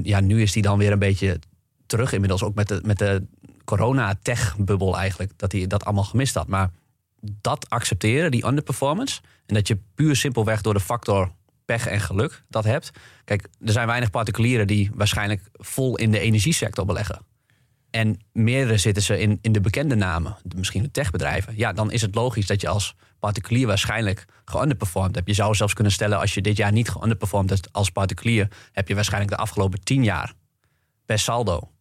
ja, 0.03 0.19
nu 0.19 0.41
is 0.41 0.53
hij 0.53 0.61
dan 0.61 0.77
weer 0.77 0.91
een 0.91 0.99
beetje 0.99 1.39
terug 1.85 2.11
inmiddels. 2.13 2.43
Ook 2.43 2.55
met 2.55 2.67
de, 2.67 2.81
met 2.85 2.97
de 2.97 3.25
corona-tech-bubbel 3.63 4.97
eigenlijk. 4.97 5.31
Dat 5.35 5.51
hij 5.51 5.67
dat 5.67 5.85
allemaal 5.85 6.03
gemist 6.03 6.35
had. 6.35 6.47
Maar 6.47 6.69
dat 7.21 7.69
accepteren, 7.69 8.31
die 8.31 8.45
underperformance. 8.45 9.21
En 9.45 9.55
dat 9.55 9.67
je 9.67 9.79
puur 9.95 10.15
simpelweg 10.15 10.61
door 10.61 10.73
de 10.73 10.79
factor 10.79 11.31
pech 11.65 11.87
en 11.87 11.99
geluk 11.99 12.43
dat 12.49 12.63
hebt. 12.63 12.91
Kijk, 13.23 13.47
er 13.65 13.71
zijn 13.71 13.87
weinig 13.87 14.09
particulieren 14.09 14.67
die 14.67 14.91
waarschijnlijk 14.93 15.49
vol 15.53 15.97
in 15.97 16.11
de 16.11 16.19
energiesector 16.19 16.85
beleggen. 16.85 17.21
En 17.91 18.19
meerdere 18.31 18.77
zitten 18.77 19.03
ze 19.03 19.19
in, 19.19 19.39
in 19.41 19.51
de 19.51 19.61
bekende 19.61 19.95
namen, 19.95 20.35
misschien 20.55 20.83
de 20.83 20.91
techbedrijven. 20.91 21.53
Ja, 21.57 21.73
dan 21.73 21.91
is 21.91 22.01
het 22.01 22.15
logisch 22.15 22.47
dat 22.47 22.61
je 22.61 22.67
als 22.67 22.95
particulier 23.19 23.67
waarschijnlijk 23.67 24.25
geunderperformed 24.45 25.15
hebt. 25.15 25.27
Je 25.27 25.33
zou 25.33 25.55
zelfs 25.55 25.73
kunnen 25.73 25.93
stellen, 25.93 26.19
als 26.19 26.33
je 26.33 26.41
dit 26.41 26.57
jaar 26.57 26.71
niet 26.71 26.89
geunderperformed 26.89 27.49
hebt 27.49 27.73
als 27.73 27.89
particulier, 27.89 28.47
heb 28.71 28.87
je 28.87 28.95
waarschijnlijk 28.95 29.31
de 29.31 29.37
afgelopen 29.37 29.83
tien 29.83 30.03
jaar 30.03 30.33
per 31.05 31.19
saldo 31.19 31.71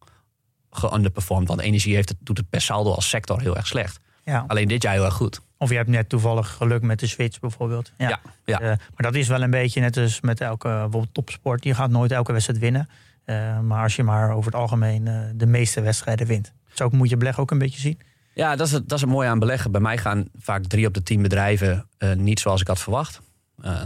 geunderperformed. 0.69 1.47
Want 1.47 1.59
energie 1.59 1.95
heeft 1.95 2.09
het, 2.09 2.17
doet 2.19 2.37
het 2.37 2.49
per 2.49 2.61
saldo 2.61 2.91
als 2.93 3.09
sector 3.09 3.41
heel 3.41 3.55
erg 3.55 3.67
slecht. 3.67 3.99
Ja. 4.23 4.43
Alleen 4.47 4.67
dit 4.67 4.81
jaar 4.81 4.93
heel 4.93 5.05
erg 5.05 5.13
goed. 5.13 5.41
Of 5.57 5.69
je 5.69 5.75
hebt 5.75 5.89
net 5.89 6.09
toevallig 6.09 6.49
geluk 6.49 6.81
met 6.81 6.99
de 6.99 7.07
switch 7.07 7.39
bijvoorbeeld. 7.39 7.91
Ja. 7.97 8.09
Ja, 8.09 8.19
ja. 8.45 8.59
Eh, 8.59 8.67
maar 8.67 9.11
dat 9.11 9.15
is 9.15 9.27
wel 9.27 9.41
een 9.41 9.51
beetje 9.51 9.81
net 9.81 9.97
als 9.97 10.21
met 10.21 10.41
elke 10.41 10.67
bijvoorbeeld 10.67 11.13
topsport. 11.13 11.63
Je 11.63 11.73
gaat 11.73 11.89
nooit 11.89 12.11
elke 12.11 12.31
wedstrijd 12.31 12.59
winnen. 12.59 12.89
Eh, 13.23 13.59
maar 13.59 13.83
als 13.83 13.95
je 13.95 14.03
maar 14.03 14.31
over 14.31 14.51
het 14.51 14.61
algemeen 14.61 15.07
eh, 15.07 15.19
de 15.35 15.45
meeste 15.45 15.81
wedstrijden 15.81 16.27
wint. 16.27 16.53
Zo 16.73 16.89
moet 16.89 17.09
je 17.09 17.17
beleggen 17.17 17.43
ook 17.43 17.51
een 17.51 17.57
beetje 17.57 17.79
zien. 17.79 17.99
Ja, 18.33 18.55
dat 18.55 18.67
is, 18.67 18.73
het, 18.73 18.89
dat 18.89 18.97
is 18.97 19.03
het 19.03 19.13
mooie 19.13 19.29
aan 19.29 19.39
beleggen. 19.39 19.71
Bij 19.71 19.81
mij 19.81 19.97
gaan 19.97 20.25
vaak 20.39 20.63
drie 20.65 20.87
op 20.87 20.93
de 20.93 21.03
tien 21.03 21.21
bedrijven 21.21 21.87
eh, 21.97 22.13
niet 22.13 22.39
zoals 22.39 22.61
ik 22.61 22.67
had 22.67 22.79
verwacht. 22.79 23.21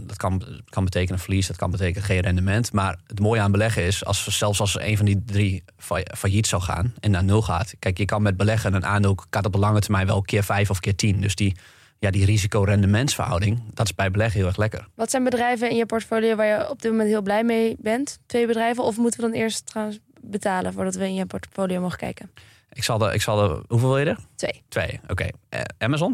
Dat 0.03 0.17
kan, 0.17 0.43
kan 0.69 0.83
betekenen 0.83 1.19
verlies, 1.19 1.47
dat 1.47 1.55
kan 1.55 1.71
betekenen 1.71 2.03
geen 2.03 2.19
rendement. 2.19 2.71
Maar 2.73 2.99
het 3.07 3.19
mooie 3.19 3.41
aan 3.41 3.51
beleggen 3.51 3.83
is, 3.83 4.05
als, 4.05 4.37
zelfs 4.37 4.59
als 4.59 4.79
een 4.79 4.97
van 4.97 5.05
die 5.05 5.23
drie 5.25 5.63
fa- 5.77 6.03
failliet 6.17 6.47
zou 6.47 6.61
gaan 6.61 6.93
en 6.99 7.11
naar 7.11 7.23
nul 7.23 7.41
gaat. 7.41 7.73
Kijk, 7.79 7.97
je 7.97 8.05
kan 8.05 8.21
met 8.21 8.37
beleggen 8.37 8.73
een 8.73 8.85
aandeel 8.85 9.17
gaat 9.29 9.45
op 9.45 9.53
de 9.53 9.59
lange 9.59 9.79
termijn 9.79 10.07
wel 10.07 10.21
keer 10.21 10.43
vijf 10.43 10.69
of 10.69 10.79
keer 10.79 10.95
tien. 10.95 11.21
Dus 11.21 11.35
die, 11.35 11.55
ja, 11.99 12.11
die 12.11 12.25
risico-rendementsverhouding, 12.25 13.61
dat 13.73 13.85
is 13.85 13.95
bij 13.95 14.11
beleggen 14.11 14.39
heel 14.39 14.47
erg 14.47 14.57
lekker. 14.57 14.87
Wat 14.95 15.09
zijn 15.09 15.23
bedrijven 15.23 15.69
in 15.69 15.75
je 15.75 15.85
portfolio 15.85 16.35
waar 16.35 16.45
je 16.47 16.69
op 16.69 16.81
dit 16.81 16.91
moment 16.91 17.09
heel 17.09 17.21
blij 17.21 17.43
mee 17.43 17.75
bent? 17.79 18.19
Twee 18.25 18.47
bedrijven? 18.47 18.83
Of 18.83 18.97
moeten 18.97 19.19
we 19.21 19.25
dan 19.29 19.35
eerst 19.35 19.65
trouwens 19.65 19.99
betalen 20.21 20.73
voordat 20.73 20.95
we 20.95 21.03
in 21.05 21.13
je 21.13 21.25
portfolio 21.25 21.81
mogen 21.81 21.97
kijken? 21.97 22.31
Ik 22.71 22.83
zal 22.83 22.97
de, 22.97 23.13
ik 23.13 23.21
zal 23.21 23.35
de 23.47 23.63
hoeveel 23.67 23.89
wil 23.89 23.97
je 23.97 24.05
er? 24.05 24.17
Twee. 24.35 24.63
Twee, 24.67 24.99
oké. 25.07 25.27
Eh, 25.49 25.61
Amazon, 25.77 26.11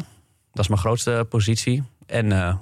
dat 0.52 0.64
is 0.64 0.68
mijn 0.68 0.80
grootste 0.82 1.26
positie. 1.30 1.84
En 2.06 2.32
eh 2.32 2.56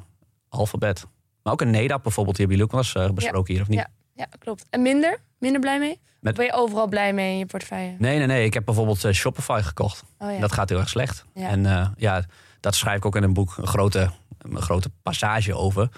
Alphabet. 0.50 1.06
Maar 1.44 1.54
ook 1.54 1.62
een 1.62 1.70
NEDAP 1.70 2.04
bijvoorbeeld, 2.04 2.36
die 2.38 2.46
hebben 2.46 2.66
jullie 2.66 2.82
ook 2.84 2.96
wel 2.96 3.04
eens 3.04 3.10
eh, 3.10 3.16
besproken 3.16 3.54
hier, 3.54 3.62
of 3.62 3.68
niet? 3.70 3.80
Ja. 3.80 3.88
Ja, 4.14 4.28
klopt. 4.40 4.66
En 4.70 4.82
minder? 4.82 5.18
Minder 5.38 5.62
blij 5.62 5.80
mee? 5.80 6.00
Met- 6.20 6.36
ben 6.36 6.46
je 6.46 6.54
overal 6.54 6.88
blij 6.88 7.14
mee 7.14 7.32
in 7.32 7.38
je 7.38 7.46
portefeuille? 7.46 7.96
Nee, 8.00 8.18
nee, 8.18 8.28
nee. 8.28 8.46
Ik 8.46 8.54
heb 8.54 8.66
bijvoorbeeld 8.66 9.08
Shopify 9.14 9.60
gekocht. 9.64 10.04
Oh 10.18 10.32
ja. 10.32 10.40
Dat 10.40 10.52
gaat 10.52 10.70
heel 10.70 10.80
erg 10.80 10.90
slecht. 10.90 11.26
Ja. 11.34 11.48
En 11.48 11.94
ja, 11.98 12.26
dat 12.60 12.76
schrijf 12.76 12.98
ik 12.98 13.06
ook 13.06 13.16
in 13.16 13.24
een 13.24 13.34
boek 13.34 13.58
een 13.58 13.68
grote, 13.68 14.10
een 14.38 14.62
grote 14.62 14.90
passage 15.04 15.54
over. 15.56 15.90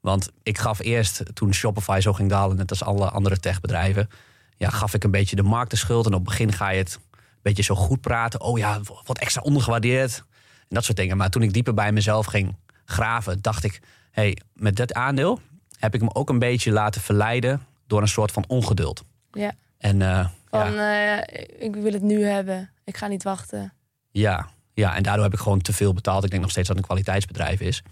Want 0.00 0.30
ik 0.42 0.58
gaf 0.58 0.78
eerst, 0.78 1.22
toen 1.34 1.54
Shopify 1.54 1.98
zo 2.02 2.12
ging 2.12 2.30
dalen, 2.30 2.56
net 2.56 2.70
als 2.70 2.82
alle 2.82 3.10
andere 3.10 3.38
techbedrijven, 3.40 4.08
ja, 4.56 4.68
gaf 4.70 4.94
ik 4.94 5.04
een 5.04 5.10
beetje 5.10 5.36
de 5.36 5.42
markt 5.42 5.70
de 5.70 5.76
schuld. 5.76 6.06
En 6.06 6.12
op 6.12 6.18
het 6.18 6.28
begin 6.28 6.52
ga 6.52 6.70
je 6.70 6.78
het 6.78 6.98
een 7.12 7.38
beetje 7.42 7.62
zo 7.62 7.74
goed 7.74 8.00
praten. 8.00 8.40
Oh 8.40 8.58
ja, 8.58 8.80
wat 9.04 9.18
extra 9.18 9.42
ondergewaardeerd. 9.42 10.24
En 10.58 10.74
dat 10.74 10.84
soort 10.84 10.96
dingen. 10.96 11.16
Maar 11.16 11.30
toen 11.30 11.42
ik 11.42 11.52
dieper 11.52 11.74
bij 11.74 11.92
mezelf 11.92 12.26
ging 12.26 12.56
graven, 12.84 13.42
dacht 13.42 13.64
ik, 13.64 13.80
hey, 14.10 14.38
met 14.52 14.76
dit 14.76 14.94
aandeel 14.94 15.40
heb 15.78 15.94
ik 15.94 16.00
me 16.02 16.14
ook 16.14 16.28
een 16.28 16.38
beetje 16.38 16.70
laten 16.72 17.00
verleiden 17.00 17.66
door 17.86 18.00
een 18.02 18.08
soort 18.08 18.32
van 18.32 18.44
ongeduld. 18.48 19.04
Ja. 19.32 19.52
En 19.78 20.02
eh, 20.02 20.26
Van, 20.50 20.72
ja. 20.72 21.24
eh, 21.24 21.44
ik 21.58 21.74
wil 21.74 21.92
het 21.92 22.02
nu 22.02 22.24
hebben. 22.24 22.70
Ik 22.84 22.96
ga 22.96 23.06
niet 23.06 23.22
wachten. 23.22 23.72
Ja, 24.10 24.48
ja, 24.82 24.94
en 24.96 25.02
daardoor 25.02 25.24
heb 25.24 25.32
ik 25.32 25.38
gewoon 25.38 25.60
te 25.60 25.72
veel 25.72 25.92
betaald. 25.92 26.24
Ik 26.24 26.30
denk 26.30 26.42
nog 26.42 26.50
steeds 26.50 26.66
dat 26.68 26.76
het 26.76 26.84
een 26.86 26.90
kwaliteitsbedrijf 26.92 27.60
is. 27.60 27.82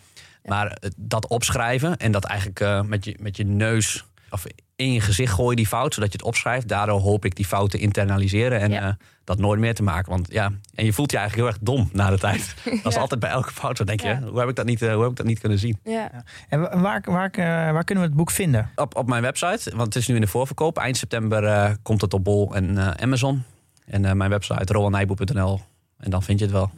Maar 0.45 0.67
eh, 0.67 0.91
dat 0.97 1.29
opschrijven 1.29 1.97
en 1.97 2.13
dat 2.13 2.25
eigenlijk 2.25 2.61
eh, 2.61 2.81
met, 2.83 3.05
je, 3.05 3.17
met 3.21 3.37
je 3.37 3.45
neus 3.45 4.05
of 4.31 4.45
in 4.77 4.93
je 4.93 5.01
gezicht 5.01 5.33
gooien 5.33 5.57
die 5.57 5.67
fout, 5.67 5.95
zodat 5.95 6.13
je 6.13 6.19
het 6.19 6.27
opschrijft. 6.27 6.69
Daardoor 6.69 7.01
hoop 7.01 7.25
ik 7.25 7.35
die 7.37 7.45
fouten 7.47 7.79
internaliseren 7.79 8.61
en 8.61 8.71
Ja. 8.71 8.83
eh, 8.89 8.93
dat 9.25 9.39
nooit 9.39 9.61
meer 9.61 9.75
te 9.75 9.83
maken. 9.83 10.11
Want 10.11 10.33
ja, 10.33 10.51
en 10.75 10.85
je 10.85 10.93
voelt 10.93 11.11
je 11.11 11.17
eigenlijk 11.19 11.49
heel 11.49 11.57
erg 11.59 11.65
dom 11.67 11.89
na 11.93 12.11
de 12.11 12.19
tijd. 12.19 12.55
Dat 12.65 12.87
is 12.87 12.95
Ja. 12.95 13.01
altijd 13.01 13.21
bij 13.21 13.31
elke 13.31 13.53
fout. 13.53 13.77
zo 13.77 13.85
denk 13.85 14.01
je, 14.01 14.09
Ja. 14.09 14.21
hoe 14.23 14.39
heb 14.39 14.49
ik 14.49 14.57
dat 14.57 14.67
niet, 14.67 14.81
hoe 14.81 15.03
heb 15.03 15.11
ik 15.11 15.17
dat 15.17 15.27
niet 15.27 15.39
kunnen 15.41 15.59
zien? 15.59 15.79
Ja. 15.85 16.11
En 16.49 16.61
wa- 16.61 16.79
waar, 16.81 17.03
waar, 17.05 17.31
eh, 17.31 17.45
waar 17.73 17.85
kunnen 17.85 18.05
we 18.05 18.11
het 18.11 18.19
boek 18.19 18.31
vinden? 18.31 18.71
Op, 18.75 18.97
op 18.97 19.09
mijn 19.09 19.23
website, 19.23 19.71
want 19.77 19.95
het 19.95 19.97
is 19.97 20.09
nu 20.09 20.15
in 20.15 20.21
de 20.21 20.27
voorverkoop. 20.27 20.79
Eind 20.79 20.97
september 20.97 21.45
eh, 21.45 21.71
komt 21.83 22.01
het 22.01 22.15
op 22.15 22.25
Bol 22.25 22.55
en 22.55 22.79
eh, 22.79 22.89
Amazon. 23.03 23.43
En 23.87 24.05
eh, 24.05 24.13
mijn 24.13 24.31
website 24.31 24.73
roelnijboe.nl. 24.73 25.61
En 26.05 26.11
dan 26.11 26.23
vind 26.23 26.39
je 26.39 26.45
het 26.45 26.55
wel. 26.55 26.71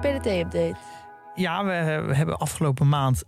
PDT-update. 0.00 0.76
Ja, 1.34 1.64
we, 1.64 2.04
we 2.06 2.14
hebben 2.14 2.36
afgelopen 2.38 2.88
maand 2.88 3.24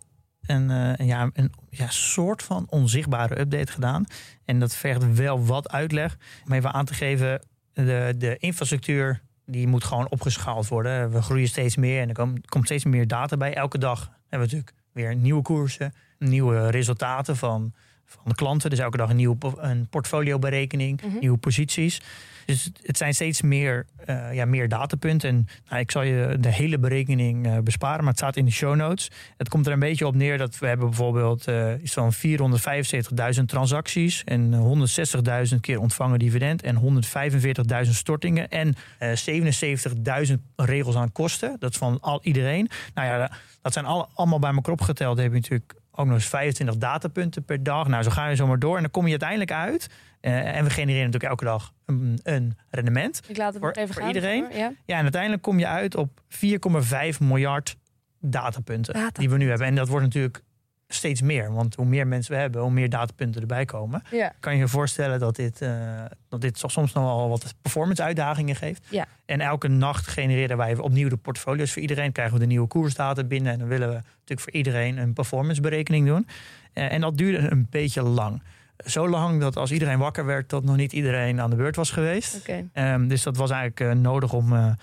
een, 0.46 0.70
eh, 0.70 0.92
een, 0.96 1.06
ja, 1.06 1.30
een 1.32 1.52
ja, 1.70 1.90
soort 1.90 2.42
van 2.42 2.66
onzichtbare 2.68 3.40
update 3.40 3.72
gedaan. 3.72 4.04
En 4.44 4.58
dat 4.58 4.74
vergt 4.74 5.14
wel 5.14 5.44
wat 5.44 5.70
uitleg. 5.70 6.16
Om 6.46 6.52
even 6.52 6.72
aan 6.72 6.84
te 6.84 6.94
geven, 6.94 7.46
de, 7.72 8.14
de 8.18 8.36
infrastructuur 8.36 9.22
die 9.46 9.66
moet 9.66 9.84
gewoon 9.84 10.08
opgeschaald 10.08 10.68
worden. 10.68 11.10
We 11.10 11.22
groeien 11.22 11.48
steeds 11.48 11.76
meer 11.76 12.00
en 12.00 12.08
er 12.08 12.14
komt, 12.14 12.48
komt 12.48 12.64
steeds 12.64 12.84
meer 12.84 13.06
data 13.06 13.36
bij. 13.36 13.54
Elke 13.54 13.78
dag 13.78 13.98
hebben 14.00 14.48
we 14.48 14.54
natuurlijk 14.54 14.72
weer 14.92 15.16
nieuwe 15.16 15.42
koersen, 15.42 15.94
nieuwe 16.18 16.70
resultaten 16.70 17.36
van, 17.36 17.72
van 18.08 18.22
de 18.24 18.34
klanten. 18.34 18.70
Dus 18.70 18.78
elke 18.78 18.96
dag 18.96 19.10
een 19.10 19.16
nieuwe 19.16 19.36
een 19.56 19.86
portfolioberekening, 19.88 21.02
Mhm. 21.02 21.18
nieuwe 21.18 21.38
posities. 21.38 22.00
Dus 22.46 22.70
het 22.82 22.96
zijn 22.96 23.14
steeds 23.14 23.42
meer, 23.42 23.86
eh, 24.04 24.34
ja, 24.34 24.44
meer 24.44 24.68
datapunten. 24.68 25.28
En 25.28 25.48
nou, 25.68 25.80
ik 25.80 25.90
zal 25.90 26.02
je 26.02 26.36
de 26.40 26.52
hele 26.52 26.78
berekening 26.78 27.46
eh, 27.46 27.58
besparen, 27.58 27.98
maar 27.98 28.08
het 28.08 28.16
staat 28.18 28.36
in 28.36 28.44
de 28.44 28.50
show 28.50 28.74
notes. 28.76 29.10
Het 29.36 29.48
komt 29.48 29.66
er 29.66 29.72
een 29.72 29.78
beetje 29.78 30.06
op 30.06 30.14
neer 30.14 30.38
dat 30.38 30.58
we 30.58 30.66
hebben 30.66 30.86
bijvoorbeeld 30.86 31.46
eh, 31.46 31.72
iets 31.82 31.92
van 31.92 32.12
475.000 32.12 33.48
transacties 33.48 34.24
en 34.24 34.54
160.000 34.54 35.60
keer 35.60 35.80
ontvangen 35.80 36.18
dividend 36.18 36.62
en 36.62 36.76
145.000 36.76 37.94
stortingen 37.96 38.48
en 38.48 38.74
eh 38.98 39.12
77.000 39.16 40.38
regels 40.56 40.96
aan 40.96 41.12
kosten. 41.12 41.56
Dat 41.58 41.70
is 41.70 41.76
van 41.78 41.98
al 42.00 42.20
iedereen. 42.22 42.68
Nou 42.94 43.08
ja, 43.08 43.30
dat 43.62 43.72
zijn 43.72 43.84
al, 43.84 44.08
allemaal 44.14 44.38
bij 44.38 44.52
elkaar 44.52 44.72
opgeteld. 44.72 45.18
Heb 45.18 45.32
je 45.32 45.38
natuurlijk 45.40 45.74
ook 45.98 46.06
nog 46.06 46.14
eens 46.14 46.26
25 46.26 46.76
datapunten 46.76 47.44
per 47.44 47.62
dag. 47.62 47.88
Nou, 47.88 48.02
zo 48.02 48.10
ga 48.10 48.28
je 48.28 48.36
zomaar 48.36 48.58
door. 48.58 48.76
En 48.76 48.82
dan 48.82 48.90
kom 48.90 49.04
je 49.04 49.10
uiteindelijk 49.10 49.52
uit. 49.52 49.86
eh, 50.20 50.56
en 50.56 50.64
we 50.64 50.70
genereren 50.70 51.04
natuurlijk 51.10 51.30
elke 51.32 51.44
dag 51.44 51.72
een, 51.86 52.18
een 52.22 52.56
rendement. 52.70 53.20
Ik 53.28 53.36
laat 53.36 53.52
het 53.54 53.62
Voor- 53.62 53.70
even 53.72 53.94
voor 53.94 54.02
gaan. 54.02 54.14
iedereen? 54.14 54.42
hoor. 54.44 54.52
Ja. 54.56 54.72
Ja, 54.84 54.96
en 54.96 55.02
uiteindelijk 55.02 55.42
kom 55.42 55.58
je 55.58 55.66
uit 55.66 55.94
op 55.96 56.20
4,5 56.28 57.20
miljard 57.20 57.76
datapunten 58.20 58.94
Data. 58.94 59.20
die 59.20 59.30
we 59.30 59.36
nu 59.36 59.48
hebben. 59.48 59.66
En 59.66 59.74
dat 59.74 59.88
wordt 59.88 60.04
natuurlijk 60.04 60.42
steeds 60.88 61.22
meer. 61.22 61.52
Want 61.52 61.74
hoe 61.74 61.86
meer 61.86 62.06
mensen 62.06 62.34
we 62.34 62.40
hebben, 62.40 62.60
hoe 62.60 62.70
meer 62.70 62.88
datapunten 62.88 63.40
erbij 63.40 63.64
komen. 63.64 64.02
Ja. 64.10 64.32
Kan 64.40 64.52
je 64.52 64.58
je 64.58 64.68
voorstellen 64.68 65.20
dat 65.20 65.36
dit, 65.36 65.62
uh, 65.62 66.04
dat 66.28 66.40
dit 66.40 66.58
soms 66.58 66.92
nog 66.92 67.04
wel 67.04 67.28
wat 67.28 67.54
performance 67.62 68.02
uitdagingen 68.02 68.56
geeft. 68.56 68.86
Ja. 68.88 69.06
En 69.24 69.40
elke 69.40 69.68
nacht 69.68 70.06
genereren 70.06 70.56
wij 70.56 70.76
opnieuw 70.76 71.08
de 71.08 71.16
portfolio's 71.16 71.72
voor 71.72 71.82
iedereen. 71.82 72.12
Krijgen 72.12 72.34
we 72.34 72.40
de 72.40 72.46
nieuwe 72.46 72.66
koersdata 72.66 73.24
binnen. 73.24 73.52
En 73.52 73.58
dan 73.58 73.68
willen 73.68 73.88
we 73.88 73.94
natuurlijk 73.94 74.40
voor 74.40 74.52
iedereen 74.52 74.96
een 74.96 75.12
performance 75.12 75.60
berekening 75.60 76.06
doen. 76.06 76.26
Uh, 76.74 76.92
en 76.92 77.00
dat 77.00 77.18
duurde 77.18 77.50
een 77.50 77.66
beetje 77.70 78.02
lang. 78.02 78.42
Zo 78.86 79.08
lang 79.08 79.40
dat 79.40 79.56
als 79.56 79.72
iedereen 79.72 79.98
wakker 79.98 80.24
werd, 80.24 80.50
dat 80.50 80.64
nog 80.64 80.76
niet 80.76 80.92
iedereen 80.92 81.40
aan 81.40 81.50
de 81.50 81.56
beurt 81.56 81.76
was 81.76 81.90
geweest. 81.90 82.40
Okay. 82.40 82.92
Um, 82.92 83.08
dus 83.08 83.22
dat 83.22 83.36
was 83.36 83.50
eigenlijk 83.50 83.80
uh, 83.80 84.02
nodig 84.02 84.32
om, 84.32 84.76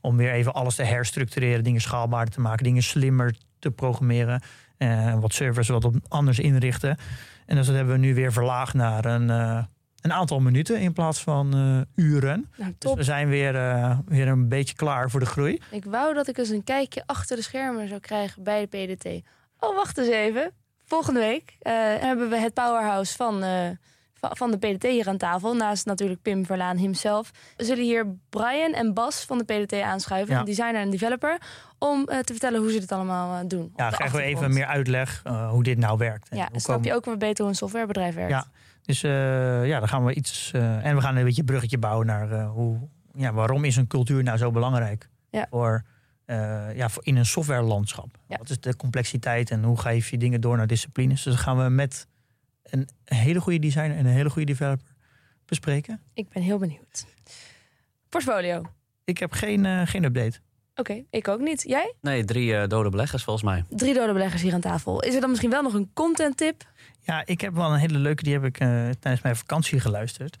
om 0.00 0.16
weer 0.16 0.32
even 0.32 0.52
alles 0.52 0.74
te 0.74 0.82
herstructureren, 0.82 1.64
dingen 1.64 1.80
schaalbaarder 1.80 2.34
te 2.34 2.40
maken, 2.40 2.64
dingen 2.64 2.82
slimmer 2.82 3.34
te 3.58 3.70
programmeren. 3.70 4.42
Uh, 4.82 5.14
wat 5.20 5.32
servers 5.32 5.68
wat 5.68 5.84
op 5.84 5.94
anders 6.08 6.38
inrichten. 6.38 6.96
En 7.46 7.56
dus 7.56 7.66
dat 7.66 7.74
hebben 7.74 7.94
we 7.94 8.00
nu 8.00 8.14
weer 8.14 8.32
verlaagd 8.32 8.74
naar 8.74 9.04
een, 9.04 9.28
een 10.00 10.12
aantal 10.12 10.40
minuten 10.40 10.80
in 10.80 10.92
plaats 10.92 11.22
van 11.22 11.54
uren. 11.94 12.48
Nou, 12.56 12.74
dus 12.78 12.94
we 12.94 13.02
zijn 13.02 13.28
weer, 13.28 13.52
weer 14.06 14.28
een 14.28 14.48
beetje 14.48 14.74
klaar 14.74 15.10
voor 15.10 15.20
de 15.20 15.26
groei. 15.26 15.60
Ik 15.70 15.84
wou 15.84 16.14
dat 16.14 16.28
ik 16.28 16.38
eens 16.38 16.48
een 16.48 16.64
kijkje 16.64 17.02
achter 17.06 17.36
de 17.36 17.42
schermen 17.42 17.88
zou 17.88 18.00
krijgen 18.00 18.42
bij 18.42 18.66
de 18.66 18.94
PDT. 18.94 19.26
Oh, 19.58 19.74
wacht 19.74 19.98
eens 19.98 20.08
even. 20.08 20.52
Volgende 20.84 21.20
week 21.20 21.56
hebben 22.00 22.30
we 22.30 22.36
het 22.36 22.54
powerhouse 22.54 23.16
van, 23.16 23.42
van 24.20 24.50
de 24.50 24.58
PDT 24.58 24.82
hier 24.82 25.08
aan 25.08 25.16
tafel. 25.16 25.54
Naast 25.54 25.86
natuurlijk 25.86 26.22
Pim 26.22 26.46
Verlaan 26.46 26.76
himself. 26.76 27.30
We 27.56 27.64
zullen 27.64 27.84
hier 27.84 28.06
Brian 28.30 28.72
en 28.72 28.94
Bas 28.94 29.24
van 29.24 29.38
de 29.38 29.44
PDT 29.44 29.80
aanschuiven. 29.80 30.34
Ja. 30.34 30.40
Een 30.40 30.46
designer 30.46 30.80
en 30.80 30.90
developer. 30.90 31.38
Om 31.78 31.98
uh, 32.00 32.18
te 32.18 32.32
vertellen 32.32 32.60
hoe 32.60 32.72
ze 32.72 32.78
dit 32.78 32.92
allemaal 32.92 33.48
doen. 33.48 33.72
Ja, 33.76 33.90
krijgen 33.90 34.16
we 34.18 34.22
even 34.22 34.52
meer 34.52 34.66
uitleg 34.66 35.22
hoe 35.50 35.62
dit 35.62 35.78
nou 35.78 35.98
werkt. 35.98 36.28
Ja, 36.30 36.48
dan 36.52 36.60
snap 36.60 36.84
je 36.84 36.94
ook 36.94 37.04
weer 37.04 37.16
beter 37.16 37.38
hoe 37.38 37.48
een 37.48 37.58
softwarebedrijf 37.58 38.14
werkt. 38.14 38.30
Ja, 38.30 38.46
dus 38.82 39.00
ja, 39.00 39.78
dan 39.78 39.88
gaan 39.88 40.04
we 40.04 40.14
iets... 40.14 40.50
en 40.54 40.94
we 40.94 41.00
gaan 41.00 41.16
een 41.16 41.24
beetje 41.24 41.40
een 41.40 41.46
bruggetje 41.46 41.78
bouwen 41.78 42.06
naar 42.06 42.44
hoe... 42.44 42.78
Ja, 43.14 43.32
waarom 43.32 43.64
is 43.64 43.76
een 43.76 43.86
cultuur 43.86 44.22
nou 44.22 44.38
zo 44.38 44.50
belangrijk? 44.50 45.08
Ja. 45.30 45.46
Voor 45.50 45.84
ja, 46.74 46.88
in 47.00 47.16
een 47.16 47.26
softwarelandschap. 47.26 48.18
Ja. 48.26 48.36
Wat 48.36 48.50
is 48.50 48.60
de 48.60 48.76
complexiteit 48.76 49.50
en 49.50 49.64
hoe 49.64 49.78
geef 49.78 50.10
je 50.10 50.18
dingen 50.18 50.40
door 50.40 50.56
naar 50.56 50.66
disciplines? 50.66 51.22
Dus 51.22 51.34
dat 51.34 51.42
gaan 51.42 51.62
we 51.62 51.68
met 51.68 52.06
een 52.70 52.88
hele 53.04 53.40
goede 53.40 53.58
designer 53.58 53.96
en 53.96 54.06
een 54.06 54.12
hele 54.12 54.30
goede 54.30 54.46
developer 54.46 54.86
bespreken. 55.44 56.00
Ik 56.14 56.28
ben 56.28 56.42
heel 56.42 56.58
benieuwd. 56.58 57.06
Portfolio. 58.08 58.62
Ik 59.04 59.18
heb 59.18 59.32
geen, 59.32 59.64
uh, 59.64 59.86
geen 59.86 60.04
update. 60.04 60.38
Oké, 60.70 60.90
okay, 60.90 61.06
ik 61.10 61.28
ook 61.28 61.40
niet. 61.40 61.62
Jij? 61.62 61.94
Nee, 62.00 62.24
drie 62.24 62.52
uh, 62.52 62.66
dode 62.66 62.90
beleggers 62.90 63.24
volgens 63.24 63.44
mij. 63.44 63.64
Drie 63.68 63.94
dode 63.94 64.12
beleggers 64.12 64.42
hier 64.42 64.54
aan 64.54 64.60
tafel. 64.60 65.02
Is 65.02 65.14
er 65.14 65.20
dan 65.20 65.30
misschien 65.30 65.50
wel 65.50 65.62
nog 65.62 65.74
een 65.74 65.90
content 65.94 66.36
tip? 66.36 66.72
Ja, 67.00 67.26
ik 67.26 67.40
heb 67.40 67.54
wel 67.54 67.72
een 67.72 67.78
hele 67.78 67.98
leuke, 67.98 68.22
die 68.22 68.32
heb 68.32 68.44
ik 68.44 68.56
tijdens 69.00 69.22
mijn 69.22 69.36
vakantie 69.36 69.80
geluisterd. 69.80 70.36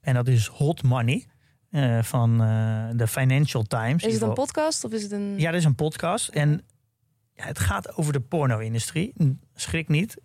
En 0.00 0.14
dat 0.14 0.28
is 0.28 0.46
Hot 0.46 0.82
Money. 0.82 1.26
Uh, 1.70 2.02
van 2.02 2.42
uh, 2.42 2.88
de 2.92 3.06
Financial 3.06 3.62
Times. 3.62 4.04
Is 4.04 4.12
het 4.12 4.22
een 4.22 4.32
podcast 4.32 4.84
of 4.84 4.92
is 4.92 5.02
het 5.02 5.12
een... 5.12 5.38
Ja, 5.38 5.50
dat 5.50 5.60
is 5.60 5.64
een 5.64 5.74
podcast. 5.74 6.28
En 6.28 6.62
ja, 7.34 7.44
het 7.44 7.58
gaat 7.58 7.96
over 7.96 8.12
de 8.12 8.20
porno-industrie. 8.20 9.12
Schrik 9.54 9.88
niet. 9.88 10.16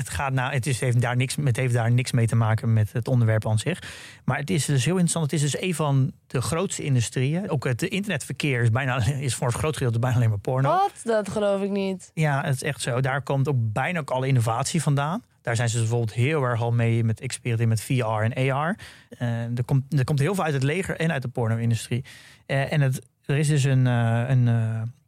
Het, 0.00 0.08
gaat 0.08 0.32
nou, 0.32 0.52
het, 0.52 0.66
is, 0.66 0.80
heeft 0.80 1.00
daar 1.00 1.16
niks, 1.16 1.36
het 1.44 1.56
heeft 1.56 1.74
daar 1.74 1.90
niks 1.90 2.12
mee 2.12 2.26
te 2.26 2.36
maken 2.36 2.72
met 2.72 2.92
het 2.92 3.08
onderwerp 3.08 3.46
aan 3.46 3.58
zich. 3.58 3.82
Maar 4.24 4.38
het 4.38 4.50
is 4.50 4.64
dus 4.64 4.84
heel 4.84 4.92
interessant. 4.92 5.30
Het 5.30 5.42
is 5.42 5.50
dus 5.50 5.60
een 5.60 5.74
van 5.74 6.12
de 6.26 6.40
grootste 6.40 6.82
industrieën. 6.82 7.50
Ook 7.50 7.64
het 7.64 7.82
internetverkeer 7.82 8.62
is, 8.62 8.70
bijna, 8.70 9.04
is 9.28 9.34
voor 9.34 9.46
het 9.46 9.56
groot 9.56 9.76
gedeelte 9.76 9.98
bijna 9.98 10.16
alleen 10.16 10.28
maar 10.28 10.38
porno. 10.38 10.68
Wat? 10.68 11.00
Dat 11.04 11.28
geloof 11.28 11.62
ik 11.62 11.70
niet. 11.70 12.10
Ja, 12.14 12.42
het 12.44 12.54
is 12.54 12.62
echt 12.62 12.80
zo. 12.80 13.00
Daar 13.00 13.22
komt 13.22 13.48
ook 13.48 13.56
bijna 13.58 13.98
ook 13.98 14.10
alle 14.10 14.26
innovatie 14.26 14.82
vandaan. 14.82 15.22
Daar 15.42 15.56
zijn 15.56 15.68
ze 15.68 15.78
dus 15.78 15.88
bijvoorbeeld 15.88 16.16
heel 16.16 16.42
erg 16.42 16.60
al 16.60 16.72
mee 16.72 17.04
met 17.04 17.20
experimenteren 17.20 17.68
met 17.68 17.80
VR 17.80 18.34
en 18.34 18.52
AR. 18.52 18.78
Uh, 19.18 19.58
er, 19.58 19.64
komt, 19.64 19.98
er 19.98 20.04
komt 20.04 20.18
heel 20.18 20.34
veel 20.34 20.44
uit 20.44 20.54
het 20.54 20.62
leger 20.62 20.96
en 20.96 21.12
uit 21.12 21.22
de 21.22 21.28
porno-industrie. 21.28 22.04
Uh, 22.46 22.72
en 22.72 22.80
het, 22.80 23.00
er 23.24 23.36
is 23.36 23.48
dus 23.48 23.64
een, 23.64 23.86
uh, 23.86 24.24
een, 24.28 24.46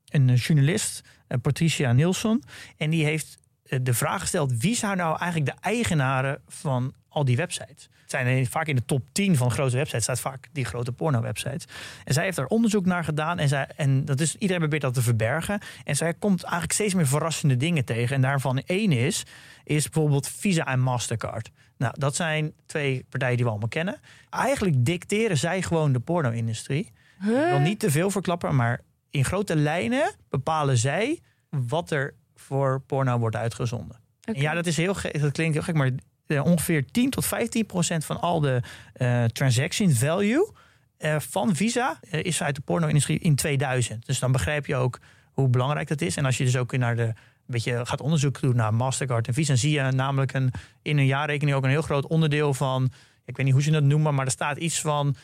een 0.09 0.35
journalist, 0.35 1.01
Patricia 1.43 1.93
Nilsson. 1.93 2.43
En 2.77 2.91
die 2.91 3.05
heeft 3.05 3.39
de 3.63 3.95
vraag 3.95 4.21
gesteld: 4.21 4.53
wie 4.59 4.75
zou 4.75 4.97
nou 4.97 5.19
eigenlijk 5.19 5.51
de 5.57 5.69
eigenaren 5.69 6.41
van 6.49 6.95
al 7.09 7.25
die 7.25 7.37
websites? 7.37 7.89
Het 8.01 8.11
zijn 8.11 8.47
vaak 8.47 8.67
in 8.67 8.77
de 8.77 8.85
top 8.85 9.03
10 9.13 9.37
van 9.37 9.51
grote 9.51 9.77
websites, 9.77 10.03
staat 10.03 10.21
vaak 10.21 10.49
die 10.53 10.65
grote 10.65 10.93
porno-websites. 10.93 11.65
En 12.05 12.15
zij 12.15 12.25
heeft 12.25 12.37
daar 12.37 12.47
onderzoek 12.47 12.85
naar 12.85 13.05
gedaan. 13.05 13.39
En, 13.39 13.49
zij, 13.49 13.69
en 13.77 14.05
dat 14.05 14.21
is, 14.21 14.37
iedereen 14.37 14.61
probeert 14.61 14.83
dat 14.83 14.95
te 14.95 15.03
verbergen. 15.03 15.61
En 15.85 15.97
zij 15.97 16.15
komt 16.15 16.43
eigenlijk 16.43 16.73
steeds 16.73 16.95
meer 16.95 17.07
verrassende 17.07 17.57
dingen 17.57 17.85
tegen. 17.85 18.17
En 18.17 18.23
daarvan 18.23 18.59
één 18.59 18.93
is, 18.93 19.25
is 19.65 19.89
bijvoorbeeld 19.89 20.29
Visa 20.29 20.67
en 20.67 20.81
Mastercard. 20.81 21.51
Nou, 21.77 21.95
dat 21.99 22.17
zijn 22.17 22.53
twee 22.67 23.07
partijen 23.09 23.37
die 23.37 23.45
we 23.45 23.51
allemaal 23.51 23.69
kennen. 23.69 24.01
Eigenlijk 24.31 24.85
dicteren 24.85 25.39
zij 25.39 25.63
gewoon 25.63 25.93
de 25.93 26.01
porno-industrie. 26.01 26.93
Huh? 27.21 27.43
Ik 27.43 27.49
wil 27.49 27.59
niet 27.59 27.79
te 27.79 27.91
veel 27.91 28.11
verklappen, 28.11 28.57
maar 28.57 28.81
in 29.11 29.25
grote 29.25 29.57
lijnen 29.57 30.15
bepalen 30.29 30.77
zij 30.77 31.21
wat 31.51 31.91
er 31.91 32.15
voor 32.43 32.81
porno 32.87 33.19
wordt 33.19 33.37
uitgezonden. 33.37 33.97
Okay. 34.29 34.43
Ja, 34.43 34.55
dat 34.55 34.67
is 34.67 34.77
heel 34.77 34.95
dat 35.13 35.33
klinkt 35.33 35.55
heel 35.55 35.63
gek, 35.63 35.75
maar 35.75 35.91
uh, 36.27 36.45
ongeveer 36.45 36.85
10 36.91 37.11
tot 37.11 37.27
15 37.27 37.67
procent 37.67 38.05
van 38.05 38.21
al 38.21 38.41
de 38.41 38.63
uh, 38.97 39.25
transaction 39.25 39.91
value 39.91 40.53
uh, 40.99 41.17
van 41.19 41.57
Visa 41.57 42.01
is 42.11 42.43
uit 42.43 42.55
de 42.55 42.61
porno-industrie 42.61 43.19
in 43.19 43.35
2000. 43.35 44.07
Dus 44.07 44.19
dan 44.19 44.33
begrijp 44.33 44.67
je 44.67 44.77
ook 44.77 45.01
hoe 45.33 45.49
belangrijk 45.49 45.89
dat 45.89 46.01
is. 46.01 46.17
En 46.17 46.25
als 46.25 46.39
je 46.39 46.45
dus 46.45 46.57
ook 46.57 46.77
naar 46.77 46.97
de 46.97 47.13
beetje 47.47 47.87
gaat 47.87 48.01
onderzoek 48.01 48.41
doen 48.41 48.57
naar 48.57 48.75
Mastercard 48.75 49.29
en 49.29 49.35
Visa, 49.35 49.49
dan 49.49 49.57
zie 49.57 49.71
je 49.71 49.83
namelijk 49.83 50.33
een, 50.33 50.51
in 50.83 50.99
een 50.99 51.07
jaarrekening 51.07 51.57
ook 51.57 51.65
een 51.65 51.71
heel 51.71 51.83
groot 51.83 52.07
onderdeel 52.07 52.55
van. 52.55 52.93
Ik 53.25 53.37
weet 53.37 53.47
niet 53.47 53.55
hoe 53.55 53.63
ze 53.63 53.71
dat 53.71 53.83
noemen, 53.83 54.15
maar 54.15 54.25
er 54.25 54.31
staat 54.31 54.57
iets 54.57 54.81
van. 54.81 55.15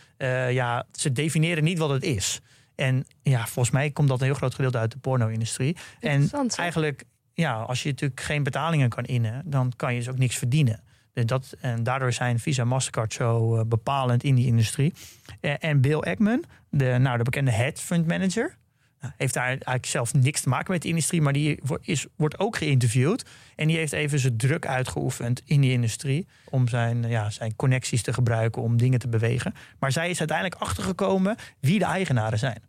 Ja, 0.51 0.87
ze 0.93 1.13
definiëren 1.13 1.65
niet 1.65 1.79
wat 1.79 1.91
het 1.91 2.03
is. 2.03 2.41
En 2.79 3.07
ja, 3.23 3.47
volgens 3.47 3.71
mij 3.71 3.91
komt 3.91 4.09
dat 4.09 4.21
een 4.21 4.27
heel 4.27 4.35
groot 4.35 4.55
gedeelte 4.55 4.79
uit 4.79 4.91
de 4.91 4.99
porno-industrie. 4.99 5.77
En 6.01 6.31
eigenlijk, 6.57 7.05
ja, 7.33 7.55
als 7.55 7.83
je 7.83 7.89
natuurlijk 7.89 8.21
geen 8.21 8.43
betalingen 8.43 8.89
kan 8.89 9.05
innen, 9.05 9.43
dan 9.45 9.73
kan 9.77 9.93
je 9.93 9.99
dus 9.99 10.09
ook 10.09 10.19
niks 10.19 10.37
verdienen. 10.37 10.83
Dus 11.13 11.27
dat, 11.27 11.55
en 11.61 11.83
daardoor 11.83 12.13
zijn 12.13 12.39
Visa 12.39 12.63
en 12.63 12.69
Mastercard 12.69 13.13
zo 13.13 13.57
uh, 13.57 13.63
bepalend 13.67 14.25
in 14.25 14.35
die 14.35 14.47
industrie. 14.47 14.95
Uh, 15.41 15.53
en 15.59 15.81
Bill 15.81 15.99
Ackman, 15.99 16.45
de, 16.71 16.97
nou, 16.99 17.19
de 17.19 17.25
bekende 17.25 17.51
hedge 17.51 17.85
fund 17.85 18.07
manager, 18.07 18.57
nou, 19.01 19.13
heeft 19.17 19.35
daar 19.35 19.47
eigenlijk 19.47 19.87
zelf 19.87 20.15
niks 20.15 20.41
te 20.41 20.49
maken 20.49 20.73
met 20.73 20.83
de 20.83 20.89
industrie, 20.89 21.23
maar 21.23 21.33
die 21.33 21.61
is, 21.81 22.07
wordt 22.17 22.39
ook 22.39 22.57
geïnterviewd. 22.57 23.25
En 23.57 23.67
die 23.67 23.77
heeft 23.77 23.93
even 23.93 24.19
zijn 24.19 24.37
druk 24.37 24.67
uitgeoefend 24.67 25.43
in 25.45 25.61
die 25.61 25.73
industrie. 25.73 26.27
Om 26.51 26.69
zijn, 26.69 27.09
ja, 27.09 27.31
zijn 27.31 27.57
connecties 27.57 28.03
te 28.03 28.13
gebruiken 28.13 28.63
om 28.63 28.77
dingen 28.77 28.99
te 28.99 29.09
bewegen. 29.09 29.55
Maar 29.79 29.93
zij 29.93 30.11
is 30.11 30.19
uiteindelijk 30.19 30.61
achtergekomen 30.61 31.37
wie 31.61 31.79
de 31.79 31.85
eigenaren 31.85 32.39
zijn. 32.39 32.68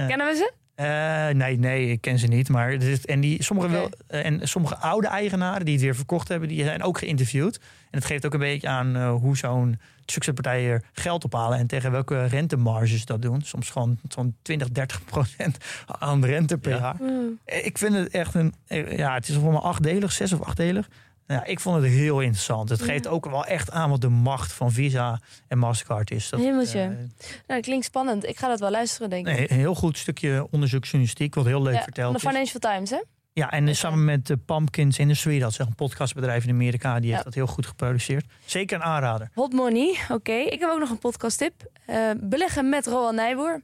Uh, 0.00 0.06
Kennen 0.06 0.26
we 0.26 0.34
ze? 0.34 0.52
Uh, 0.80 1.28
nee, 1.34 1.58
nee, 1.58 1.90
ik 1.90 2.00
ken 2.00 2.18
ze 2.18 2.26
niet. 2.26 2.48
Maar 2.48 2.78
dit, 2.78 3.06
en, 3.06 3.20
die, 3.20 3.42
sommige 3.42 3.68
okay. 3.68 3.88
wel, 4.06 4.20
en 4.22 4.48
sommige 4.48 4.76
oude 4.76 5.06
eigenaren 5.06 5.64
die 5.64 5.74
het 5.74 5.82
weer 5.82 5.94
verkocht 5.94 6.28
hebben, 6.28 6.48
die 6.48 6.64
zijn 6.64 6.82
ook 6.82 6.98
geïnterviewd. 6.98 7.56
En 7.90 7.98
het 7.98 8.04
geeft 8.04 8.26
ook 8.26 8.32
een 8.32 8.38
beetje 8.38 8.68
aan 8.68 8.96
uh, 8.96 9.14
hoe 9.14 9.36
zo'n 9.36 9.80
succespartijen 10.06 10.82
geld 10.92 11.24
ophalen 11.24 11.58
en 11.58 11.66
tegen 11.66 11.90
welke 11.90 12.24
rentemarges 12.24 13.04
dat 13.04 13.22
doen. 13.22 13.42
Soms 13.42 13.70
gewoon 13.70 13.98
zo'n 14.08 14.36
20, 14.42 14.70
30 14.70 15.04
procent 15.04 15.56
aan 15.86 16.24
rente 16.24 16.58
per 16.58 16.78
jaar. 16.78 16.96
Mm. 17.00 17.38
Ik 17.44 17.78
vind 17.78 17.94
het 17.94 18.08
echt 18.08 18.34
een, 18.34 18.54
ja, 18.96 19.14
het 19.14 19.28
is 19.28 19.36
voor 19.36 19.52
me 19.52 19.58
achtdelig, 19.58 20.12
zes 20.12 20.32
of 20.32 20.40
achtdelig. 20.40 20.88
Ja, 21.30 21.44
ik 21.44 21.60
vond 21.60 21.82
het 21.82 21.92
heel 21.92 22.20
interessant. 22.20 22.68
Het 22.68 22.82
geeft 22.82 23.04
ja. 23.04 23.10
ook 23.10 23.24
wel 23.30 23.44
echt 23.44 23.70
aan 23.70 23.90
wat 23.90 24.00
de 24.00 24.08
macht 24.08 24.52
van 24.52 24.72
Visa 24.72 25.20
en 25.48 25.58
Mastercard 25.58 26.10
is. 26.10 26.28
Dat, 26.28 26.40
Hemeltje. 26.40 26.80
Uh, 26.80 26.88
nou, 26.88 27.08
dat 27.46 27.60
klinkt 27.60 27.84
spannend. 27.84 28.26
Ik 28.26 28.38
ga 28.38 28.48
dat 28.48 28.60
wel 28.60 28.70
luisteren, 28.70 29.10
denk 29.10 29.28
ik. 29.28 29.34
Nee, 29.34 29.50
een 29.50 29.56
heel 29.56 29.74
goed 29.74 29.98
stukje 29.98 30.46
onderzoeksjournalistiek, 30.50 31.34
wat 31.34 31.44
heel 31.44 31.62
leuk 31.62 31.74
ja, 31.74 31.82
verteld 31.82 32.14
de 32.14 32.28
Financial 32.28 32.60
Times, 32.60 32.90
hè? 32.90 33.02
Ja, 33.32 33.50
en 33.50 33.62
okay. 33.62 33.74
samen 33.74 34.04
met 34.04 34.26
de 34.26 34.36
Pumpkins 34.36 34.98
Industry, 34.98 35.38
dat 35.38 35.50
is 35.50 35.58
een 35.58 35.74
podcastbedrijf 35.74 36.44
in 36.44 36.50
Amerika, 36.50 37.00
die 37.00 37.12
heeft 37.12 37.24
dat 37.24 37.34
heel 37.34 37.46
goed 37.46 37.66
geproduceerd. 37.66 38.26
Zeker 38.44 38.76
een 38.76 38.82
aanrader. 38.82 39.30
Hot 39.34 39.52
Money, 39.52 39.90
oké. 40.02 40.12
Okay. 40.12 40.42
Ik 40.42 40.60
heb 40.60 40.70
ook 40.70 40.78
nog 40.78 40.90
een 40.90 40.98
podcasttip. 40.98 41.70
Uh, 41.86 42.10
beleggen 42.20 42.68
met 42.68 42.86
Rowan 42.86 43.14
Nijboer. 43.14 43.62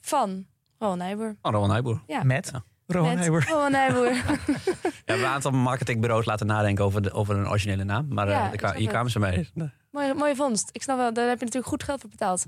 Van 0.00 0.46
Rowan 0.78 0.98
Nijboer. 0.98 1.36
Van 1.42 1.52
Rowan 1.52 1.68
Nijboer. 1.68 2.02
Ja. 2.06 2.22
Met? 2.22 2.50
Ja. 2.52 2.64
Rowan 2.86 3.14
Nijboer. 3.14 3.44
Rowan 3.48 3.70
Nijboer. 3.70 4.12
We 4.14 5.02
hebben 5.04 5.26
een 5.26 5.32
aantal 5.32 5.50
marketingbureaus 5.50 6.24
laten 6.24 6.46
nadenken 6.46 6.84
over, 6.84 7.02
de, 7.02 7.12
over 7.12 7.36
een 7.36 7.48
originele 7.48 7.84
naam. 7.84 8.06
Maar 8.08 8.28
ja, 8.28 8.52
uh, 8.62 8.70
hier 8.70 8.88
kwamen 8.88 9.10
ze 9.10 9.18
mee. 9.18 9.50
Nee. 9.54 9.70
Mooie, 9.90 10.14
mooie 10.14 10.36
vondst. 10.36 10.68
Ik 10.72 10.82
snap 10.82 10.96
wel, 10.96 11.12
daar 11.12 11.28
heb 11.28 11.38
je 11.38 11.44
natuurlijk 11.44 11.72
goed 11.72 11.82
geld 11.82 12.00
voor 12.00 12.10
betaald. 12.10 12.46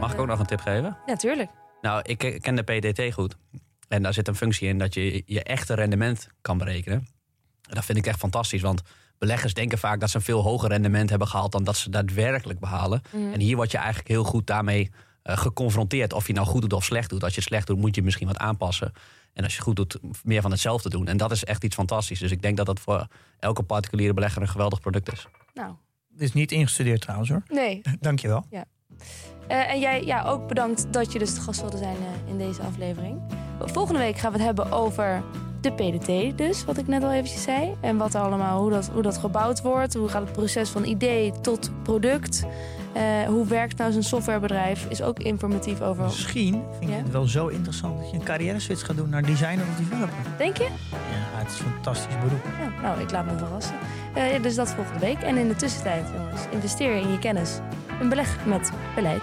Mag 0.00 0.12
ik 0.12 0.20
ook 0.20 0.26
nog 0.26 0.38
een 0.38 0.46
tip 0.46 0.60
geven? 0.60 0.96
Ja, 1.06 1.16
tuurlijk. 1.16 1.50
Nou, 1.80 2.00
ik 2.02 2.38
ken 2.40 2.54
de 2.54 2.62
PDT 2.62 3.12
goed. 3.12 3.36
En 3.88 4.02
daar 4.02 4.14
zit 4.14 4.28
een 4.28 4.34
functie 4.34 4.68
in 4.68 4.78
dat 4.78 4.94
je 4.94 5.22
je 5.26 5.42
echte 5.42 5.74
rendement 5.74 6.28
kan 6.40 6.58
berekenen. 6.58 6.98
En 7.68 7.74
dat 7.74 7.84
vind 7.84 7.98
ik 7.98 8.06
echt 8.06 8.18
fantastisch, 8.18 8.62
want 8.62 8.82
beleggers 9.18 9.54
denken 9.54 9.78
vaak 9.78 10.00
dat 10.00 10.10
ze 10.10 10.16
een 10.16 10.22
veel 10.22 10.42
hoger 10.42 10.68
rendement 10.68 11.10
hebben 11.10 11.28
gehaald 11.28 11.52
dan 11.52 11.64
dat 11.64 11.76
ze 11.76 11.90
daadwerkelijk 11.90 12.58
behalen. 12.58 13.02
Mhm. 13.10 13.22
Mm. 13.22 13.32
En 13.32 13.40
hier 13.40 13.56
word 13.56 13.70
je 13.70 13.78
eigenlijk 13.78 14.08
heel 14.08 14.24
goed 14.24 14.46
daarmee 14.46 14.90
geconfronteerd 15.22 16.12
of 16.12 16.26
je 16.26 16.32
nou 16.32 16.46
goed 16.46 16.60
doet 16.60 16.72
of 16.72 16.84
slecht 16.84 17.10
doet. 17.10 17.24
Als 17.24 17.34
je 17.34 17.40
het 17.40 17.48
slecht 17.48 17.66
doet, 17.66 17.78
moet 17.78 17.94
je 17.94 18.02
misschien 18.02 18.26
wat 18.26 18.38
aanpassen. 18.38 18.92
En 19.32 19.44
als 19.44 19.56
je 19.56 19.62
goed 19.62 19.76
doet, 19.76 19.98
meer 20.24 20.42
van 20.42 20.50
hetzelfde 20.50 20.88
doen. 20.88 21.08
En 21.08 21.16
dat 21.16 21.30
is 21.30 21.44
echt 21.44 21.64
iets 21.64 21.74
fantastisch. 21.74 22.18
Dus 22.18 22.30
ik 22.30 22.42
denk 22.42 22.56
dat 22.56 22.66
dat 22.66 22.80
voor 22.80 23.06
elke 23.38 23.62
particuliere 23.62 24.14
belegger 24.14 24.42
een 24.42 24.48
geweldig 24.48 24.80
product 24.80 25.12
is. 25.12 25.26
Nou. 25.54 25.74
Het 26.12 26.20
is 26.20 26.32
niet 26.32 26.52
ingestudeerd 26.52 27.00
trouwens 27.00 27.30
hoor. 27.30 27.42
Nee. 27.48 27.80
Dankjewel. 28.00 28.46
Ja. 28.50 28.64
Uh, 29.48 29.70
en 29.70 29.80
jij 29.80 30.04
ja, 30.04 30.24
ook 30.24 30.48
bedankt 30.48 30.92
dat 30.92 31.12
je 31.12 31.18
dus 31.18 31.34
de 31.34 31.40
gast 31.40 31.60
wilde 31.60 31.76
zijn 31.76 31.96
uh, 31.96 32.30
in 32.30 32.38
deze 32.38 32.62
aflevering. 32.62 33.20
Volgende 33.60 34.00
week 34.00 34.18
gaan 34.18 34.32
we 34.32 34.36
het 34.36 34.46
hebben 34.46 34.72
over 34.72 35.22
de 35.60 35.72
PDT 35.72 36.38
dus, 36.38 36.64
wat 36.64 36.78
ik 36.78 36.86
net 36.86 37.02
al 37.02 37.12
eventjes 37.12 37.42
zei. 37.42 37.74
En 37.80 37.96
wat 37.96 38.14
allemaal, 38.14 38.60
hoe 38.60 38.70
dat, 38.70 38.88
hoe 38.88 39.02
dat 39.02 39.18
gebouwd 39.18 39.62
wordt. 39.62 39.94
Hoe 39.94 40.08
gaat 40.08 40.22
het 40.22 40.32
proces 40.32 40.68
van 40.68 40.84
idee 40.84 41.32
tot 41.40 41.70
product. 41.82 42.44
Uh, 42.96 43.26
hoe 43.26 43.46
werkt 43.46 43.78
nou 43.78 43.92
zo'n 43.92 44.02
softwarebedrijf? 44.02 44.86
Is 44.88 45.02
ook 45.02 45.18
informatief 45.18 45.80
over. 45.80 46.04
Misschien 46.04 46.64
vind 46.78 46.90
je 46.90 46.96
ja? 46.96 47.02
het 47.02 47.10
wel 47.10 47.26
zo 47.26 47.46
interessant 47.46 47.98
dat 47.98 48.10
je 48.10 48.16
een 48.16 48.24
carrière 48.24 48.60
switch 48.60 48.86
gaat 48.86 48.96
doen 48.96 49.08
naar 49.08 49.22
designer 49.22 49.64
of 49.70 49.76
developer. 49.76 50.14
Denk 50.38 50.56
je? 50.56 50.68
Ja, 50.90 51.38
het 51.38 51.52
is 51.52 51.58
een 51.58 51.66
fantastisch 51.72 52.18
beroep. 52.22 52.44
Ja, 52.60 52.82
nou, 52.82 53.00
ik 53.00 53.10
laat 53.10 53.24
me 53.24 53.38
verrassen. 53.38 53.74
Uh, 54.16 54.42
dus 54.42 54.54
dat 54.54 54.70
volgende 54.70 55.00
week. 55.00 55.22
En 55.22 55.36
in 55.36 55.48
de 55.48 55.56
tussentijd, 55.56 56.04
jongens, 56.16 56.42
investeer 56.50 56.96
in 56.96 57.10
je 57.10 57.18
kennis. 57.18 57.58
Een 58.00 58.08
beleg 58.08 58.46
met 58.46 58.70
beleid. 58.94 59.22